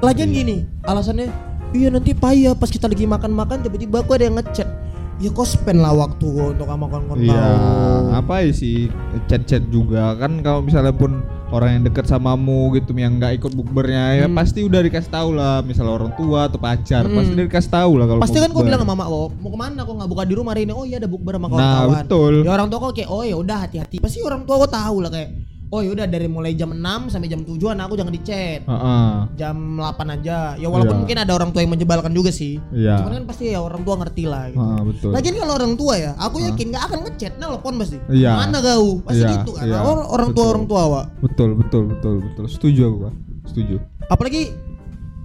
Lagian 0.00 0.28
gini, 0.28 0.64
alasannya 0.84 1.28
iya 1.72 1.88
nanti 1.88 2.12
payah 2.12 2.52
pas 2.52 2.68
kita 2.68 2.88
lagi 2.88 3.04
makan-makan 3.04 3.64
tiba-tiba 3.64 4.00
aku 4.00 4.16
ada 4.16 4.24
yang 4.28 4.36
ngechat. 4.36 4.68
Ya 5.16 5.32
kau 5.32 5.42
spend 5.42 5.80
lah 5.80 5.96
waktu 5.96 6.24
gua 6.26 6.52
untuk 6.52 6.68
sama 6.68 6.84
kawan-kawan 6.86 7.16
Iya, 7.18 7.32
kau. 7.32 8.00
apa 8.14 8.34
ya 8.38 8.52
sih 8.52 8.92
chat-chat 9.24 9.64
juga 9.66 10.12
kan 10.14 10.44
kalau 10.44 10.60
misalnya 10.60 10.92
pun 10.92 11.24
orang 11.48 11.70
yang 11.72 11.84
dekat 11.84 12.04
samamu 12.04 12.68
gitu 12.74 12.92
yang 12.92 13.16
nggak 13.16 13.40
ikut 13.40 13.48
bukbernya 13.50 14.04
ya 14.14 14.26
Hmm. 14.26 14.36
pasti 14.36 14.60
udah 14.60 14.76
dikasih 14.78 15.08
tahu 15.08 15.32
lah 15.32 15.62
misalnya 15.62 15.94
orang 15.94 16.12
tua 16.12 16.46
atau 16.46 16.58
pacar 16.58 17.02
Hmm. 17.02 17.16
pasti 17.16 17.32
udah 17.32 17.44
dikasih 17.44 17.72
tahu 17.72 17.92
lah 17.94 18.06
kalau 18.06 18.20
Pasti 18.20 18.38
kan 18.38 18.50
kau 18.50 18.60
bilang 18.60 18.76
sama 18.78 18.92
mak 18.94 19.08
lo, 19.08 19.22
mau 19.34 19.48
ke 19.48 19.58
mana 19.58 19.80
kok 19.80 19.94
nggak 19.94 20.10
buka 20.10 20.22
di 20.22 20.34
rumah 20.34 20.52
hari 20.52 20.62
ini? 20.62 20.72
Oh 20.72 20.84
iya 20.84 20.96
ada 20.98 21.08
bukber 21.08 21.32
sama 21.34 21.46
Nah, 21.46 21.56
kawan-kawan. 21.56 21.96
betul. 21.96 22.32
Ya 22.44 22.50
orang 22.52 22.68
tua 22.68 22.78
kok 22.78 22.92
kayak 22.92 23.08
oh 23.08 23.22
ya 23.22 23.36
udah 23.36 23.56
hati-hati. 23.58 23.96
Pasti 23.98 24.18
orang 24.20 24.42
tua 24.42 24.56
kok 24.58 24.70
tahu 24.70 24.96
lah 25.00 25.08
kayak 25.08 25.28
oh 25.66 25.82
ya 25.82 25.90
udah 25.92 26.06
dari 26.06 26.26
mulai 26.26 26.54
jam 26.54 26.70
6 26.70 27.10
sampai 27.10 27.26
jam 27.26 27.42
7 27.42 27.58
anak 27.68 27.90
aku 27.90 27.96
jangan 27.98 28.14
di 28.14 28.22
chat. 28.22 28.60
Heeh. 28.62 29.10
Jam 29.34 29.56
8 29.76 30.14
aja. 30.14 30.54
Ya 30.54 30.68
walaupun 30.68 30.94
Iya. 30.94 31.00
mungkin 31.02 31.16
ada 31.18 31.32
orang 31.34 31.50
tua 31.50 31.60
yang 31.60 31.72
menjebalkan 31.74 32.12
juga 32.14 32.30
sih. 32.30 32.62
Iya. 32.70 33.02
Cuman 33.02 33.12
kan 33.18 33.24
pasti 33.26 33.50
ya 33.50 33.58
orang 33.58 33.82
tua 33.82 33.94
ngerti 33.98 34.24
lah 34.24 34.44
gitu. 34.48 34.62
Heeh, 34.62 34.80
betul. 34.86 35.10
Lagian 35.10 35.34
kalau 35.36 35.54
orang 35.54 35.72
tua 35.74 35.94
ya, 35.96 36.10
aku 36.16 36.36
yakin 36.40 36.66
nggak 36.70 36.84
akan 36.86 36.98
ngechat, 37.10 37.32
nelpon 37.36 37.74
pasti. 37.76 37.98
Iya. 38.06 38.30
Mana 38.36 38.58
kau? 38.60 39.02
Pasti 39.02 39.22
Iya, 39.22 39.30
gitu 39.38 39.50
kan. 39.54 39.64
iya, 39.66 39.78
Orang, 39.82 40.06
orang 40.06 40.30
tua 40.32 40.46
orang 40.46 40.64
tua, 40.64 40.82
Wak. 40.86 41.06
Betul, 41.20 41.50
betul, 41.58 41.82
betul, 41.88 42.14
betul. 42.22 42.44
Setuju 42.46 42.80
aku, 42.86 42.98
Pak. 43.02 43.12
Setuju. 43.50 43.74
Apalagi 44.06 44.42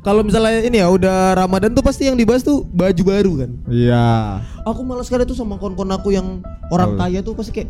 kalau 0.01 0.25
misalnya 0.25 0.65
ini 0.65 0.81
ya 0.81 0.89
udah 0.89 1.37
Ramadan 1.37 1.71
tuh 1.71 1.85
pasti 1.85 2.09
yang 2.09 2.17
dibahas 2.17 2.41
tuh 2.41 2.65
baju 2.65 3.01
baru 3.05 3.31
kan. 3.45 3.51
Iya. 3.69 4.41
Aku 4.65 4.81
malas 4.81 5.05
sekali 5.05 5.21
tuh 5.23 5.37
sama 5.37 5.57
kawan-kawan 5.57 5.93
aku 5.93 6.09
yang 6.09 6.41
orang 6.69 6.97
kaya 6.97 7.21
tuh 7.21 7.37
pasti 7.37 7.53
kayak 7.53 7.69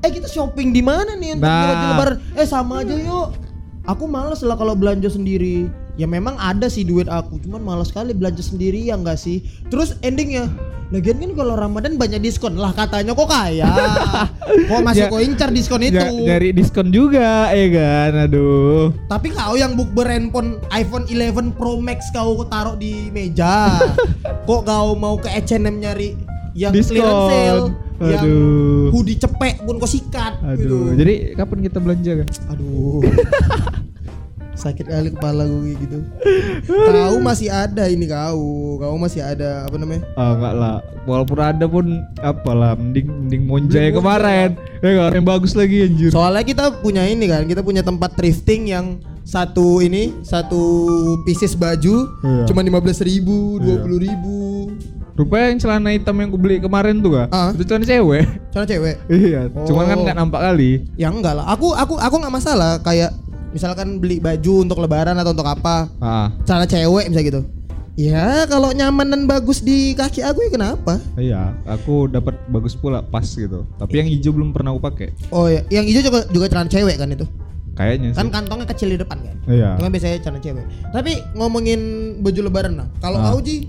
eh 0.00 0.10
kita 0.10 0.26
shopping 0.26 0.70
di 0.70 0.80
mana 0.80 1.12
nih 1.14 1.36
untuk 1.36 1.46
Nah. 1.46 1.92
lebaran? 1.92 2.16
Eh 2.32 2.44
sama 2.44 2.80
aja 2.80 2.94
yuk. 2.94 3.36
Aku 3.84 4.04
malas 4.04 4.40
lah 4.40 4.54
kalau 4.54 4.72
belanja 4.72 5.08
sendiri. 5.08 5.68
Ya 5.94 6.06
memang 6.06 6.36
ada 6.36 6.66
sih 6.66 6.80
duit 6.80 7.06
aku, 7.06 7.36
cuman 7.38 7.60
malas 7.60 7.88
sekali 7.88 8.12
belanja 8.12 8.40
sendiri 8.40 8.80
ya 8.82 8.96
enggak 8.96 9.16
sih. 9.16 9.40
Terus 9.68 9.96
endingnya 10.00 10.48
Lagian 10.90 11.22
kan 11.22 11.38
kalau 11.38 11.54
Ramadan 11.54 11.94
banyak 11.94 12.18
diskon 12.18 12.58
lah 12.58 12.74
katanya 12.74 13.14
kok 13.14 13.30
kaya. 13.30 13.70
kok 14.66 14.82
masih 14.82 15.06
Ya. 15.06 15.12
kok 15.14 15.22
incar 15.22 15.48
diskon 15.54 15.86
itu. 15.86 15.94
Ja- 15.94 16.10
nyari 16.10 16.50
diskon 16.50 16.90
juga, 16.90 17.46
ya 17.54 17.66
kan? 17.70 18.26
Aduh. 18.26 18.90
Tapi 19.06 19.30
kau 19.30 19.54
yang 19.54 19.78
bukber 19.78 20.10
handphone 20.10 20.58
iPhone 20.68 21.06
11 21.06 21.54
Pro 21.54 21.78
Max 21.78 22.10
kau 22.10 22.42
taruh 22.42 22.74
di 22.74 23.06
meja. 23.08 23.70
Kok 24.50 24.66
kau 24.66 24.98
mau 24.98 25.14
ke 25.14 25.30
H&M 25.30 25.78
nyari 25.78 26.18
yang 26.58 26.74
Diskon. 26.74 26.98
clearance 26.98 27.30
sale, 27.30 27.62
yang 28.00 28.24
Aduh. 28.24 28.88
hoodie 28.96 29.20
cepek 29.20 29.60
pun 29.60 29.76
kau 29.76 29.84
sikat 29.84 30.40
Aduh. 30.40 30.56
gitu. 30.56 30.76
Jadi 30.96 31.14
kapan 31.36 31.58
kita 31.60 31.78
belanja 31.78 32.12
kan? 32.24 32.28
Aduh. 32.56 33.04
Sakit 34.60 34.92
kali 34.92 35.08
kepala 35.16 35.48
gue 35.48 35.72
gitu. 35.72 36.04
Kau 36.68 37.16
masih 37.16 37.48
ada 37.48 37.88
ini 37.88 38.04
kau. 38.04 38.76
Kau 38.76 38.96
masih 39.00 39.24
ada 39.24 39.64
apa 39.64 39.76
namanya? 39.80 40.04
Ah 40.20 40.36
enggak 40.36 40.52
lah. 40.52 40.76
Walaupun 41.08 41.38
ada 41.40 41.64
pun 41.64 41.86
apalah 42.20 42.76
mending 42.76 43.08
mending 43.08 43.42
monjay 43.48 43.88
kemarin. 43.88 44.60
Ya 44.84 45.00
kan 45.00 45.16
yang 45.16 45.24
bagus 45.24 45.56
lagi 45.56 45.88
anjir. 45.88 46.12
Soalnya 46.12 46.44
kita 46.44 46.64
punya 46.84 47.08
ini 47.08 47.24
kan, 47.24 47.48
kita 47.48 47.64
punya 47.64 47.80
tempat 47.80 48.12
thrifting 48.20 48.68
yang 48.68 49.00
satu 49.24 49.80
ini 49.80 50.12
satu 50.20 50.60
pieces 51.22 51.54
baju 51.54 52.08
Iya. 52.20 52.44
cuma 52.50 52.60
15.000 52.60 53.00
ribu, 53.06 53.60
Iya. 53.62 53.80
20.000 53.80 53.96
ribu. 54.02 54.38
Rupanya 55.20 55.46
yang 55.46 55.60
celana 55.60 55.90
hitam 55.92 56.16
yang 56.16 56.28
gue 56.28 56.40
beli 56.40 56.56
kemarin 56.56 56.96
tuh 56.98 57.12
kak, 57.12 57.28
Ah. 57.28 57.52
itu 57.52 57.60
celana 57.62 57.84
cewek. 57.84 58.24
Celana 58.50 58.66
cewek. 58.66 58.96
iya, 59.20 59.40
cuman 59.52 59.84
kan 59.84 59.96
Oh. 59.96 60.02
nggak 60.02 60.16
nampak 60.16 60.40
kali. 60.42 60.70
Ya 60.96 61.12
enggak 61.12 61.36
lah. 61.36 61.44
Aku 61.46 61.76
aku 61.76 61.94
aku 61.94 62.14
nggak 62.16 62.32
masalah 62.32 62.80
kayak 62.80 63.12
misalkan 63.50 64.00
beli 64.00 64.16
baju 64.16 64.64
untuk 64.64 64.80
lebaran 64.80 65.12
atau 65.14 65.30
untuk 65.30 65.44
apa. 65.44 65.92
Ah, 66.00 66.32
Celana 66.42 66.64
cewek 66.64 67.06
misalnya 67.06 67.28
gitu. 67.28 67.42
Ya 67.94 68.48
kalau 68.48 68.72
nyaman 68.72 69.12
dan 69.12 69.22
bagus 69.26 69.60
di 69.60 69.92
kaki 69.92 70.24
aku 70.24 70.40
ya 70.40 70.50
kenapa? 70.50 70.96
iya, 71.14 71.52
aku 71.68 72.08
dapat 72.08 72.32
bagus 72.48 72.72
pula 72.72 73.04
pas 73.04 73.26
gitu. 73.26 73.68
Tapi 73.76 73.94
yang 73.94 74.08
hijau 74.08 74.32
belum 74.32 74.56
pernah 74.56 74.72
aku 74.72 74.80
pakai. 74.80 75.12
Oh 75.28 75.44
ya, 75.44 75.60
yang 75.68 75.84
hijau 75.84 76.00
juga 76.02 76.24
juga 76.26 76.48
celana 76.48 76.66
cewek 76.66 76.96
kan 76.96 77.12
itu. 77.12 77.28
Kayaknya 77.70 78.08
sih. 78.10 78.16
Kan 78.16 78.28
kantongnya 78.30 78.66
kecil 78.66 78.88
di 78.90 78.98
depan 78.98 79.20
kan. 79.20 79.36
Iya. 79.46 79.76
Cuma 79.76 79.88
biasanya 79.88 80.16
celana 80.18 80.40
cewek. 80.40 80.64
Tapi 80.90 81.12
ngomongin 81.34 81.80
baju 82.18 82.40
lebaran 82.42 82.74
lah. 82.74 82.88
Kalau 82.98 83.18
Ah. 83.18 83.30
kau 83.30 83.40
Ji, 83.40 83.68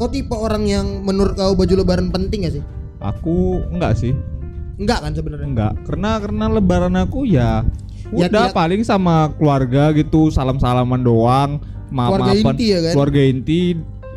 kau 0.00 0.08
tipe 0.08 0.32
orang 0.32 0.64
yang 0.64 1.04
menurut 1.04 1.36
kau 1.36 1.52
baju 1.52 1.74
lebaran 1.76 2.08
penting 2.08 2.48
gak 2.48 2.56
sih? 2.56 2.64
Aku 2.98 3.60
enggak 3.68 3.92
sih, 3.94 4.16
Enggak 4.74 5.04
kan 5.04 5.12
sebenarnya? 5.12 5.44
enggak. 5.46 5.72
Karena 5.84 6.16
karena 6.16 6.44
lebaran 6.48 6.94
aku 6.96 7.24
ya 7.24 7.60
Ya, 8.10 8.26
udah 8.26 8.48
tidak- 8.48 8.56
paling 8.56 8.80
sama 8.80 9.28
keluarga 9.36 9.92
gitu, 9.92 10.28
salam-salaman 10.28 10.98
doang. 10.98 11.60
Ma 11.88 12.08
Keluarga 12.08 12.32
maafan- 12.32 12.54
inti 12.54 12.66
ya 12.66 12.78
kan? 12.80 12.92
Keluarga 12.92 13.20
inti. 13.22 13.60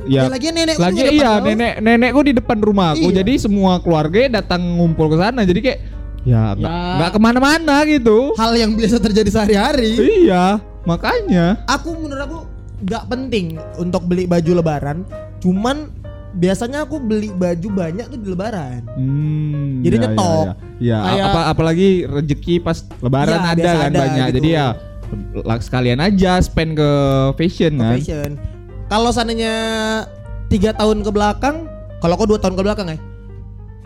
Ya, 0.03 0.19
Ya, 0.19 0.29
lagian 0.29 0.51
nenek 0.53 0.75
lagi 0.77 0.99
iya 1.01 1.31
kau. 1.33 1.45
nenek 1.45 1.73
nenekku 1.79 2.21
di 2.21 2.33
depan 2.33 2.59
rumahku 2.59 3.07
Iya. 3.07 3.23
jadi 3.23 3.33
semua 3.37 3.79
keluarga 3.79 4.27
datang 4.33 4.59
ngumpul 4.75 5.07
ke 5.07 5.15
sana 5.15 5.43
jadi 5.43 5.59
kayak 5.61 5.79
ya 6.23 6.41
nggak 6.53 6.67
Ya. 6.67 6.91
nggak 6.99 7.11
ke 7.11 7.19
mana-mana 7.19 7.75
gitu 7.85 8.35
Hal 8.35 8.51
yang 8.53 8.75
biasa 8.75 8.99
terjadi 8.99 9.29
sehari-hari. 9.29 9.95
iya 10.21 10.59
makanya 10.83 11.55
Aku 11.69 11.95
menurut 11.95 12.19
aku 12.21 12.39
nggak 12.83 13.03
penting 13.07 13.45
untuk 13.77 14.03
beli 14.03 14.27
baju 14.27 14.51
lebaran. 14.53 15.07
Cuman 15.43 15.91
biasanya 16.33 16.87
aku 16.87 16.97
beli 17.03 17.29
baju 17.35 17.67
banyak 17.67 18.05
tuh 18.07 18.17
di 18.17 18.27
lebaran. 18.31 18.87
Hmm, 18.95 19.83
Jadi 19.83 19.95
nyetok. 19.99 20.45
Ya, 20.47 20.55
ya. 20.79 20.99
Kayak- 21.03 21.25
apa 21.27 21.39
apalagi 21.51 21.89
rezeki 22.07 22.55
pas 22.63 22.77
lebaran 23.03 23.39
Iya, 23.43 23.51
ada 23.51 23.61
kan 23.67 23.83
ada 23.91 23.99
banyak. 23.99 24.25
gitu. 24.31 24.35
Jadi 24.39 24.49
ya 24.49 24.67
sekalian 25.59 25.99
aja 25.99 26.39
spend 26.39 26.79
ke 26.79 26.89
fashion 27.35 27.75
kan. 27.77 27.99
Fashion. 27.99 28.31
Kalau 28.87 29.11
seandainya 29.11 29.55
tiga 30.47 30.71
tahun 30.73 31.03
ke 31.03 31.11
belakang, 31.11 31.67
kalau 31.99 32.13
aku 32.15 32.25
dua 32.25 32.39
tahun 32.39 32.55
ke 32.55 32.63
belakang 32.63 32.87
ya, 32.87 32.97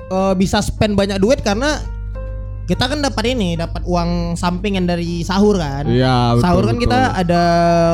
eh, 0.07 0.33
bisa 0.37 0.61
spend 0.61 0.93
banyak 0.93 1.17
duit 1.19 1.41
karena 1.41 1.81
kita 2.67 2.83
kan 2.83 2.99
dapat 2.99 3.23
ini, 3.31 3.55
dapat 3.55 3.79
uang 3.81 4.35
sampingan 4.35 4.83
dari 4.83 5.23
sahur 5.23 5.55
kan. 5.55 5.87
Iya, 5.87 6.35
betul. 6.35 6.43
sahur 6.43 6.63
kan 6.63 6.75
betul. 6.75 6.83
kita 6.83 6.99
ada 7.15 7.43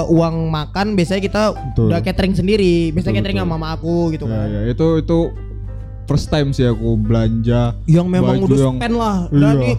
uang 0.10 0.50
makan, 0.50 0.98
biasanya 0.98 1.22
kita 1.22 1.44
Betul. 1.54 1.88
udah 1.88 2.00
catering 2.02 2.34
sendiri, 2.34 2.90
biasanya 2.90 3.14
Betul, 3.14 3.18
catering 3.22 3.38
betul. 3.38 3.50
sama 3.50 3.62
mama 3.62 3.68
aku 3.72 3.96
gitu 4.10 4.26
Ya, 4.26 4.34
kan. 4.34 4.48
ya, 4.50 4.62
itu 4.68 4.88
itu 4.98 5.18
first 6.04 6.28
time 6.28 6.50
sih 6.52 6.66
aku 6.66 6.98
belanja 6.98 7.78
Yang 7.86 8.08
memang 8.10 8.36
udah 8.42 8.58
yang- 8.60 8.78
spend 8.82 8.96
lah. 8.98 9.18
Dan 9.30 9.40
Iya. 9.40 9.62
nih 9.62 9.76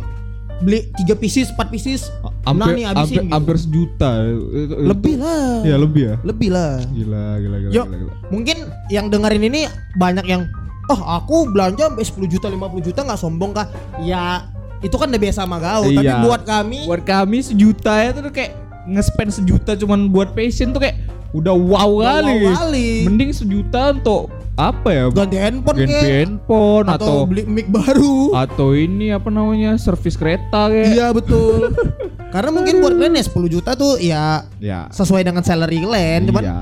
beli 0.56 0.78
tiga 0.94 1.14
pieces, 1.18 1.50
empat 1.50 1.68
pieces, 1.68 2.00
nah 2.22 2.30
hampir 2.46 2.72
nih 2.72 2.84
habisin 2.86 2.94
hampir, 2.94 3.18
gitu. 3.20 3.34
hampir 3.34 3.56
sejuta. 3.58 4.10
Itu- 4.22 4.48
itu- 4.54 4.78
lebih 4.86 5.14
lah. 5.18 5.46
Ya 5.60 5.76
lebih 5.76 6.02
ya. 6.06 6.14
Lebih 6.22 6.48
lah. 6.48 6.72
Gila, 6.86 7.26
gila, 7.36 7.56
gila, 7.58 7.72
Yuk. 7.74 7.86
gila, 7.90 7.96
gila. 7.98 8.12
mungkin 8.30 8.56
yang 8.88 9.06
dengerin 9.10 9.42
ini 9.42 9.60
banyak 9.94 10.22
yang 10.24 10.46
oh 10.84 11.00
aku 11.02 11.50
belanja 11.50 11.90
sampai 11.90 12.04
10 12.04 12.28
juta 12.28 12.46
50 12.46 12.84
juta 12.84 13.00
nggak 13.02 13.16
sombong 13.16 13.50
kah 13.50 13.66
ya 13.98 14.46
itu 14.84 14.94
kan 14.94 15.08
udah 15.08 15.18
biasa 15.18 15.38
sama 15.42 15.56
tapi 15.88 16.04
Iya. 16.04 16.20
buat 16.20 16.42
kami 16.44 16.84
Buat 16.84 17.02
kami 17.02 17.38
sejuta 17.40 17.94
ya 17.96 18.12
tuh 18.12 18.28
kayak 18.28 18.52
nge-spend 18.84 19.30
sejuta 19.32 19.72
cuman 19.74 20.06
buat 20.06 20.30
fashion 20.30 20.70
tuh 20.70 20.78
kayak 20.78 21.00
udah 21.32 21.50
wow 21.50 21.90
kali. 21.98 22.44
wow 22.44 22.52
kali. 22.54 22.88
Mending 23.02 23.32
sejuta 23.32 23.90
untuk 23.90 24.28
apa 24.54 24.86
ya? 24.86 25.04
ganti 25.10 25.34
handphone 25.34 25.82
Ganti 25.82 25.90
kek 25.90 26.06
handphone 26.22 26.86
atau, 26.86 26.94
atau 26.94 27.16
beli 27.26 27.42
mic 27.42 27.66
baru 27.66 28.30
atau 28.38 28.70
ini 28.70 29.10
apa 29.10 29.26
namanya 29.26 29.74
servis 29.74 30.14
kereta 30.14 30.70
kayak. 30.70 30.94
iya 30.94 31.10
betul 31.10 31.74
karena 32.34 32.50
mungkin 32.52 32.78
buat 32.78 32.94
kalian 32.94 33.18
ya 33.18 33.24
10 33.24 33.34
juta 33.50 33.74
tuh 33.74 33.98
ya 33.98 34.46
Ya. 34.62 34.86
sesuai 34.90 35.24
dengan 35.24 35.42
salary 35.42 35.82
kalian 35.82 36.30
cuman 36.30 36.42
Iya. 36.44 36.56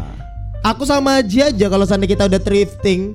aku 0.62 0.86
sama 0.86 1.20
Aji 1.20 1.44
aja 1.44 1.66
kalau 1.68 1.84
seandainya 1.84 2.16
kita 2.16 2.24
udah 2.28 2.40
thrifting 2.40 3.12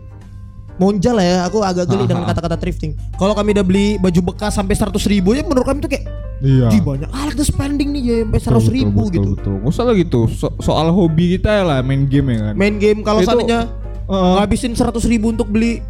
Monja 0.78 1.10
lah 1.10 1.26
ya, 1.26 1.38
aku 1.46 1.62
agak 1.62 1.90
geli 1.90 2.06
Ah, 2.06 2.10
dengan 2.10 2.24
ah. 2.24 2.30
kata-kata 2.30 2.56
thrifting. 2.56 2.94
Kalau 3.18 3.34
kami 3.34 3.54
udah 3.58 3.66
beli 3.66 3.88
baju 3.98 4.20
bekas 4.30 4.54
sampai 4.54 4.78
100 4.78 4.94
ribu 5.06 5.34
ya 5.34 5.42
menurut 5.42 5.66
kami 5.66 5.82
tuh 5.82 5.90
kayak 5.90 6.06
Iya. 6.38 6.70
Ji 6.70 6.78
banyak 6.78 7.10
alat 7.10 7.34
tuh 7.34 7.50
spending 7.50 7.98
nih 7.98 8.02
ya 8.06 8.18
sampai 8.22 8.62
100 8.62 8.70
ribu 8.70 9.02
betul, 9.04 9.14
gitu. 9.14 9.30
Betul, 9.34 9.34
betul. 9.34 9.54
Nggak 9.58 9.74
usah 9.74 9.84
lah 9.84 9.96
gitu. 9.98 10.20
So- 10.30 10.56
soal 10.62 10.88
hobi 10.94 11.26
kita 11.34 11.66
lah 11.66 11.82
main 11.82 12.06
game 12.06 12.30
ya 12.30 12.40
kan. 12.50 12.54
Main 12.54 12.76
game 12.78 13.02
kalau 13.02 13.26
seandainya 13.26 13.66
Heeh. 14.06 14.34
ngabisin 14.38 14.78
100 14.78 15.02
ribu 15.10 15.34
untuk 15.34 15.50
beli 15.50 15.82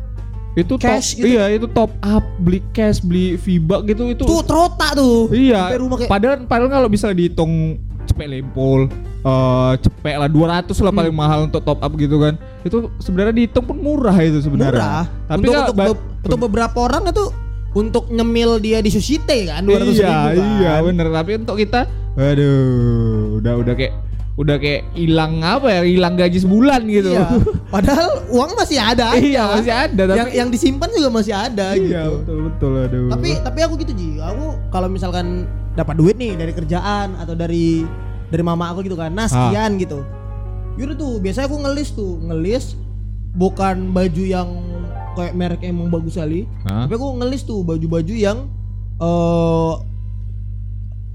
itu 0.57 0.73
cash 0.81 1.13
top, 1.13 1.17
gitu. 1.21 1.27
iya 1.29 1.43
itu 1.53 1.67
top 1.69 1.93
up 2.01 2.25
beli 2.41 2.65
cash 2.73 3.05
beli 3.05 3.37
VIBA 3.37 3.77
gitu 3.85 4.03
itu 4.09 4.23
tuh 4.25 4.41
terotak 4.41 4.97
tuh. 4.97 5.29
iya 5.29 5.69
rumah 5.77 6.01
kayak 6.01 6.09
padahal 6.09 6.35
padahal 6.49 6.69
kalau 6.73 6.89
bisa 6.89 7.13
dihitung 7.13 7.77
cepet 8.09 8.25
lempol 8.25 8.89
eh 9.27 9.73
cepet 9.77 10.15
lah 10.15 10.29
200 10.29 10.71
lah 10.77 10.93
paling 10.93 11.09
Hmm. 11.09 11.19
mahal 11.19 11.39
untuk 11.45 11.59
top 11.61 11.79
up 11.79 11.91
gitu 11.93 12.15
kan 12.17 12.33
itu 12.61 12.77
sebenarnya 12.97 13.33
dihitung 13.35 13.65
pun 13.65 13.75
murah 13.77 14.15
itu 14.17 14.39
sebenarnya 14.39 14.71
murah. 14.73 15.03
tapi 15.27 15.45
untuk, 15.45 15.63
untuk, 15.65 15.75
be- 15.75 15.99
untuk 16.23 16.39
beberapa 16.41 16.77
orang 16.81 17.03
itu 17.05 17.25
untuk 17.73 18.03
nyemil 18.07 18.57
dia 18.57 18.79
di 18.79 18.87
Sushite 18.87 19.27
kan 19.45 19.61
200 19.61 19.91
iya 19.93 20.07
ribu 20.31 20.39
kan. 20.39 20.47
iya 20.55 20.73
bener 20.81 21.07
tapi 21.11 21.31
untuk 21.35 21.55
kita 21.55 21.81
waduh 22.13 23.37
udah 23.37 23.53
udah 23.57 23.73
kayak 23.73 23.93
udah 24.35 24.55
kayak 24.55 24.85
hilang 24.93 25.41
apa 25.41 25.67
ya 25.67 25.81
hilang 25.83 26.13
gaji 26.13 26.37
sebulan 26.37 26.85
gitu 26.85 27.09
Iya. 27.09 27.25
Padahal 27.67 28.21
uang 28.29 28.53
masih 28.53 28.77
ada. 28.77 29.17
iya 29.19 29.43
aja. 29.43 29.55
masih 29.57 29.73
ada 29.75 30.01
tapi 30.05 30.15
yang 30.15 30.29
yang 30.31 30.47
disimpan 30.47 30.89
juga 30.89 31.09
masih 31.11 31.33
ada 31.33 31.73
iya 31.73 32.05
gitu. 32.05 32.21
betul 32.21 32.37
betul 32.45 32.71
aduh 32.79 33.09
Tapi 33.11 33.29
tapi 33.41 33.59
aku 33.59 33.73
gitu 33.77 33.91
Ji. 33.91 34.09
Aku 34.19 34.45
kalau 34.69 34.87
misalkan 34.87 35.49
dapat 35.73 35.97
duit 35.97 36.15
nih 36.15 36.33
dari 36.33 36.53
kerjaan 36.53 37.17
atau 37.17 37.33
dari 37.33 37.81
dari 38.27 38.43
mama 38.43 38.71
aku 38.71 38.83
gitu 38.83 38.97
kan. 38.99 39.11
Nah, 39.11 39.27
sekian 39.27 39.79
gitu. 39.79 40.03
Yaudah 40.77 40.97
tuh, 40.97 41.17
biasanya 41.17 41.49
aku 41.49 41.57
ngelis 41.63 41.89
tuh, 41.95 42.21
ngelis 42.21 42.77
bukan 43.37 43.93
baju 43.93 44.23
yang 44.23 44.49
kayak 45.17 45.33
merek 45.33 45.61
emang 45.65 45.89
bagus 45.89 46.13
sekali. 46.13 46.45
Hah? 46.69 46.85
Tapi 46.85 46.93
aku 46.93 47.07
ngelis 47.21 47.41
tuh 47.45 47.65
baju-baju 47.65 48.13
yang 48.13 48.45
eh 48.97 49.73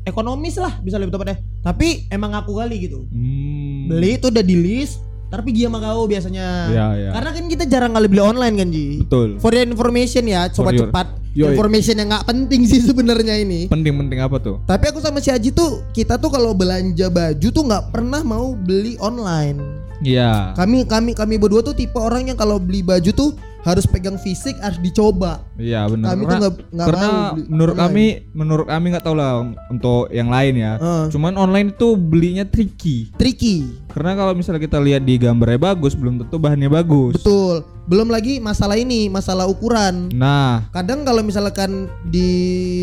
ekonomis 0.02 0.58
lah 0.58 0.82
bisa 0.82 0.98
lebih 0.98 1.14
tepatnya. 1.14 1.38
Tapi 1.62 2.10
emang 2.10 2.34
aku 2.34 2.58
kali 2.58 2.90
gitu. 2.90 3.06
Hmm. 3.06 3.86
Beli 3.86 4.18
itu 4.18 4.26
udah 4.34 4.42
di 4.42 4.56
list, 4.58 4.98
tapi 5.32 5.48
pergi 5.48 5.64
sama 5.64 5.80
kau 5.80 6.04
biasanya. 6.04 6.46
Iya, 6.68 6.86
iya. 6.94 7.10
Karena 7.10 7.30
kan 7.32 7.44
kita 7.48 7.64
jarang 7.64 7.90
kali 7.90 8.06
beli 8.06 8.20
online 8.20 8.54
kan 8.54 8.68
Ji. 8.68 8.86
betul 9.00 9.28
For 9.40 9.48
your 9.50 9.64
information 9.64 10.22
ya, 10.24 10.46
sobat 10.46 10.76
For 10.76 10.76
your- 10.76 10.92
cepat. 10.92 11.08
Yoi. 11.32 11.56
Information 11.56 11.96
yang 11.96 12.12
nggak 12.12 12.28
penting 12.28 12.60
sih 12.62 12.84
sebenarnya 12.84 13.40
ini. 13.40 13.64
penting-penting 13.66 14.20
apa 14.20 14.36
tuh 14.36 14.60
Tapi 14.62 14.84
aku 14.86 15.00
sama 15.00 15.16
si 15.16 15.32
Aji 15.32 15.48
tuh 15.48 15.80
kita 15.90 16.20
tuh 16.20 16.28
kalau 16.28 16.52
belanja 16.52 17.08
baju 17.08 17.48
tuh 17.48 17.64
nggak 17.64 17.88
pernah 17.88 18.20
mau 18.20 18.52
beli 18.52 19.00
online. 19.00 19.81
Iya 20.02 20.52
Kami 20.52 20.84
kami 20.84 21.10
kami 21.12 21.34
berdua 21.36 21.62
tuh 21.62 21.72
tipe 21.72 21.96
orang 21.96 22.26
yang 22.26 22.36
kalau 22.36 22.58
beli 22.58 22.82
baju 22.82 23.10
tuh 23.10 23.30
harus 23.62 23.86
pegang 23.86 24.18
fisik 24.18 24.58
harus 24.58 24.82
dicoba. 24.82 25.38
Iya 25.54 25.86
benar. 25.86 26.12
Kami 26.12 26.22
tuh 26.22 26.26
Karena- 26.26 26.40
nggak 26.42 26.54
nggak 26.68 26.86
karena 26.90 27.06
mau 27.06 27.14
beli 27.30 27.42
menurut 27.46 27.70
online. 27.72 27.86
kami 27.86 28.04
menurut 28.34 28.66
kami 28.66 28.86
nggak 28.90 29.04
tahu 29.06 29.14
lah 29.14 29.32
untuk 29.70 30.02
yang 30.10 30.28
lain 30.28 30.54
ya. 30.58 30.72
Heeh. 30.76 31.04
Cuman 31.08 31.32
online 31.36 31.68
itu 31.70 31.88
belinya 31.94 32.42
tricky. 32.42 33.14
tricky. 33.14 33.70
Karena 33.86 34.18
kalau 34.18 34.34
misalnya 34.34 34.58
kita 34.58 34.82
lihat 34.82 35.06
di 35.06 35.14
gambarnya 35.14 35.62
bagus, 35.62 35.94
belum 35.94 36.18
tentu 36.18 36.42
bahannya 36.42 36.66
bagus. 36.66 37.22
Betul. 37.22 37.62
Belum 37.86 38.10
lagi 38.10 38.42
masalah 38.42 38.74
ini, 38.74 39.06
masalah 39.06 39.46
ukuran. 39.46 40.10
Nah, 40.10 40.66
Kadang 40.74 41.06
kalau 41.06 41.22
misalkan 41.22 41.86
di 42.02 42.30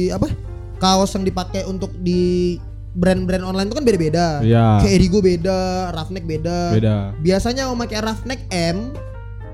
apa? 0.09 0.32
kaos 0.80 1.11
yang 1.11 1.28
dipakai 1.28 1.67
untuk 1.67 1.91
di 1.99 2.55
brand-brand 2.98 3.46
online 3.46 3.68
itu 3.70 3.76
kan 3.78 3.86
beda-beda. 3.86 4.28
Iya. 4.42 4.82
Kayak 4.82 4.94
Erigo 4.98 5.20
beda, 5.22 5.60
Roughneck 5.94 6.26
beda. 6.26 6.58
beda. 6.74 6.96
Biasanya 7.22 7.70
mau 7.70 7.78
pakai 7.78 8.00
Roughneck 8.02 8.42
M, 8.50 8.78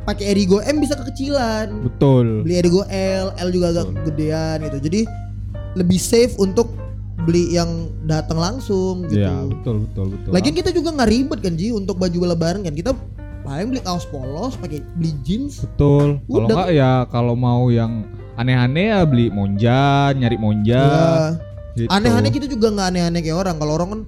pakai 0.07 0.25
Erigo 0.31 0.63
M 0.63 0.79
bisa 0.79 0.95
kekecilan. 0.95 1.83
Betul. 1.83 2.45
Beli 2.47 2.55
Erigo 2.61 2.81
L, 2.87 3.35
L 3.35 3.49
juga 3.51 3.67
agak 3.75 3.87
Betul. 3.91 4.03
gedean 4.11 4.57
gitu. 4.63 4.77
Jadi 4.79 5.01
lebih 5.75 5.99
safe 5.99 6.33
untuk 6.39 6.71
beli 7.25 7.57
yang 7.57 7.89
datang 8.05 8.37
langsung 8.37 9.09
gitu. 9.09 9.25
Iya, 9.25 9.49
betul 9.49 9.75
betul 9.89 10.05
betul. 10.13 10.31
Lagian 10.31 10.55
kita 10.55 10.69
juga 10.71 10.93
nggak 10.93 11.09
ribet 11.09 11.39
kan 11.41 11.53
Ji 11.57 11.73
untuk 11.73 11.97
baju 11.97 12.17
lebaran 12.31 12.61
kan. 12.63 12.75
Kita 12.77 12.91
paling 13.41 13.73
beli 13.73 13.81
kaos 13.81 14.05
polos, 14.09 14.53
pakai 14.57 14.79
beli 14.95 15.11
jeans. 15.25 15.65
betul. 15.65 16.21
Kalau 16.29 16.47
enggak 16.47 16.69
ya 16.71 16.91
kalau 17.09 17.33
mau 17.33 17.67
yang 17.73 18.05
aneh-aneh 18.37 18.93
ya 18.93 19.01
beli 19.03 19.27
monja, 19.33 20.11
nyari 20.13 20.37
monja. 20.37 20.81
Ya. 20.85 21.54
Gitu. 21.75 21.89
Aneh-aneh 21.91 22.31
kita 22.31 22.47
juga 22.47 22.71
nggak 22.71 22.87
aneh-aneh 22.91 23.21
kayak 23.21 23.37
orang. 23.37 23.55
Kalau 23.59 23.73
orang 23.75 23.89
kan 23.91 24.01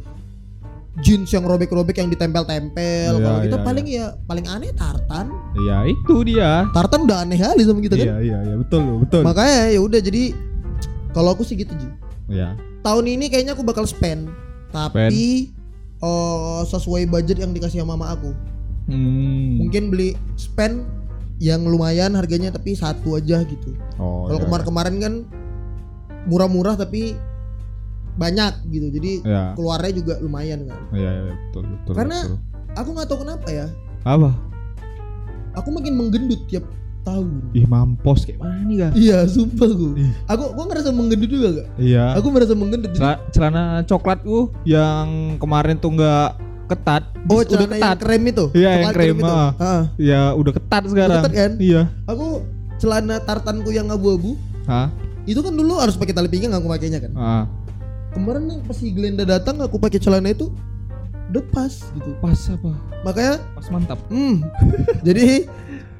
jeans 1.06 1.30
yang 1.30 1.46
robek-robek 1.46 2.02
yang 2.02 2.10
ditempel-tempel. 2.10 3.22
Iya, 3.22 3.24
Kalau 3.24 3.40
kita 3.46 3.58
iya, 3.58 3.66
paling 3.66 3.86
ya 3.86 4.06
paling 4.26 4.46
aneh 4.50 4.72
tartan. 4.74 5.30
Iya, 5.54 5.78
itu 5.94 6.16
dia. 6.26 6.66
Tartan 6.74 7.06
udah 7.06 7.18
aneh 7.22 7.38
kali 7.38 7.62
sama 7.62 7.80
kita 7.84 7.96
kan. 8.00 8.08
Iya, 8.08 8.16
iya, 8.26 8.38
iya, 8.42 8.56
betul 8.58 9.06
betul. 9.06 9.22
Makanya 9.22 9.58
ya 9.78 9.80
udah 9.82 10.00
jadi 10.02 10.24
kalau 11.14 11.30
aku 11.38 11.46
sih 11.46 11.54
gitu 11.58 11.74
Ji. 11.78 11.90
Iya. 12.34 12.58
Tahun 12.82 13.06
ini 13.06 13.30
kayaknya 13.30 13.54
aku 13.54 13.62
bakal 13.62 13.86
spend, 13.86 14.32
tapi 14.74 15.52
eh, 16.02 16.62
sesuai 16.66 17.06
budget 17.10 17.38
yang 17.42 17.54
dikasih 17.54 17.84
sama 17.84 17.94
mama 17.94 18.18
aku. 18.18 18.32
Hmm. 18.88 19.62
Mungkin 19.62 19.92
beli 19.94 20.16
spend 20.40 20.88
yang 21.38 21.62
lumayan 21.70 22.18
harganya 22.18 22.50
tapi 22.50 22.74
satu 22.74 23.22
aja 23.22 23.46
gitu. 23.46 23.78
Oh, 24.02 24.26
Kalau 24.26 24.40
iya, 24.42 24.46
kemarin-kemarin 24.50 24.96
kan 24.98 25.14
murah-murah 26.26 26.74
tapi 26.74 27.14
banyak 28.18 28.54
gitu. 28.74 28.88
Jadi 28.92 29.12
iya. 29.24 29.54
keluarnya 29.54 29.94
juga 29.94 30.14
lumayan 30.20 30.66
kan. 30.66 30.82
Iya, 30.92 31.10
iya, 31.14 31.34
betul 31.48 31.64
betul. 31.70 31.94
Karena- 31.94 32.26
betul. 32.26 32.38
Aku 32.78 32.90
nggak 32.94 33.08
tahu 33.10 33.20
kenapa 33.26 33.48
ya. 33.50 33.68
apa? 34.06 34.30
Aku 35.58 35.74
makin 35.74 35.98
menggendut 35.98 36.42
tiap 36.46 36.66
tahun. 37.02 37.40
Ih 37.56 37.66
mampos 37.66 38.28
kayak 38.28 38.40
mana 38.44 38.62
nih 38.68 38.76
gak? 38.84 38.92
Iya, 38.94 39.18
sumpah 39.26 39.70
gue. 39.72 39.94
Ih. 40.04 40.12
Aku 40.28 40.44
gua 40.54 40.66
ngerasa 40.68 40.90
menggendut 40.92 41.30
juga 41.32 41.48
gak? 41.64 41.68
Iya. 41.80 42.06
Aku 42.20 42.28
merasa 42.30 42.54
menggendut. 42.54 42.92
Cela- 42.94 43.22
celana 43.32 43.64
coklatku 43.88 44.52
yang 44.68 45.40
kemarin 45.40 45.80
tuh 45.80 45.96
nggak 45.96 46.30
ketat. 46.68 47.04
oh, 47.32 47.40
udah 47.42 47.48
celana 47.48 47.64
yang 47.64 47.72
ketat. 47.80 47.98
krem 48.04 48.24
itu. 48.28 48.46
Iya, 48.54 48.70
yang 48.70 48.78
Coklat 48.84 48.96
krem, 48.96 49.16
itu. 49.18 49.34
ah. 49.34 49.84
Ya 49.96 50.22
udah 50.36 50.52
ketat 50.54 50.84
sekarang. 50.92 51.22
ketat 51.24 51.34
kan? 51.34 51.52
Iya. 51.58 51.82
Aku 52.06 52.28
celana 52.78 53.16
tartanku 53.24 53.70
yang 53.74 53.90
abu-abu 53.90 54.38
Hah? 54.70 54.94
itu 55.26 55.42
kan 55.42 55.50
dulu 55.50 55.82
harus 55.82 55.98
pakai 55.98 56.14
tali 56.14 56.30
pinggang 56.30 56.54
aku 56.54 56.70
pakainya 56.70 57.02
kan. 57.02 57.12
Ah, 57.18 57.44
Kemarin 58.18 58.50
nih 58.50 58.58
pas 58.66 58.74
si 58.74 58.90
Glenda 58.90 59.24
datang 59.30 59.62
aku 59.62 59.78
pakai 59.78 60.02
celana 60.02 60.34
itu 60.34 60.50
udah 61.30 61.44
pas 61.54 61.70
gitu. 61.70 62.10
pas 62.18 62.40
apa? 62.50 62.72
Makanya 63.06 63.34
Pas 63.54 63.68
mantap. 63.70 64.00
Hmm. 64.10 64.42
Jadi 65.08 65.46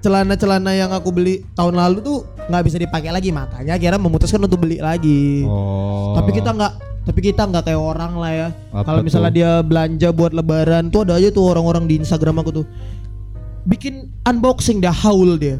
celana-celana 0.02 0.74
yang 0.74 0.90
aku 0.90 1.14
beli 1.14 1.46
tahun 1.54 1.78
lalu 1.78 2.02
tuh 2.02 2.26
nggak 2.50 2.64
bisa 2.66 2.78
dipakai 2.82 3.14
lagi 3.14 3.30
makanya 3.30 3.78
kira 3.78 4.02
memutuskan 4.02 4.42
untuk 4.42 4.66
beli 4.66 4.82
lagi. 4.82 5.46
Oh. 5.46 6.18
Tapi 6.18 6.34
kita 6.34 6.58
nggak 6.58 6.74
Tapi 7.08 7.24
kita 7.24 7.48
nggak 7.48 7.72
kayak 7.72 7.80
orang 7.80 8.20
lah 8.20 8.32
ya. 8.36 8.48
Kalau 8.84 9.00
misalnya 9.00 9.32
tuh? 9.32 9.38
dia 9.40 9.52
belanja 9.64 10.10
buat 10.12 10.36
lebaran 10.36 10.92
tuh 10.92 11.08
ada 11.08 11.16
aja 11.16 11.32
tuh 11.32 11.56
orang-orang 11.56 11.88
di 11.88 12.04
Instagram 12.04 12.44
aku 12.44 12.52
tuh 12.52 12.66
bikin 13.64 14.12
unboxing 14.28 14.84
dah 14.84 14.92
haul 14.92 15.40
dia. 15.40 15.56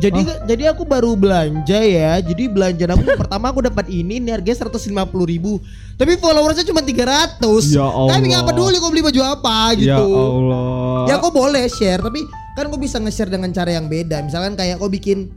Jadi 0.00 0.20
jadi 0.48 0.72
aku 0.72 0.82
baru 0.88 1.12
belanja 1.12 1.76
ya. 1.76 2.16
Jadi 2.24 2.48
belanja 2.48 2.88
aku 2.88 3.04
pertama 3.20 3.52
aku 3.52 3.60
dapat 3.60 3.86
ini 3.92 4.16
ini 4.18 4.32
harganya 4.32 4.66
150 4.66 4.88
ribu. 5.28 5.60
Tapi 6.00 6.16
followersnya 6.16 6.64
cuma 6.64 6.80
300. 6.80 7.36
Ya 7.70 7.84
Tapi 7.84 8.24
nggak 8.32 8.42
Allah. 8.42 8.48
peduli 8.48 8.76
kau 8.80 8.90
beli 8.90 9.04
baju 9.04 9.20
apa 9.20 9.56
gitu. 9.76 9.92
Ya 9.92 10.00
Allah. 10.00 11.04
Ya 11.06 11.14
kau 11.20 11.30
boleh 11.30 11.68
share 11.68 12.00
tapi 12.00 12.24
kan 12.56 12.66
kau 12.66 12.80
bisa 12.80 12.96
nge-share 12.98 13.30
dengan 13.30 13.52
cara 13.52 13.70
yang 13.76 13.86
beda. 13.86 14.24
Misalkan 14.24 14.56
kayak 14.56 14.80
kau 14.80 14.88
bikin 14.88 15.28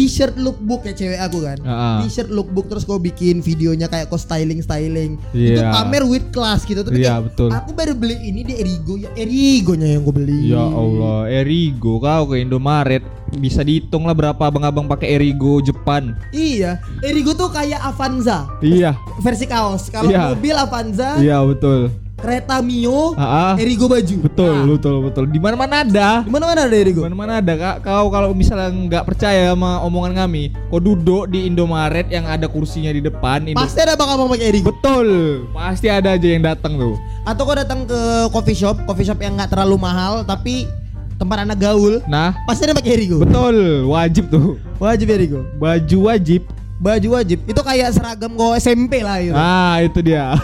t-shirt 0.00 0.40
lookbook 0.40 0.88
ya 0.88 0.96
cewek 0.96 1.20
aku 1.20 1.44
kan. 1.44 1.60
Ah. 1.60 2.00
T-shirt 2.00 2.32
lookbook 2.32 2.72
terus 2.72 2.88
kau 2.88 2.96
bikin 2.96 3.44
videonya 3.44 3.84
kayak 3.84 4.08
kau 4.08 4.16
styling-styling. 4.16 5.20
Itu 5.30 5.60
Iya. 5.60 5.76
pamer 5.76 6.08
with 6.08 6.32
class 6.32 6.64
gitu. 6.64 6.80
Tapi 6.80 7.04
kayak, 7.04 7.28
betul. 7.28 7.52
aku 7.52 7.76
baru 7.76 7.92
beli 7.92 8.16
ini 8.16 8.40
di 8.40 8.56
Erigo 8.56 8.96
ya. 8.96 9.12
Erigonya 9.12 9.92
yang 9.92 10.02
gue 10.02 10.14
beli. 10.16 10.40
Ya 10.48 10.64
Allah, 10.64 11.28
Erigo 11.28 12.00
kau 12.00 12.32
ke 12.32 12.40
Indomaret 12.40 13.04
bisa 13.30 13.60
dihitung 13.60 14.08
lah 14.08 14.16
berapa 14.16 14.40
abang-abang 14.40 14.88
pakai 14.88 15.20
Erigo 15.20 15.60
Jepang. 15.60 16.16
Iya, 16.32 16.80
Erigo 17.04 17.30
tuh 17.30 17.46
kayak 17.46 17.78
Avanza 17.78 18.48
Iya, 18.58 18.96
versi 19.20 19.44
kaos. 19.44 19.92
Kalau 19.92 20.08
Iya. 20.08 20.32
mobil 20.32 20.56
Avanza, 20.56 21.20
iya 21.20 21.44
betul. 21.44 21.92
Kereta 22.20 22.60
Mio, 22.60 23.16
ah. 23.16 23.56
Erigo 23.56 23.84
baju. 23.84 24.16
betul, 24.22 24.52
Nah, 24.54 24.66
betul, 24.68 24.96
betul. 25.02 25.24
Di 25.26 25.36
mana-mana 25.36 25.80
ada. 25.80 26.10
Di 26.20 26.28
mana-mana 26.28 26.60
ada 26.62 26.76
Erigo. 26.76 27.00
Di 27.00 27.06
mana-mana 27.06 27.32
ada 27.38 27.52
kak. 27.52 27.76
Kau 27.82 28.06
kalau 28.08 28.30
misalnya 28.30 28.68
nggak 28.68 29.04
percaya 29.04 29.50
sama 29.50 29.80
omongan 29.80 30.12
kami, 30.18 30.42
kau 30.68 30.78
duduk 30.78 31.26
di 31.26 31.44
Indomaret 31.44 32.06
yang 32.06 32.24
ada 32.24 32.44
kursinya 32.44 32.88
di 32.88 33.00
depan. 33.00 33.44
Indo- 33.46 33.56
Pasti 33.56 33.80
ada 33.80 33.94
bakal 33.94 34.28
pakai 34.28 34.46
Erigo. 34.46 34.70
Betul, 34.70 35.08
pasti 35.50 35.86
ada 35.86 36.12
aja 36.12 36.28
yang 36.28 36.42
datang 36.42 36.76
tuh. 36.76 36.94
Atau 37.22 37.42
kau 37.42 37.52
datang 37.52 37.84
ke 37.84 38.00
coffee 38.28 38.54
shop, 38.54 38.76
coffee 38.84 39.04
shop 39.04 39.18
yang 39.18 39.34
nggak 39.34 39.50
terlalu 39.50 39.76
mahal 39.76 40.22
tapi 40.22 40.68
tempat 41.16 41.44
anak 41.44 41.58
gaul, 41.58 42.00
Nah, 42.06 42.32
pasti 42.44 42.64
ada 42.64 42.72
pakai 42.72 42.96
Erigo. 42.96 43.20
betul, 43.20 43.84
wajib 43.86 44.28
tuh. 44.28 44.56
Wajib 44.76 45.08
Erigo. 45.08 45.40
Baju 45.56 45.98
wajib. 46.06 46.44
Baju 46.80 47.08
wajib. 47.12 47.44
Itu 47.44 47.60
kayak 47.60 47.92
seragam 47.92 48.32
kau 48.32 48.56
SMP 48.56 49.04
lah 49.04 49.20
gitu. 49.20 49.36
Ah, 49.36 49.76
itu 49.78 50.00
dia. 50.00 50.32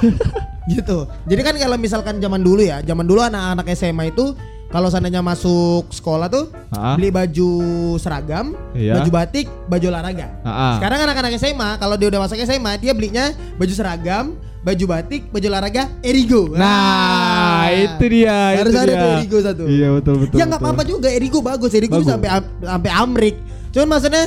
Gitu. 0.66 1.06
Jadi 1.24 1.40
kan 1.40 1.54
kalau 1.54 1.78
misalkan 1.78 2.18
zaman 2.18 2.42
dulu 2.42 2.58
ya, 2.58 2.82
zaman 2.82 3.06
dulu 3.06 3.22
anak-anak 3.22 3.70
SMA 3.72 4.10
itu 4.10 4.34
kalau 4.66 4.90
seandainya 4.90 5.22
masuk 5.22 5.86
sekolah 5.88 6.26
tuh 6.26 6.50
Ah. 6.68 6.98
beli 6.98 7.08
baju 7.08 7.50
seragam, 7.96 8.50
Iya. 8.74 8.98
baju 8.98 9.10
batik, 9.14 9.46
baju 9.64 9.86
olahraga. 9.86 10.26
Ah, 10.42 10.50
ah. 10.50 10.72
Sekarang 10.74 11.06
anak-anak 11.06 11.38
SMA 11.38 11.78
kalau 11.78 11.94
dia 11.94 12.10
udah 12.10 12.18
masuk 12.18 12.34
SMA 12.36 12.72
dia 12.76 12.90
belinya 12.90 13.30
baju 13.54 13.70
seragam, 13.70 14.34
baju 14.60 14.84
batik, 14.90 15.30
baju 15.30 15.46
olahraga, 15.46 15.86
Erigo. 16.02 16.50
Nah, 16.50 17.70
itu 17.70 18.04
dia. 18.10 18.58
Harus 18.58 18.66
itu 18.66 18.76
ada 18.76 18.90
dia. 18.90 18.98
tuh 18.98 19.10
Erigo 19.14 19.38
satu. 19.38 19.62
Iya 19.64 19.88
betul 19.94 20.14
betul. 20.18 20.34
ya 20.34 20.44
nggak 20.44 20.60
apa-apa 20.60 20.82
juga 20.82 21.08
Erigo 21.08 21.38
bagus, 21.40 21.70
Erigo 21.72 22.02
sampai 22.02 22.28
am- 22.32 22.50
sampai 22.58 22.90
Amrik. 22.90 23.36
Cuman 23.70 23.86
maksudnya 23.88 24.26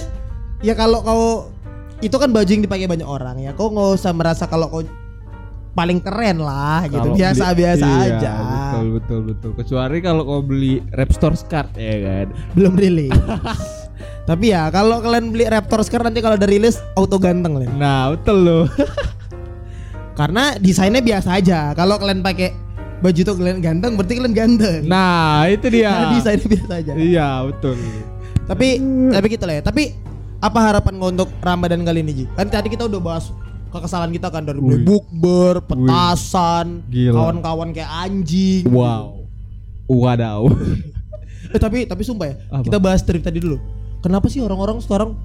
ya 0.59 0.71
kalau 0.71 1.03
kau 1.03 1.23
itu 1.99 2.15
kan 2.15 2.29
baju 2.31 2.47
yang 2.47 2.63
dipakai 2.63 2.87
banyak 2.87 3.07
orang 3.07 3.37
ya. 3.43 3.51
Kau 3.51 3.71
nggak 3.71 3.99
usah 3.99 4.11
merasa 4.15 4.47
kalau 4.47 4.71
kau 4.71 4.83
paling 5.75 5.99
keren 5.99 6.39
lah 6.39 6.87
gitu. 6.87 6.99
Kalau 6.99 7.15
Biasa-biasa 7.15 7.85
beli- 7.85 8.07
aja. 8.11 8.33
Iya, 8.33 8.35
betul 8.49 8.85
betul 8.99 9.19
betul. 9.31 9.51
Kecuali 9.55 9.97
kalau 9.99 10.21
kau 10.23 10.41
beli 10.41 10.83
Raptor 10.91 11.35
Skirt 11.35 11.75
ya 11.75 11.95
kan. 12.03 12.27
Belum 12.55 12.73
rilis. 12.75 13.13
Tapi 14.29 14.53
ya 14.53 14.69
kalau 14.69 15.01
kalian 15.01 15.33
beli 15.33 15.49
Raptor 15.49 15.81
sekarang 15.81 16.13
nanti 16.13 16.21
kalau 16.21 16.37
udah 16.37 16.49
rilis 16.49 16.77
auto 16.93 17.17
ganteng 17.17 17.57
lah. 17.57 17.69
Nah, 17.73 18.01
betul 18.13 18.37
loh. 18.45 18.65
Karena 20.19 20.55
desainnya 20.59 20.99
biasa 20.99 21.39
aja. 21.39 21.71
Kalau 21.73 21.95
kalian 21.95 22.19
pakai 22.19 22.51
baju 22.99 23.19
tuh 23.23 23.35
kalian 23.39 23.63
ganteng, 23.63 23.95
berarti 23.95 24.13
kalian 24.19 24.35
ganteng. 24.35 24.81
Nah, 24.83 25.47
itu 25.47 25.71
dia. 25.71 25.89
Karena 25.95 26.07
desainnya 26.13 26.47
biasa 26.47 26.73
aja. 26.75 26.91
Iya, 26.93 27.29
betul. 27.47 27.75
Tapi 28.45 28.67
tapi 29.09 29.25
gitu 29.31 29.43
lah 29.47 29.55
ya. 29.57 29.63
Tapi 29.63 29.83
apa 30.39 30.59
harapan 30.63 30.93
kau 30.95 31.11
untuk 31.11 31.29
Ramadan 31.43 31.83
kali 31.83 31.99
ini 31.99 32.11
Ji? 32.13 32.25
Kan 32.33 32.47
tadi 32.47 32.71
kita 32.71 32.87
udah 32.87 33.01
bahas 33.03 33.35
kekesalan 33.69 34.09
kita 34.15 34.31
kan 34.31 34.47
dari 34.47 34.57
Wih. 34.57 34.81
bukber, 34.81 35.61
petasan, 35.61 36.81
kawan-kawan 36.89 37.75
kayak 37.75 37.91
anjing. 37.91 38.65
Wow. 38.71 39.27
Wadaw. 39.85 40.47
Eh 41.49 41.57
tapi 41.57 41.81
tapi 41.89 42.05
sumpah 42.05 42.29
ya, 42.29 42.35
Apa? 42.53 42.61
kita 42.61 42.77
bahas 42.77 43.01
thrift 43.01 43.25
tadi 43.25 43.41
dulu. 43.41 43.57
Kenapa 44.05 44.29
sih 44.29 44.37
orang-orang 44.37 44.77
sekarang 44.85 45.17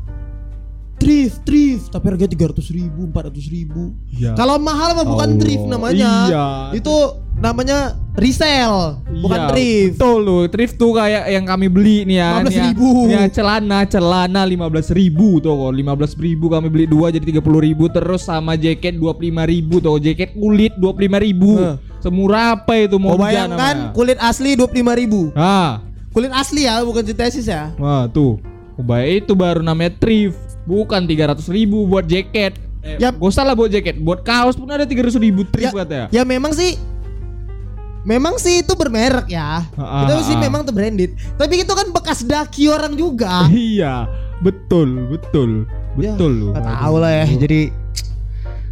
thrift, 1.04 1.36
thrift 1.44 1.84
tapi 1.88 2.04
harga 2.08 2.26
tiga 2.26 2.44
ratus 2.48 2.68
ribu, 2.68 3.04
empat 3.04 3.28
ratus 3.28 3.46
ribu. 3.46 3.92
Ya. 4.10 4.32
Kalau 4.32 4.56
mahal 4.56 4.96
mah 4.96 5.04
bukan 5.04 5.30
Allah. 5.30 5.40
thrift 5.40 5.64
namanya. 5.66 6.10
Iya. 6.24 6.46
Itu 6.74 6.94
namanya 7.34 7.78
resell, 8.14 9.02
bukan 9.20 9.38
Iya, 9.38 9.48
thrift. 9.50 9.94
Betul 9.94 10.18
loh. 10.22 10.42
Thrift 10.46 10.74
tuh 10.74 10.92
kayak 10.94 11.24
yang 11.28 11.44
kami 11.44 11.66
beli 11.68 12.02
nih 12.04 12.16
ya. 12.16 12.30
15.000. 12.40 12.48
nih 12.48 12.56
ya. 12.56 12.70
Nih 13.04 13.14
ya, 13.14 13.22
celana, 13.28 13.78
celana 13.84 14.40
15.000 14.42 14.94
ribu 14.94 15.28
tuh 15.38 15.52
kok. 15.52 15.72
15.000 15.72 16.16
kami 16.48 16.66
beli 16.68 16.86
dua 16.86 17.12
jadi 17.12 17.24
30.000 17.36 17.44
ribu 17.60 17.84
terus 17.86 18.24
sama 18.24 18.54
jaket 18.54 18.96
25.000 18.96 19.44
ribu 19.44 19.74
tuh. 19.78 20.00
Jaket 20.00 20.32
kulit 20.32 20.72
25.000 20.74 21.20
ribu. 21.20 21.50
Heh. 21.54 21.76
Semurah 21.98 22.52
apa 22.54 22.76
itu 22.76 22.96
mau 22.96 23.16
bayangkan 23.16 23.92
kulit 23.92 24.20
asli 24.20 24.52
dua 24.54 24.68
puluh 24.68 24.92
ribu. 24.92 25.32
Ah, 25.32 25.80
Kulit 26.12 26.28
asli 26.30 26.62
ya, 26.62 26.78
bukan 26.84 27.00
sintesis 27.00 27.48
ya. 27.48 27.72
wah 27.74 28.04
tuh. 28.06 28.36
Ubay 28.76 29.18
itu 29.18 29.32
baru 29.32 29.64
namanya 29.64 29.96
thrift. 29.96 30.36
Bukan 30.64 31.04
300.000 31.04 31.44
ribu 31.52 31.84
buat 31.84 32.08
jaket. 32.08 32.56
Eh, 32.84 33.00
Yap. 33.00 33.16
Gak 33.20 33.30
usah 33.32 33.44
lah 33.44 33.56
buat 33.56 33.72
jaket. 33.72 34.00
Buat 34.00 34.24
kaos 34.24 34.56
pun 34.56 34.68
ada 34.68 34.84
300.000 34.84 35.20
ribu 35.20 35.42
thrift 35.48 35.72
Ya, 35.72 35.84
katanya. 35.84 36.06
ya 36.12 36.22
memang 36.24 36.52
sih 36.52 36.76
Memang 38.04 38.36
sih 38.36 38.60
itu 38.60 38.76
bermerek 38.76 39.32
ya. 39.32 39.64
Ah, 39.80 40.04
itu 40.04 40.12
ah, 40.12 40.24
sih 40.28 40.36
ah. 40.36 40.40
memang 40.44 40.60
tuh 40.60 40.76
branded. 40.76 41.16
Tapi 41.40 41.64
itu 41.64 41.72
kan 41.72 41.88
bekas 41.88 42.20
daki 42.20 42.68
orang 42.68 42.92
juga. 43.00 43.48
Iya, 43.52 44.04
betul, 44.44 45.08
betul. 45.08 45.64
Betul 45.96 46.32
loh. 46.36 46.52
Gak 46.52 46.68
tahu 46.68 46.96
lah 47.00 47.24
ya. 47.24 47.26
Jadi 47.32 47.60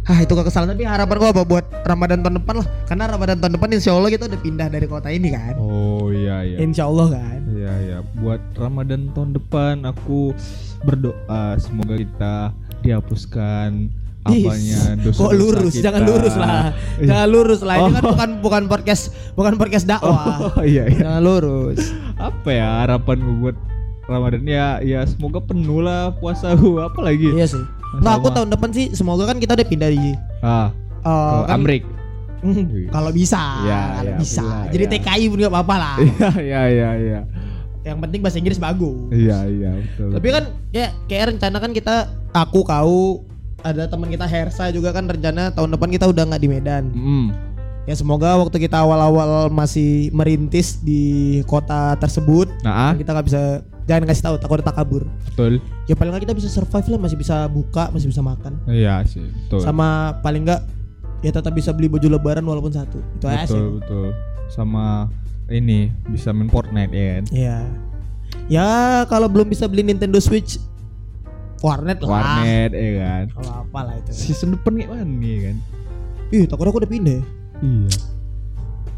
Hah 0.03 0.19
itu 0.19 0.35
kekesalan 0.35 0.75
tapi 0.75 0.83
harapan 0.83 1.15
gua 1.15 1.31
apa 1.31 1.43
buat 1.47 1.63
Ramadan 1.87 2.19
tahun 2.19 2.43
depan 2.43 2.59
lah 2.59 2.67
Karena 2.91 3.07
Ramadan 3.07 3.39
tahun 3.39 3.55
depan 3.55 3.69
insya 3.71 3.95
Allah 3.95 4.11
kita 4.11 4.27
udah 4.27 4.35
pindah 4.43 4.67
dari 4.67 4.83
kota 4.83 5.07
ini 5.07 5.31
kan 5.31 5.55
Oh 5.55 6.11
iya 6.11 6.43
iya. 6.43 6.57
Insya 6.59 6.91
Allah 6.91 7.15
kan 7.15 7.39
Iya 7.47 7.73
iya. 7.79 7.97
Buat 8.19 8.43
Ramadan 8.59 9.15
tahun 9.15 9.39
depan 9.39 9.87
aku 9.87 10.35
berdoa 10.83 11.43
semoga 11.57 11.95
kita 11.95 12.35
dihapuskan 12.83 13.89
Ih, 14.25 14.47
apanya 14.47 14.79
dosa 15.03 15.19
Kok 15.19 15.33
lurus? 15.33 15.73
Jangan 15.75 16.01
lurus 16.01 16.31
lah 16.33 16.71
Jangan 16.97 17.27
lurus 17.27 17.59
lah 17.59 17.75
Ini 17.77 17.91
kan 17.91 17.99
Oh. 17.99 18.11
bukan 18.11 18.29
bukan 18.39 18.63
podcast 18.67 19.03
Bukan 19.33 19.53
podcast 19.55 19.83
dakwah 19.85 20.47
Oh 20.49 20.63
iya 20.63 20.87
iya. 20.87 20.99
Jangan 21.01 21.21
lurus 21.21 21.91
Apa 22.15 22.49
ya 22.49 22.67
harapanmu 22.81 23.41
buat 23.41 23.57
Ramadan 24.03 24.43
ya 24.43 24.79
ya 24.79 25.03
semoga 25.03 25.39
penuh 25.39 25.79
lah 25.79 26.11
puasa 26.13 26.51
gua 26.53 26.87
apa 26.87 26.99
lagi? 27.01 27.31
Iya 27.31 27.47
sih 27.49 27.63
Nah 27.99 28.15
aku 28.15 28.31
tahun 28.31 28.47
depan 28.49 28.71
sih 28.71 28.91
Semoga 28.91 29.23
kan 29.25 29.37
kita 29.37 29.53
udah 29.53 29.63
pindah 29.65 29.87
di 29.87 30.15
Ah, 30.39 30.71
ke 31.01 31.11
kan- 31.43 31.51
Amrik. 31.53 31.83
Hmm. 32.39 32.63
Kalau 32.89 33.11
bisa 33.11 33.39
Ya, 33.61 33.81
Kalau 33.93 34.03
ya, 34.05 34.15
bisa 34.17 34.43
bila, 34.43 34.71
Jadi 34.71 34.83
ya. 34.85 34.91
TKI 34.93 35.23
pun 35.27 35.37
gak 35.37 35.51
apa-apa 35.51 35.75
lah 35.77 35.95
Iya 35.99 36.31
iya 36.39 36.61
iya 36.63 36.89
iya. 36.97 37.19
Yang 37.83 37.97
penting 37.99 38.19
bahasa 38.23 38.37
Inggris 38.39 38.59
bagus 38.59 39.11
Iya 39.11 39.39
iya 39.47 39.71
betul. 39.75 40.09
Tapi 40.15 40.27
kan 40.31 40.43
ya 40.71 40.87
kayak 41.11 41.35
rencana 41.35 41.57
kan 41.59 41.71
kita 41.75 41.95
Aku 42.31 42.63
kau 42.63 43.27
ada 43.63 43.87
teman 43.87 44.11
kita 44.11 44.27
Hersa 44.27 44.71
juga 44.75 44.91
kan 44.91 45.07
rencana 45.07 45.51
tahun 45.55 45.75
depan 45.79 45.89
kita 45.91 46.05
udah 46.11 46.23
nggak 46.27 46.41
di 46.43 46.49
Medan. 46.51 46.83
Mm. 46.91 47.27
Ya 47.83 47.95
semoga 47.99 48.39
waktu 48.39 48.63
kita 48.63 48.79
awal-awal 48.79 49.51
masih 49.51 50.07
merintis 50.15 50.79
di 50.79 51.43
kota 51.43 51.99
tersebut 51.99 52.47
Nah, 52.63 52.91
ah, 52.91 52.93
kita 52.95 53.11
nggak 53.11 53.27
bisa 53.27 53.59
jangan 53.83 54.03
kasih 54.07 54.23
tahu 54.23 54.35
takut 54.39 54.63
tak 54.63 54.75
kabur. 54.79 55.03
betul. 55.31 55.59
Ya 55.87 55.95
paling 55.95 56.15
nggak 56.15 56.23
kita 56.27 56.35
bisa 56.35 56.47
survive 56.47 56.87
lah 56.95 56.99
masih 57.03 57.17
bisa 57.19 57.47
buka 57.51 57.91
masih 57.91 58.07
bisa 58.07 58.23
makan. 58.23 58.55
Iya 58.67 59.03
sih, 59.03 59.23
betul. 59.23 59.59
Sama 59.63 60.15
paling 60.23 60.47
nggak 60.47 60.61
ya 61.23 61.31
tetap 61.31 61.51
bisa 61.55 61.75
beli 61.75 61.91
baju 61.91 62.07
lebaran 62.07 62.43
walaupun 62.47 62.71
satu. 62.71 63.03
Itu 63.19 63.25
aja 63.27 63.47
sih. 63.47 63.55
betul 63.55 63.67
betul. 63.83 64.07
Sama 64.47 65.11
ini 65.49 65.91
bisa 66.07 66.31
main 66.31 66.47
Fortnite 66.47 66.93
ya 66.93 67.05
kan. 67.17 67.23
Iya. 67.31 67.57
Ya 68.47 68.69
kalau 69.07 69.27
belum 69.27 69.47
bisa 69.47 69.67
beli 69.67 69.83
Nintendo 69.83 70.19
Switch 70.19 70.59
warnet 71.63 71.99
lah. 72.03 72.09
Warnet 72.11 72.71
ya 72.71 72.91
kan. 72.99 73.23
Kalau 73.39 73.51
apa 73.63 73.79
lah 73.87 73.95
itu. 73.99 74.11
Season 74.11 74.55
depan 74.55 74.75
kayak 74.75 74.89
mana 74.91 75.03
nih 75.07 75.35
kan? 75.51 75.55
Ih, 76.33 76.43
takut 76.49 76.65
aku 76.67 76.77
udah 76.83 76.91
pindah. 76.91 77.21
Iya. 77.63 77.87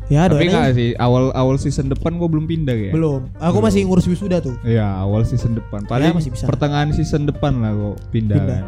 Ya, 0.05 0.29
Tapi 0.29 0.45
aja. 0.45 0.53
enggak 0.53 0.77
sih, 0.77 0.93
awal 1.01 1.33
awal 1.33 1.57
season 1.57 1.89
depan 1.89 2.21
gua 2.21 2.29
belum 2.29 2.45
pindah 2.45 2.77
ya. 2.77 2.93
Belum. 2.93 3.25
Aku 3.41 3.57
Belum. 3.57 3.65
masih 3.65 3.89
ngurus 3.89 4.05
wisuda 4.05 4.37
tuh. 4.37 4.53
Iya, 4.61 4.85
awal 4.85 5.25
season 5.25 5.57
depan. 5.57 5.81
Paling 5.89 6.13
masih 6.13 6.29
bisa. 6.29 6.45
pertengahan 6.45 6.93
season 6.93 7.25
depan 7.25 7.57
lah 7.57 7.73
kok 7.73 7.97
pindah. 8.13 8.37
Pindah. 8.37 8.59
kan. 8.61 8.63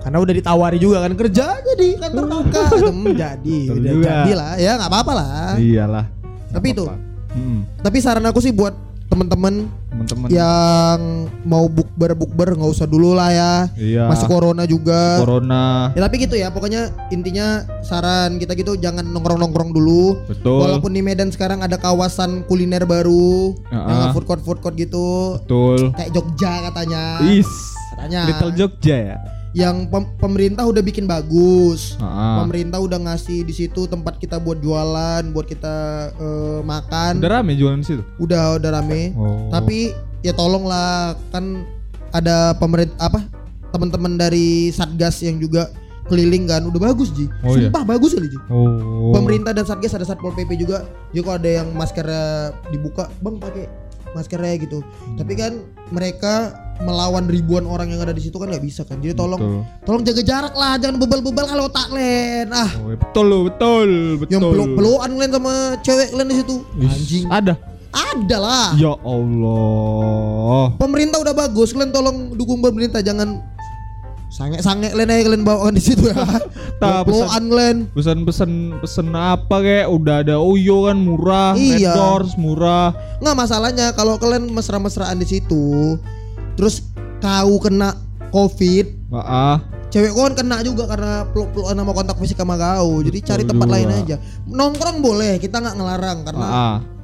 Karena 0.00 0.18
udah 0.24 0.32
ditawari 0.32 0.78
juga 0.80 1.04
kan 1.04 1.12
kerja 1.12 1.60
jadi 1.60 1.88
kantor 2.00 2.24
kakak. 2.32 2.70
Jadi, 3.20 3.58
udah 3.68 3.92
jadi 4.00 4.32
lah. 4.32 4.52
Ya 4.56 4.72
nggak 4.80 4.88
apa-apa 4.88 5.12
lah. 5.12 5.48
Iyalah. 5.60 6.06
Tapi 6.48 6.66
itu. 6.72 6.84
Apa-apa. 7.30 7.38
Mm. 7.38 7.60
Tapi 7.82 7.98
saran 8.02 8.26
aku 8.26 8.42
sih 8.42 8.50
buat 8.50 8.74
teman-teman 9.10 9.66
teman-teman. 9.90 10.28
yang 10.30 11.26
mau 11.42 11.66
bukber 11.66 12.14
bukber 12.14 12.54
nggak 12.54 12.70
usah 12.70 12.86
dulu 12.86 13.18
lah 13.18 13.34
ya. 13.34 13.54
Iya. 13.74 14.04
Masih 14.06 14.30
corona 14.30 14.62
juga. 14.70 15.18
corona. 15.18 15.90
Ya 15.98 16.06
tapi 16.06 16.22
gitu 16.22 16.38
ya, 16.38 16.54
pokoknya 16.54 16.94
intinya 17.10 17.66
saran 17.82 18.38
kita 18.38 18.54
gitu 18.54 18.78
jangan 18.78 19.02
nongkrong-nongkrong 19.02 19.74
dulu. 19.74 20.14
Betul. 20.30 20.62
Walaupun 20.62 20.94
di 20.94 21.02
Medan 21.02 21.34
sekarang 21.34 21.66
ada 21.66 21.74
kawasan 21.74 22.46
kuliner 22.46 22.86
baru, 22.86 23.58
Ya, 23.70 23.82
yang 23.82 23.98
ah. 24.10 24.12
food 24.14 24.30
court 24.30 24.42
food 24.46 24.62
court 24.62 24.78
gitu, 24.78 25.42
Betul. 25.42 25.90
kayak 25.98 26.10
Jogja 26.14 26.70
katanya. 26.70 27.18
Is. 27.26 27.50
Katanya. 27.98 28.30
Little 28.30 28.54
Jogja 28.54 28.96
ya. 28.96 29.18
Yang 29.50 29.90
pem- 29.90 30.10
pemerintah 30.16 30.62
udah 30.62 30.78
bikin 30.78 31.04
bagus. 31.04 31.98
Ah. 31.98 32.38
Pemerintah 32.40 32.78
udah 32.78 32.98
ngasih 33.00 33.42
di 33.42 33.50
situ 33.50 33.84
tempat 33.84 34.16
kita 34.16 34.38
buat 34.38 34.58
jualan, 34.58 35.26
buat 35.30 35.44
kita 35.44 35.74
eh, 36.12 36.60
makan. 36.62 37.18
Udah 37.18 37.32
rame 37.36 37.58
jualan 37.58 37.78
di 37.78 37.86
situ. 37.86 38.02
Udah 38.16 38.56
udah 38.56 38.70
rame. 38.72 39.10
Oh. 39.14 39.50
Tapi 39.50 39.90
ya 40.20 40.30
tolonglah 40.30 41.18
kan 41.30 41.66
ada 42.10 42.54
pemerintah 42.54 42.94
apa 43.00 43.20
teman-teman 43.70 44.14
dari 44.14 44.70
satgas 44.70 45.22
yang 45.22 45.38
juga 45.38 45.70
keliling 46.04 46.50
kan 46.50 46.66
udah 46.66 46.90
bagus 46.90 47.14
ji 47.14 47.30
Oh, 47.40 47.54
iya. 47.54 47.70
sumpah 47.70 47.86
bagus 47.86 48.18
kali 48.18 48.26
ji 48.26 48.38
Oh. 48.50 49.14
pemerintah 49.14 49.54
dan 49.54 49.62
satgas 49.62 49.94
ada 49.94 50.02
satpol 50.02 50.34
pp 50.34 50.58
juga 50.58 50.82
jadi 51.14 51.22
kalau 51.22 51.36
ada 51.38 51.50
yang 51.62 51.68
maskernya 51.70 52.26
dibuka 52.68 53.06
bang 53.22 53.38
pakai 53.38 53.70
maskernya 54.12 54.58
gitu 54.58 54.78
Hmm. 54.80 55.16
tapi 55.16 55.32
kan 55.34 55.52
mereka 55.88 56.34
melawan 56.78 57.26
ribuan 57.26 57.64
orang 57.64 57.88
yang 57.88 58.00
ada 58.00 58.10
di 58.10 58.22
situ 58.22 58.34
kan 58.34 58.48
nggak 58.48 58.60
bisa 58.60 58.82
kan 58.82 58.96
jadi 58.98 59.12
tolong 59.12 59.36
Betul. 59.36 59.60
tolong 59.84 60.02
jaga 60.02 60.22
jarak 60.22 60.54
lah 60.54 60.74
jangan 60.74 60.96
bebal-bebal 60.96 61.44
kalau 61.44 61.66
tak 61.68 61.88
len 61.90 62.48
ah 62.48 62.70
Oh, 62.78 62.88
betul 62.90 63.24
lo, 63.26 63.38
betul, 63.44 63.88
betul. 64.16 64.30
yang 64.30 64.42
peluk 64.42 64.68
pelukan 64.74 65.10
len 65.14 65.30
sama 65.30 65.52
cewek 65.78 66.08
len 66.10 66.26
di 66.26 66.36
situ 66.36 66.56
anjing 66.78 67.24
Ada. 67.28 67.54
ada 67.92 68.36
lah 68.38 68.68
Ya 68.74 68.94
Allah. 68.96 70.72
pemerintah 70.76 71.18
udah 71.18 71.34
bagus 71.34 71.70
kalian 71.70 71.90
tolong 71.90 72.32
dukung 72.32 72.60
pemerintah 72.60 73.00
jangan 73.00 73.42
sange-sange 74.40 74.88
kalian 74.88 75.12
aja 75.12 75.22
kalian 75.22 75.44
bawakan 75.44 75.76
di 75.76 75.84
situ 75.84 76.08
ya 76.08 76.16
Tak, 76.80 77.04
pelukan 77.04 77.44
kalian 77.44 77.76
Pesan-pesan 77.92 78.50
pesen 78.80 79.12
apa 79.12 79.60
kayak 79.60 79.84
udah 79.86 80.24
ada 80.24 80.40
Oyo 80.40 80.88
kan 80.88 80.96
murah, 80.96 81.52
Iya. 81.52 81.92
Doors 81.92 82.32
murah. 82.34 82.96
nggak 83.20 83.36
masalahnya 83.36 83.92
kalau 83.92 84.16
kalian 84.16 84.48
mesra-mesraan 84.48 85.20
di 85.20 85.28
situ 85.28 86.00
terus 86.56 86.88
kau 87.20 87.60
kena 87.60 87.92
covid 88.30 88.96
Ah, 89.10 89.20
ah. 89.20 89.56
cewek 89.90 90.08
kau 90.10 90.24
kan 90.24 90.34
kena 90.34 90.64
juga 90.64 90.88
karena 90.88 91.28
peluk-pelukan 91.28 91.76
sama 91.76 91.92
kontak 91.92 92.16
fisik 92.16 92.40
sama 92.40 92.56
kau 92.56 93.04
jadi 93.04 93.18
cari 93.20 93.44
tempat 93.44 93.66
juga. 93.66 93.76
lain 93.76 93.88
aja 93.92 94.16
nongkrong 94.46 94.98
boleh 95.00 95.36
kita 95.36 95.58
nggak 95.58 95.76
ngelarang 95.76 96.18
karena 96.24 96.46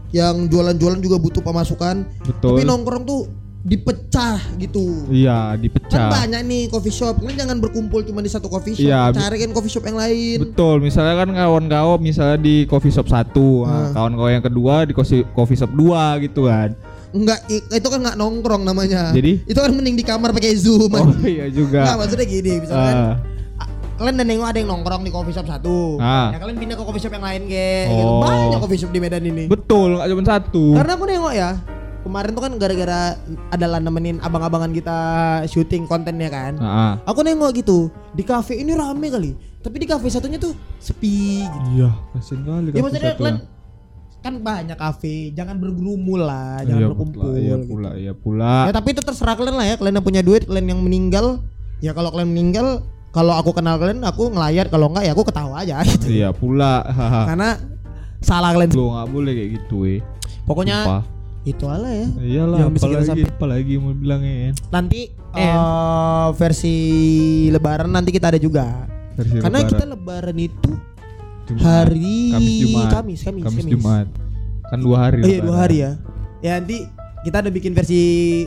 yang 0.09 0.49
jualan-jualan 0.49 1.01
juga 1.01 1.19
butuh 1.19 1.43
pemasukan 1.43 2.09
Betul. 2.23 2.57
tapi 2.57 2.63
nongkrong 2.65 3.05
tuh 3.05 3.29
dipecah 3.67 4.39
gitu 4.57 5.11
Iya, 5.11 5.53
kan 5.53 5.59
dipecah. 5.59 6.07
banyak 6.09 6.41
nih 6.41 6.63
coffee 6.71 6.95
shop 6.95 7.19
kalian 7.19 7.35
jangan 7.37 7.59
berkumpul 7.59 7.99
cuma 8.01 8.23
di 8.23 8.31
satu 8.31 8.47
coffee 8.47 8.73
shop 8.73 8.87
Iya, 8.87 9.11
cari 9.11 9.43
kan 9.43 9.51
coffee 9.51 9.69
shop 9.69 9.85
yang 9.85 9.99
lain 9.99 10.39
Betul, 10.41 10.79
misalnya 10.79 11.19
kan 11.19 11.29
kawan 11.29 11.67
kau 11.67 11.99
misalnya 11.99 12.39
di 12.39 12.63
coffee 12.65 12.89
shop 12.89 13.07
satu, 13.07 13.67
nah, 13.67 13.91
Ah. 13.91 13.91
kawan 13.93 14.13
kau 14.15 14.29
yang 14.29 14.41
kedua 14.41 14.87
di 14.87 14.95
coffee, 14.95 15.27
shop 15.53 15.73
dua 15.73 16.15
gitu 16.21 16.47
kan. 16.47 16.79
Enggak, 17.11 17.43
itu 17.49 17.87
kan 17.87 17.99
nggak 17.99 18.15
nongkrong 18.15 18.63
namanya. 18.63 19.11
Jadi? 19.11 19.43
itu 19.43 19.57
kan 19.57 19.73
mending 19.73 19.97
di 19.97 20.05
kamar 20.05 20.31
pakai 20.31 20.55
zoom. 20.55 20.93
Oh 20.93 21.11
iya 21.25 21.49
juga. 21.49 21.83
Nggak, 21.83 21.97
maksudnya 21.99 22.27
gini, 22.29 22.53
misalkan 22.61 22.95
a- 23.57 23.71
kalian 23.97 24.15
udah 24.15 24.27
nengok 24.27 24.47
ada 24.47 24.59
yang 24.59 24.71
nongkrong 24.71 25.03
di 25.03 25.11
coffee 25.11 25.33
shop 25.33 25.47
satu, 25.49 25.97
Ah. 25.97 26.31
ya 26.31 26.39
kalian 26.39 26.55
pindah 26.57 26.77
ke 26.77 26.85
coffee 26.85 27.01
shop 27.01 27.13
yang 27.13 27.25
lain 27.25 27.43
kayak 27.47 27.83
gitu. 27.89 28.05
Oh. 28.07 28.23
Banyak 28.23 28.59
coffee 28.61 28.79
shop 28.79 28.91
di 28.91 29.01
Medan 29.01 29.25
ini. 29.25 29.45
Betul, 29.47 29.97
nggak 29.97 30.07
cuma 30.09 30.23
satu. 30.25 30.65
Karena 30.77 30.93
aku 30.93 31.05
nengok 31.05 31.35
ya, 31.35 31.51
kemarin 32.07 32.31
tuh 32.33 32.43
kan 32.47 32.53
gara-gara 32.55 33.19
adalah 33.51 33.83
nemenin 33.83 34.23
abang-abangan 34.23 34.71
kita 34.71 34.99
syuting 35.45 35.85
kontennya 35.85 36.31
kan. 36.31 36.53
Ah. 36.57 36.95
Aku 37.05 37.21
nengok 37.21 37.51
gitu, 37.59 37.91
di 38.15 38.23
cafe 38.23 38.63
ini 38.63 38.73
rame 38.73 39.11
kali. 39.11 39.35
Tapi 39.59 39.83
di 39.83 39.87
cafe 39.91 40.07
satunya 40.07 40.39
tuh 40.39 40.55
sepi 40.79 41.43
gitu. 41.43 41.69
Iya, 41.75 41.91
kasian 42.15 42.47
kali 42.47 42.71
Ya 42.71 42.79
maksudnya 42.79 43.19
kalian 43.19 43.39
kan 44.23 44.35
banyak 44.39 44.75
kafe, 44.75 45.35
jangan 45.35 45.59
bergerumul 45.59 46.23
lah, 46.23 46.63
Iya 46.63 46.79
jangan 46.79 46.89
berkumpul. 46.95 47.23
pula, 47.23 47.35
Iya 47.35 47.55
gitu. 47.55 47.67
pula, 47.67 47.91
iya 47.95 48.13
pula. 48.15 48.55
Ya 48.67 48.73
tapi 48.75 48.89
itu 48.91 49.03
terserah 49.03 49.35
kalian 49.35 49.55
lah 49.55 49.67
ya, 49.67 49.75
kalian 49.75 49.95
yang 49.99 50.07
punya 50.07 50.23
duit, 50.23 50.47
kalian 50.47 50.67
yang 50.67 50.81
meninggal, 50.83 51.43
ya 51.79 51.91
kalau 51.95 52.11
kalian 52.11 52.31
meninggal, 52.31 52.83
kalau 53.11 53.35
aku 53.35 53.51
kenal 53.55 53.79
kalian, 53.79 54.03
aku 54.03 54.31
ngelayar, 54.31 54.67
kalau 54.67 54.91
enggak 54.91 55.05
ya 55.07 55.13
aku 55.15 55.23
ketawa 55.27 55.63
aja 55.63 55.83
gitu. 55.91 56.07
Iya 56.11 56.31
pula. 56.31 56.83
Karena 57.27 57.55
salah 58.19 58.51
kalian. 58.51 58.71
Lu 58.75 58.95
nggak 58.95 59.09
boleh 59.11 59.33
kayak 59.35 59.51
gitu, 59.63 59.77
eh. 59.87 59.99
Pokoknya 60.43 60.79
Sumpah. 60.87 61.03
Itu 61.47 61.65
alah 61.65 61.89
ya. 61.89 62.07
Iyalah, 62.19 62.59
yang 62.59 62.71
bisa 62.71 62.85
apalagi, 62.85 63.07
sampai- 63.07 63.31
apalagi 63.31 63.75
mau 63.79 63.95
bilangin. 63.95 64.51
Nanti 64.69 65.01
Eh. 65.31 65.41
eh, 65.41 66.27
versi 66.35 66.75
Lebaran 67.49 67.87
nanti 67.89 68.11
kita 68.11 68.29
ada 68.29 68.39
juga. 68.39 68.67
Versi 69.15 69.39
Karena 69.39 69.49
lebaran. 69.57 69.71
kita 69.71 69.85
Lebaran 69.87 70.37
itu 70.37 70.73
Jumat. 71.47 71.63
hari 71.63 72.19
Kamis 72.29 72.59
Jumat. 72.61 72.89
Kamis, 72.91 73.21
Kamis, 73.23 73.43
Kamis, 73.43 73.63
Kamis. 73.63 73.73
Jumat. 73.73 74.07
Kan 74.67 74.79
dua 74.81 74.97
hari. 75.01 75.21
Oh 75.21 75.29
iya 75.29 75.41
dua 75.41 75.57
hari 75.57 75.77
ya. 75.79 75.93
Ya 76.43 76.51
nanti 76.59 76.77
kita 77.23 77.37
ada 77.39 77.49
bikin 77.49 77.73
versi 77.73 78.01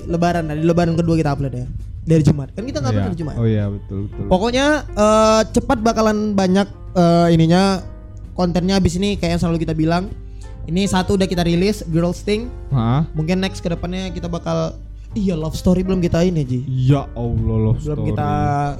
Lebaran. 0.03 0.43
Nah, 0.45 0.53
di 0.53 0.61
Lebaran 0.61 0.93
kedua 0.93 1.15
kita 1.15 1.31
upload 1.31 1.53
ya. 1.53 1.65
Dari 2.01 2.21
Jumat. 2.21 2.51
Kan 2.51 2.63
kita 2.63 2.77
nggak 2.77 2.91
upload 2.91 3.01
Iya. 3.01 3.09
dari 3.09 3.17
Jumat. 3.17 3.35
Oh 3.37 3.47
iya 3.47 3.65
betul 3.65 3.97
betul. 4.05 4.23
Pokoknya 4.27 4.65
eh, 4.85 5.41
cepat 5.49 5.79
bakalan 5.79 6.17
banyak 6.33 6.67
eh, 6.93 7.27
ininya 7.31 7.79
kontennya 8.33 8.75
abis 8.75 8.95
ini 8.95 9.15
kayak 9.15 9.35
yang 9.35 9.41
selalu 9.41 9.63
kita 9.63 9.71
bilang. 9.71 10.11
Ini 10.69 10.85
satu 10.85 11.17
udah 11.17 11.25
kita 11.25 11.41
rilis 11.41 11.81
Girls 11.89 12.21
Thing. 12.21 12.45
Hah? 12.69 13.01
Mungkin 13.17 13.41
next 13.41 13.65
ke 13.65 13.73
depannya 13.73 14.13
kita 14.13 14.29
bakal 14.29 14.77
Iya 15.17 15.33
love 15.33 15.57
story 15.57 15.81
belum 15.81 16.05
kita 16.05 16.21
ini 16.21 16.45
Ji. 16.45 16.61
Ya 16.69 17.09
Allah 17.17 17.57
loh 17.57 17.73
Belum 17.81 18.13
kita 18.13 18.29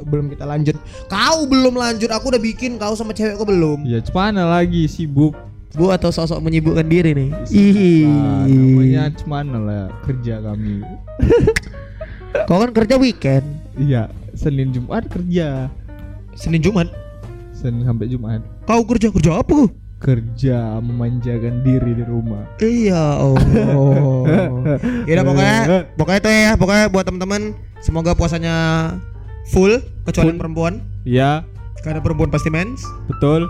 belum 0.06 0.26
kita 0.30 0.46
lanjut. 0.46 0.78
Kau 1.10 1.50
belum 1.50 1.74
lanjut. 1.74 2.14
Aku 2.14 2.30
udah 2.30 2.38
bikin. 2.38 2.78
Kau 2.78 2.94
sama 2.94 3.18
cewek 3.18 3.42
kau 3.42 3.50
belum. 3.50 3.82
Ya 3.90 3.98
cemana 4.06 4.46
lagi 4.46 4.86
sibuk. 4.86 5.34
Gua 5.74 5.98
atau 5.98 6.14
sosok 6.14 6.38
menyibukkan 6.46 6.86
diri 6.86 7.18
nih. 7.18 7.30
Nah, 7.34 8.46
namanya 8.46 9.04
cemana 9.18 9.58
lah 9.58 9.86
kerja 10.06 10.42
kami. 10.42 10.82
Kau 12.50 12.58
kan 12.62 12.74
kerja 12.74 12.98
weekend. 12.98 13.46
Iya, 13.78 14.10
Senin 14.34 14.74
Jumat 14.74 15.06
kerja. 15.10 15.70
Senin 16.34 16.62
Jumat. 16.62 16.90
Senin 17.54 17.86
sampai 17.86 18.10
Jumat 18.10 18.42
Kau 18.66 18.82
kerja 18.82 19.14
kerja 19.14 19.46
apa? 19.46 19.70
Kerja 20.00 20.80
memanjakan 20.80 21.60
diri 21.62 21.91
di 21.93 22.04
rumah. 22.04 22.47
Iya, 22.58 23.20
oh. 23.20 23.36
Yaudah 25.08 25.26
pokoknya 25.28 25.58
pokoknya 25.93 26.20
itu 26.20 26.30
ya, 26.32 26.52
pokoknya 26.56 26.84
buat 26.88 27.04
teman-teman 27.04 27.41
semoga 27.80 28.16
puasanya 28.16 28.56
full 29.52 29.84
kecuali 30.04 30.32
Full. 30.32 30.39
perempuan. 30.39 30.74
Ya, 31.04 31.43
Karena 31.80 32.00
perempuan 32.00 32.32
pasti 32.32 32.47
mens. 32.47 32.80
betul. 33.08 33.47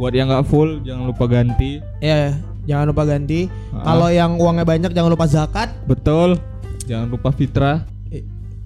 Buat 0.00 0.16
yang 0.16 0.32
nggak 0.32 0.48
full 0.48 0.80
jangan 0.80 1.04
lupa 1.04 1.28
ganti. 1.28 1.84
Iya, 2.00 2.40
jangan 2.64 2.88
lupa 2.88 3.04
ganti. 3.04 3.52
Ah. 3.70 3.92
Kalau 3.92 4.08
yang 4.08 4.40
uangnya 4.40 4.64
banyak 4.64 4.90
jangan 4.90 5.12
lupa 5.12 5.28
zakat 5.28 5.68
Betul. 5.84 6.40
Jangan 6.82 7.12
lupa 7.12 7.28
fitrah. 7.30 7.84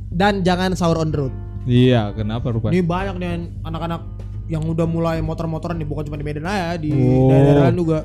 dan 0.07 0.41
jangan 0.41 0.73
sahur 0.73 1.03
on 1.03 1.11
the 1.11 1.19
road. 1.19 1.35
Iya, 1.67 2.15
kenapa 2.15 2.49
rupanya? 2.49 2.73
Ini 2.73 2.81
banyak 2.81 3.15
nih 3.19 3.29
anak-anak 3.61 4.01
yang 4.47 4.63
udah 4.63 4.87
mulai 4.87 5.19
motor-motoran 5.19 5.75
nih 5.75 5.85
bukan 5.85 6.07
cuma 6.07 6.17
di 6.17 6.25
Medan 6.25 6.47
aja 6.47 6.79
di 6.79 6.91
Oh. 6.91 7.29
daerah 7.29 7.71
juga. 7.71 7.99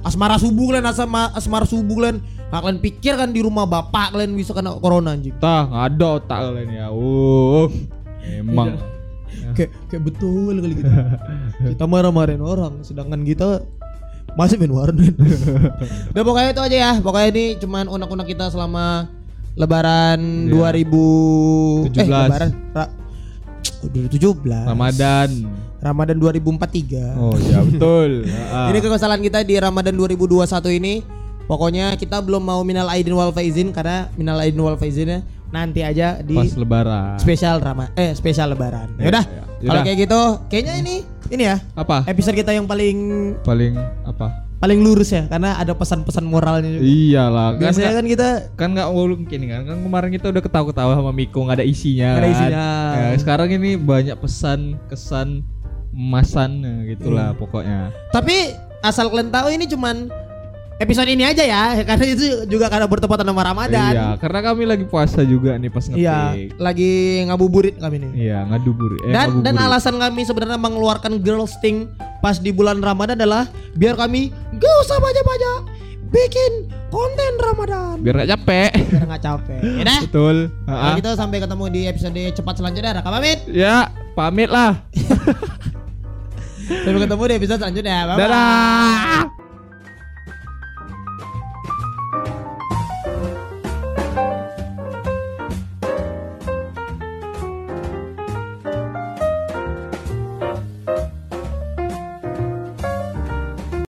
Asmara 0.00 0.36
subuh 0.36 0.68
kalian 0.68 0.84
asma, 0.84 1.32
asmara 1.32 1.64
subuh 1.64 1.96
kalian. 1.96 2.18
Nah, 2.48 2.58
kalian 2.58 2.78
pikir 2.78 3.14
kan 3.14 3.30
di 3.30 3.40
rumah 3.40 3.64
bapak 3.64 4.12
kalian 4.12 4.34
bisa 4.34 4.52
kena 4.52 4.76
corona 4.76 5.12
anjing. 5.12 5.32
Tah, 5.38 5.64
nggak 5.64 5.84
ada 5.88 6.06
otak 6.18 6.38
kalian 6.44 6.70
ya. 6.72 6.86
Uh, 6.88 7.66
emang. 8.22 8.76
kayak 9.48 9.74
kayak 9.90 10.02
betul 10.04 10.54
kali 10.54 10.74
gitu. 10.76 10.92
kita 11.68 11.84
marah-marahin 11.84 12.38
orang 12.38 12.78
sedangkan 12.80 13.22
kita 13.22 13.64
masih 14.34 14.54
main 14.54 14.70
warnet. 14.70 15.14
Udah 16.14 16.22
pokoknya 16.22 16.50
itu 16.52 16.62
aja 16.62 16.76
ya. 16.76 16.92
Pokoknya 17.00 17.28
ini 17.32 17.44
cuman 17.58 17.86
unek-unek 17.88 18.28
kita 18.28 18.50
selama 18.50 19.08
lebaran 19.54 20.46
Iya. 20.46 20.70
2000 20.86 21.90
eh 21.90 21.90
17. 21.90 22.06
lebaran 22.06 22.50
Ra- 22.70 22.92
oh, 23.82 23.88
2017. 23.90 24.68
Ramadan. 24.68 25.28
Ramadan 25.78 26.18
2043. 26.18 27.14
Oh 27.16 27.34
ya 27.38 27.62
betul. 27.62 28.10
Ah. 28.48 28.68
Ini 28.68 28.78
kesalahan 28.80 29.20
kita 29.20 29.42
di 29.42 29.54
Ramadan 29.56 29.94
2021 29.94 30.44
ini. 30.74 30.94
Pokoknya 31.44 31.96
kita 31.96 32.20
belum 32.20 32.42
mau 32.42 32.60
minal 32.60 32.88
aidin 32.88 33.12
wal 33.12 33.30
faizin 33.30 33.72
karena 33.72 34.12
minal 34.14 34.36
aidin 34.36 34.58
wal 34.58 34.76
faizinnya 34.76 35.24
nanti 35.48 35.80
aja 35.80 36.20
di 36.20 36.36
pas 36.36 36.52
lebaran. 36.52 37.16
spesial 37.16 37.56
Rama 37.56 37.88
eh 37.94 38.12
spesial 38.12 38.52
lebaran. 38.52 38.92
Ya, 38.96 39.08
Yaudah. 39.08 39.24
ya. 39.24 39.42
Kalau 39.64 39.80
kayak 39.82 39.98
gitu, 39.98 40.20
kayaknya 40.46 40.74
ini 40.78 40.94
ini 41.28 41.42
ya 41.44 41.56
Apa? 41.72 42.04
episode 42.04 42.36
kita 42.36 42.52
yang 42.52 42.64
paling 42.64 42.96
Paling 43.42 43.74
apa? 44.04 44.44
paling 44.58 44.82
lurus 44.82 45.08
ya 45.08 45.22
karena 45.24 45.54
ada 45.54 45.70
pesan-pesan 45.72 46.26
moralnya 46.26 46.68
juga. 46.68 46.82
Iyalah, 46.82 47.48
kan 47.54 47.60
Biasanya 47.62 47.78
nggak- 47.80 47.94
kan 47.94 48.06
kita 48.06 48.28
kan 48.52 48.68
nggak 48.74 48.88
mungkin 48.90 49.40
kan 49.46 49.60
kan 49.64 49.76
kemarin 49.78 50.10
kita 50.12 50.26
udah 50.28 50.42
ketawa-ketawa 50.42 50.92
sama 50.94 51.12
Miko 51.14 51.38
nggak 51.40 51.62
ada 51.62 51.66
isinya 51.66 52.08
Nggak 52.10 52.18
ada 52.18 52.26
kan. 52.26 52.34
isinya. 52.36 52.66
Ya, 52.92 53.06
sekarang 53.16 53.48
ini 53.54 53.70
banyak 53.74 54.16
pesan 54.18 54.60
kesan 54.90 55.46
emasan 55.98 56.50
nah, 56.62 56.78
gitulah 56.86 57.34
Iya. 57.34 57.38
pokoknya 57.42 57.80
tapi 58.14 58.54
asal 58.80 59.10
kalian 59.10 59.34
tahu 59.34 59.50
ini 59.50 59.66
cuman 59.66 60.06
episode 60.78 61.10
ini 61.10 61.26
aja 61.26 61.42
ya 61.42 61.74
karena 61.90 62.04
itu 62.06 62.46
juga 62.46 62.70
karena 62.70 62.86
bertepatan 62.86 63.26
sama 63.26 63.42
Ramadan. 63.42 63.92
Iya, 63.92 64.08
karena 64.22 64.40
kami 64.46 64.62
lagi 64.62 64.84
puasa 64.86 65.26
juga 65.26 65.58
nih 65.58 65.70
pas 65.74 65.82
ngetik. 65.90 65.98
Iya, 65.98 66.18
lagi 66.54 66.92
ngabuburit 67.26 67.82
kami 67.82 67.98
nih. 67.98 68.10
Iya, 68.14 68.46
ngadubur. 68.46 68.94
Eh, 69.02 69.10
dan 69.10 69.42
dan 69.42 69.58
ngabuburit. 69.58 69.74
alasan 69.74 69.94
kami 69.98 70.22
sebenarnya 70.22 70.54
mengeluarkan 70.54 71.18
girl 71.18 71.50
sting 71.50 71.90
pas 72.22 72.38
di 72.38 72.54
bulan 72.54 72.78
Ramadan 72.78 73.18
adalah 73.18 73.50
biar 73.74 73.98
kami 73.98 74.30
gak 74.54 74.74
usah 74.86 75.02
banyak-banyak 75.02 75.60
bikin 76.14 76.52
konten 76.88 77.32
Ramadan 77.42 77.98
biar 77.98 78.22
gak 78.22 78.30
capek. 78.38 78.70
biar 78.94 79.04
nggak 79.10 79.22
capek. 79.26 79.60
Ya 79.60 79.82
dah. 79.82 80.00
Betul. 80.06 80.36
Kalau 80.62 80.78
Ha-ha. 80.78 80.98
gitu 81.02 81.10
sampai 81.18 81.38
ketemu 81.42 81.64
di 81.74 81.80
episode 81.90 82.22
cepat 82.38 82.54
selanjutnya. 82.54 83.02
Raka 83.02 83.10
pamit. 83.10 83.38
Ya, 83.50 83.90
pamit 84.14 84.46
lah. 84.46 84.78
Sampai 86.68 87.00
ketemu 87.00 87.22
di 87.24 87.34
episode 87.40 87.60
selanjutnya. 87.64 87.96
Bye-bye. 88.12 88.20
Dadah. 88.20 89.37